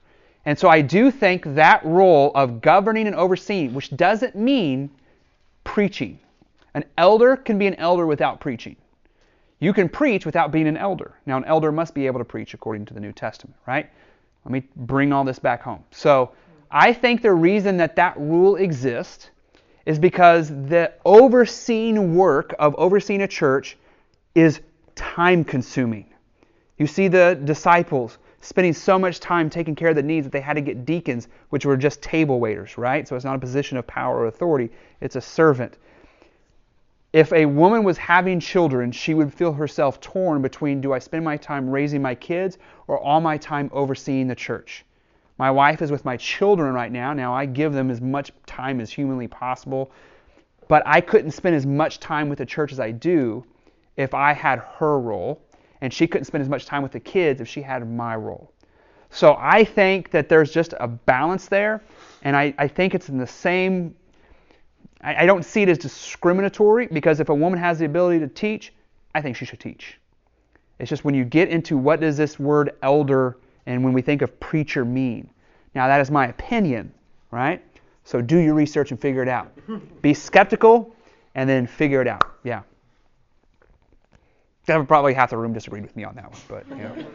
And 0.45 0.57
so 0.57 0.69
I 0.69 0.81
do 0.81 1.11
think 1.11 1.43
that 1.55 1.85
role 1.85 2.31
of 2.33 2.61
governing 2.61 3.05
and 3.05 3.15
overseeing, 3.15 3.73
which 3.73 3.95
doesn't 3.95 4.35
mean 4.35 4.89
preaching. 5.63 6.19
An 6.73 6.85
elder 6.97 7.35
can 7.35 7.57
be 7.57 7.67
an 7.67 7.75
elder 7.75 8.05
without 8.05 8.39
preaching. 8.39 8.75
You 9.59 9.73
can 9.73 9.89
preach 9.89 10.25
without 10.25 10.51
being 10.51 10.67
an 10.67 10.77
elder. 10.77 11.15
Now, 11.25 11.37
an 11.37 11.45
elder 11.45 11.71
must 11.71 11.93
be 11.93 12.05
able 12.05 12.19
to 12.19 12.25
preach 12.25 12.53
according 12.53 12.85
to 12.85 12.93
the 12.93 12.99
New 12.99 13.11
Testament, 13.11 13.57
right? 13.67 13.89
Let 14.45 14.51
me 14.51 14.63
bring 14.75 15.11
all 15.11 15.23
this 15.23 15.39
back 15.39 15.61
home. 15.61 15.83
So, 15.91 16.31
I 16.69 16.93
think 16.93 17.21
the 17.21 17.33
reason 17.33 17.77
that 17.77 17.95
that 17.95 18.17
rule 18.17 18.55
exists 18.57 19.29
is 19.85 19.97
because 19.97 20.49
the 20.49 20.93
overseeing 21.05 22.15
work 22.15 22.53
of 22.59 22.75
overseeing 22.75 23.21
a 23.21 23.27
church 23.27 23.77
is 24.37 24.61
time 24.95 25.43
consuming. 25.43 26.05
You 26.77 26.87
see 26.87 27.07
the 27.07 27.39
disciples 27.43 28.17
spending 28.41 28.73
so 28.73 28.99
much 28.99 29.19
time 29.19 29.49
taking 29.49 29.75
care 29.75 29.89
of 29.89 29.95
the 29.95 30.03
needs 30.03 30.25
that 30.25 30.31
they 30.31 30.41
had 30.41 30.53
to 30.53 30.61
get 30.61 30.85
deacons, 30.85 31.27
which 31.49 31.65
were 31.65 31.75
just 31.75 32.01
table 32.01 32.39
waiters, 32.39 32.77
right? 32.77 33.07
So 33.07 33.15
it's 33.15 33.25
not 33.25 33.35
a 33.35 33.39
position 33.39 33.77
of 33.77 33.87
power 33.87 34.17
or 34.17 34.27
authority, 34.27 34.71
it's 35.01 35.15
a 35.15 35.21
servant 35.21 35.77
if 37.13 37.31
a 37.31 37.45
woman 37.45 37.83
was 37.83 37.97
having 37.97 38.39
children, 38.39 38.91
she 38.91 39.13
would 39.13 39.33
feel 39.33 39.53
herself 39.53 39.99
torn 40.01 40.41
between 40.41 40.81
do 40.81 40.93
I 40.93 40.99
spend 40.99 41.23
my 41.23 41.37
time 41.37 41.69
raising 41.69 42.01
my 42.01 42.13
kids 42.13 42.57
or 42.87 42.99
all 42.99 43.21
my 43.21 43.37
time 43.37 43.69
overseeing 43.73 44.27
the 44.27 44.35
church? 44.35 44.85
My 45.37 45.49
wife 45.49 45.81
is 45.81 45.91
with 45.91 46.03
my 46.03 46.17
children 46.17 46.73
right 46.73 46.91
now. 46.91 47.13
Now 47.13 47.33
I 47.33 47.45
give 47.45 47.73
them 47.73 47.89
as 47.89 48.01
much 48.01 48.31
time 48.45 48.79
as 48.79 48.91
humanly 48.91 49.27
possible, 49.27 49.91
but 50.67 50.83
I 50.85 50.99
couldn't 50.99 51.31
spend 51.31 51.55
as 51.55 51.65
much 51.65 51.99
time 51.99 52.27
with 52.29 52.39
the 52.39 52.45
church 52.45 52.71
as 52.71 52.79
I 52.79 52.91
do 52.91 53.45
if 53.97 54.13
I 54.13 54.33
had 54.33 54.59
her 54.77 54.99
role, 54.99 55.41
and 55.81 55.93
she 55.93 56.07
couldn't 56.07 56.25
spend 56.25 56.41
as 56.41 56.49
much 56.49 56.65
time 56.65 56.81
with 56.81 56.91
the 56.91 56.99
kids 56.99 57.41
if 57.41 57.47
she 57.47 57.61
had 57.61 57.87
my 57.89 58.15
role. 58.15 58.51
So 59.09 59.35
I 59.39 59.63
think 59.63 60.11
that 60.11 60.29
there's 60.29 60.51
just 60.51 60.73
a 60.79 60.87
balance 60.87 61.47
there, 61.47 61.83
and 62.23 62.35
I, 62.35 62.53
I 62.57 62.67
think 62.67 62.95
it's 62.95 63.09
in 63.09 63.17
the 63.17 63.27
same 63.27 63.95
I, 65.01 65.23
I 65.23 65.25
don't 65.25 65.43
see 65.43 65.61
it 65.61 65.69
as 65.69 65.77
discriminatory 65.77 66.87
because 66.87 67.19
if 67.19 67.29
a 67.29 67.35
woman 67.35 67.59
has 67.59 67.79
the 67.79 67.85
ability 67.85 68.19
to 68.19 68.27
teach, 68.27 68.73
I 69.15 69.21
think 69.21 69.35
she 69.35 69.45
should 69.45 69.59
teach. 69.59 69.99
It's 70.79 70.89
just 70.89 71.03
when 71.03 71.15
you 71.15 71.25
get 71.25 71.49
into 71.49 71.77
what 71.77 71.99
does 71.99 72.17
this 72.17 72.39
word 72.39 72.75
elder 72.81 73.37
and 73.65 73.83
when 73.83 73.93
we 73.93 74.01
think 74.01 74.21
of 74.21 74.39
preacher 74.39 74.85
mean. 74.85 75.29
Now 75.73 75.87
that 75.87 76.01
is 76.01 76.11
my 76.11 76.27
opinion, 76.27 76.93
right? 77.31 77.63
So 78.03 78.21
do 78.21 78.37
your 78.37 78.53
research 78.53 78.91
and 78.91 78.99
figure 78.99 79.21
it 79.21 79.27
out. 79.27 79.51
Be 80.01 80.13
skeptical 80.13 80.95
and 81.35 81.49
then 81.49 81.67
figure 81.67 82.01
it 82.01 82.07
out. 82.07 82.23
Yeah. 82.43 82.61
Probably 84.67 85.13
half 85.13 85.29
the 85.29 85.37
room 85.37 85.53
disagreed 85.53 85.83
with 85.83 85.95
me 85.95 86.03
on 86.03 86.13
that 86.15 86.29
one, 86.31 86.41
but 86.47 86.69
you 86.69 86.83
know. 86.83 87.07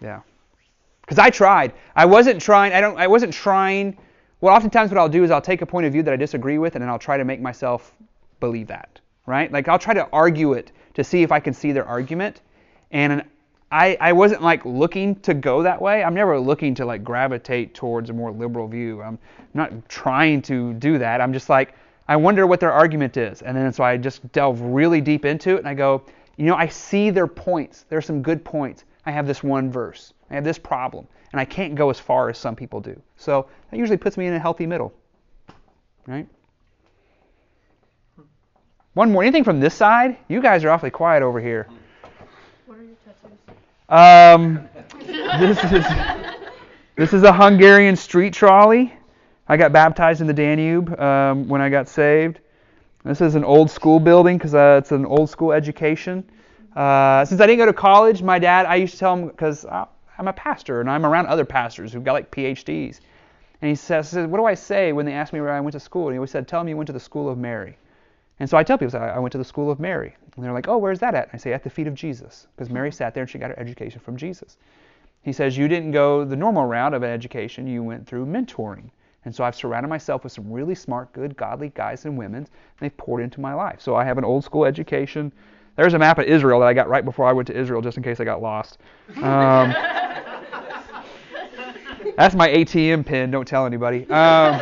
Yeah. 0.00 0.20
Because 1.02 1.18
I 1.18 1.30
tried. 1.30 1.74
I 1.94 2.06
wasn't 2.06 2.40
trying. 2.40 2.72
I 2.72 2.80
don't. 2.80 2.98
I 2.98 3.06
wasn't 3.06 3.32
trying 3.32 3.96
well, 4.40 4.54
oftentimes 4.54 4.90
what 4.90 4.98
I'll 4.98 5.08
do 5.08 5.22
is 5.22 5.30
I'll 5.30 5.40
take 5.40 5.60
a 5.60 5.66
point 5.66 5.86
of 5.86 5.92
view 5.92 6.02
that 6.02 6.12
I 6.12 6.16
disagree 6.16 6.58
with, 6.58 6.74
and 6.74 6.82
then 6.82 6.88
I'll 6.88 6.98
try 6.98 7.18
to 7.18 7.24
make 7.24 7.40
myself 7.40 7.94
believe 8.40 8.68
that, 8.68 9.00
right? 9.26 9.52
Like 9.52 9.68
I'll 9.68 9.78
try 9.78 9.92
to 9.94 10.08
argue 10.12 10.54
it 10.54 10.72
to 10.94 11.04
see 11.04 11.22
if 11.22 11.30
I 11.30 11.40
can 11.40 11.52
see 11.52 11.72
their 11.72 11.86
argument, 11.86 12.40
and 12.90 13.22
I, 13.70 13.98
I 14.00 14.12
wasn't 14.12 14.42
like 14.42 14.64
looking 14.64 15.14
to 15.20 15.34
go 15.34 15.62
that 15.62 15.80
way. 15.80 16.02
I'm 16.02 16.14
never 16.14 16.40
looking 16.40 16.74
to 16.76 16.86
like 16.86 17.04
gravitate 17.04 17.74
towards 17.74 18.08
a 18.08 18.14
more 18.14 18.32
liberal 18.32 18.66
view. 18.66 19.02
I'm 19.02 19.18
not 19.52 19.88
trying 19.88 20.40
to 20.42 20.72
do 20.74 20.96
that. 20.98 21.20
I'm 21.20 21.34
just 21.34 21.50
like 21.50 21.74
I 22.08 22.16
wonder 22.16 22.46
what 22.46 22.60
their 22.60 22.72
argument 22.72 23.18
is, 23.18 23.42
and 23.42 23.54
then 23.54 23.70
so 23.74 23.84
I 23.84 23.98
just 23.98 24.32
delve 24.32 24.60
really 24.62 25.02
deep 25.02 25.26
into 25.26 25.56
it, 25.56 25.58
and 25.58 25.68
I 25.68 25.74
go, 25.74 26.02
you 26.40 26.46
know, 26.46 26.56
I 26.56 26.68
see 26.68 27.10
their 27.10 27.26
points. 27.26 27.84
There 27.90 27.98
are 27.98 28.02
some 28.02 28.22
good 28.22 28.42
points. 28.42 28.84
I 29.04 29.10
have 29.10 29.26
this 29.26 29.42
one 29.42 29.70
verse. 29.70 30.14
I 30.30 30.34
have 30.34 30.42
this 30.44 30.58
problem 30.58 31.06
and 31.32 31.40
I 31.40 31.44
can't 31.44 31.74
go 31.74 31.90
as 31.90 32.00
far 32.00 32.30
as 32.30 32.38
some 32.38 32.56
people 32.56 32.80
do. 32.80 32.98
So 33.18 33.46
that 33.70 33.76
usually 33.76 33.98
puts 33.98 34.16
me 34.16 34.26
in 34.26 34.32
a 34.32 34.38
healthy 34.38 34.66
middle. 34.66 34.94
Right? 36.06 36.26
One 38.94 39.12
more. 39.12 39.22
Anything 39.22 39.44
from 39.44 39.60
this 39.60 39.74
side? 39.74 40.16
You 40.28 40.40
guys 40.40 40.64
are 40.64 40.70
awfully 40.70 40.90
quiet 40.90 41.22
over 41.22 41.40
here. 41.40 41.68
What 42.64 42.78
are 42.78 42.84
your 42.84 42.96
tattoos? 43.04 43.36
Um, 43.90 44.66
this 45.40 45.62
is 45.62 45.84
this 46.96 47.12
is 47.12 47.22
a 47.22 47.32
Hungarian 47.34 47.96
street 47.96 48.32
trolley. 48.32 48.94
I 49.46 49.58
got 49.58 49.72
baptized 49.72 50.22
in 50.22 50.26
the 50.26 50.32
Danube 50.32 50.98
um, 50.98 51.48
when 51.48 51.60
I 51.60 51.68
got 51.68 51.86
saved. 51.86 52.40
This 53.04 53.22
is 53.22 53.34
an 53.34 53.44
old 53.44 53.70
school 53.70 53.98
building 53.98 54.36
because 54.36 54.54
uh, 54.54 54.76
it's 54.78 54.92
an 54.92 55.06
old 55.06 55.30
school 55.30 55.52
education. 55.52 56.22
Uh, 56.76 57.24
since 57.24 57.40
I 57.40 57.46
didn't 57.46 57.58
go 57.58 57.66
to 57.66 57.72
college, 57.72 58.22
my 58.22 58.38
dad, 58.38 58.66
I 58.66 58.74
used 58.74 58.92
to 58.94 58.98
tell 58.98 59.14
him 59.14 59.28
because 59.28 59.64
I'm 59.64 60.28
a 60.28 60.32
pastor 60.34 60.82
and 60.82 60.90
I'm 60.90 61.06
around 61.06 61.26
other 61.26 61.46
pastors 61.46 61.92
who've 61.92 62.04
got 62.04 62.12
like 62.12 62.30
PhDs. 62.30 63.00
And 63.62 63.68
he 63.70 63.74
says, 63.74 64.14
What 64.14 64.36
do 64.36 64.44
I 64.44 64.54
say 64.54 64.92
when 64.92 65.06
they 65.06 65.14
ask 65.14 65.32
me 65.32 65.40
where 65.40 65.50
I 65.50 65.60
went 65.60 65.72
to 65.72 65.80
school? 65.80 66.08
And 66.08 66.14
he 66.14 66.18
always 66.18 66.30
said, 66.30 66.46
Tell 66.46 66.60
them 66.60 66.68
you 66.68 66.76
went 66.76 66.88
to 66.88 66.92
the 66.92 67.00
school 67.00 67.28
of 67.30 67.38
Mary. 67.38 67.78
And 68.38 68.48
so 68.48 68.56
I 68.56 68.62
tell 68.62 68.76
people, 68.76 68.98
I 68.98 69.18
went 69.18 69.32
to 69.32 69.38
the 69.38 69.44
school 69.44 69.70
of 69.70 69.80
Mary. 69.80 70.14
And 70.36 70.44
they're 70.44 70.52
like, 70.52 70.68
Oh, 70.68 70.76
where's 70.76 70.98
that 71.00 71.14
at? 71.14 71.28
And 71.28 71.34
I 71.34 71.38
say, 71.38 71.54
At 71.54 71.64
the 71.64 71.70
feet 71.70 71.86
of 71.86 71.94
Jesus. 71.94 72.48
Because 72.54 72.70
Mary 72.70 72.92
sat 72.92 73.14
there 73.14 73.22
and 73.22 73.30
she 73.30 73.38
got 73.38 73.50
her 73.50 73.58
education 73.58 74.00
from 74.00 74.18
Jesus. 74.18 74.58
He 75.22 75.32
says, 75.32 75.56
You 75.56 75.68
didn't 75.68 75.92
go 75.92 76.24
the 76.24 76.36
normal 76.36 76.66
route 76.66 76.92
of 76.92 77.02
education, 77.02 77.66
you 77.66 77.82
went 77.82 78.06
through 78.06 78.26
mentoring. 78.26 78.90
And 79.24 79.34
so 79.34 79.44
I've 79.44 79.54
surrounded 79.54 79.88
myself 79.88 80.24
with 80.24 80.32
some 80.32 80.50
really 80.50 80.74
smart, 80.74 81.12
good, 81.12 81.36
godly 81.36 81.70
guys 81.74 82.06
and 82.06 82.16
women, 82.16 82.38
and 82.38 82.48
they've 82.78 82.96
poured 82.96 83.22
into 83.22 83.40
my 83.40 83.52
life. 83.54 83.80
So 83.80 83.94
I 83.94 84.04
have 84.04 84.18
an 84.18 84.24
old 84.24 84.44
school 84.44 84.64
education. 84.64 85.30
There's 85.76 85.94
a 85.94 85.98
map 85.98 86.18
of 86.18 86.24
Israel 86.24 86.60
that 86.60 86.66
I 86.66 86.74
got 86.74 86.88
right 86.88 87.04
before 87.04 87.26
I 87.26 87.32
went 87.32 87.46
to 87.48 87.56
Israel, 87.58 87.82
just 87.82 87.96
in 87.96 88.02
case 88.02 88.20
I 88.20 88.24
got 88.24 88.40
lost. 88.42 88.78
Um, 89.16 89.74
that's 92.16 92.34
my 92.34 92.48
ATM 92.48 93.04
pin. 93.04 93.30
Don't 93.30 93.46
tell 93.46 93.66
anybody. 93.66 94.08
Um, 94.10 94.60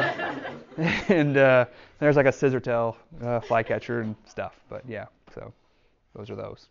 and 1.08 1.36
uh, 1.36 1.66
there's 1.98 2.16
like 2.16 2.26
a 2.26 2.32
scissor 2.32 2.60
tail 2.60 2.96
uh, 3.22 3.40
flycatcher 3.40 4.00
and 4.00 4.14
stuff. 4.26 4.58
But 4.68 4.82
yeah, 4.88 5.06
so 5.34 5.52
those 6.14 6.30
are 6.30 6.36
those. 6.36 6.68